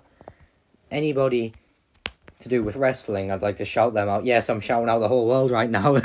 Anybody 0.91 1.53
to 2.41 2.49
do 2.49 2.63
with 2.63 2.75
wrestling, 2.75 3.31
I'd 3.31 3.41
like 3.41 3.57
to 3.57 3.65
shout 3.65 3.93
them 3.93 4.09
out. 4.09 4.25
Yes, 4.25 4.49
I'm 4.49 4.59
shouting 4.59 4.89
out 4.89 4.99
the 4.99 5.07
whole 5.07 5.27
world 5.27 5.51
right 5.51 5.69
now. 5.69 5.95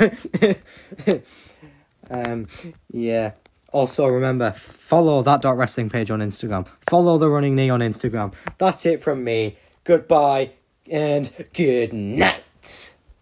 um, 2.09 2.47
yeah. 2.91 3.31
Also, 3.71 4.07
remember, 4.07 4.51
follow 4.51 5.21
that 5.21 5.41
dot 5.41 5.57
wrestling 5.57 5.89
page 5.89 6.09
on 6.09 6.19
Instagram. 6.19 6.67
Follow 6.87 7.17
the 7.17 7.29
running 7.29 7.55
knee 7.55 7.69
on 7.69 7.81
Instagram. 7.81 8.33
That's 8.57 8.85
it 8.85 9.03
from 9.03 9.23
me. 9.23 9.57
Goodbye 9.83 10.51
and 10.89 11.31
good 11.53 11.93
night. 11.93 12.43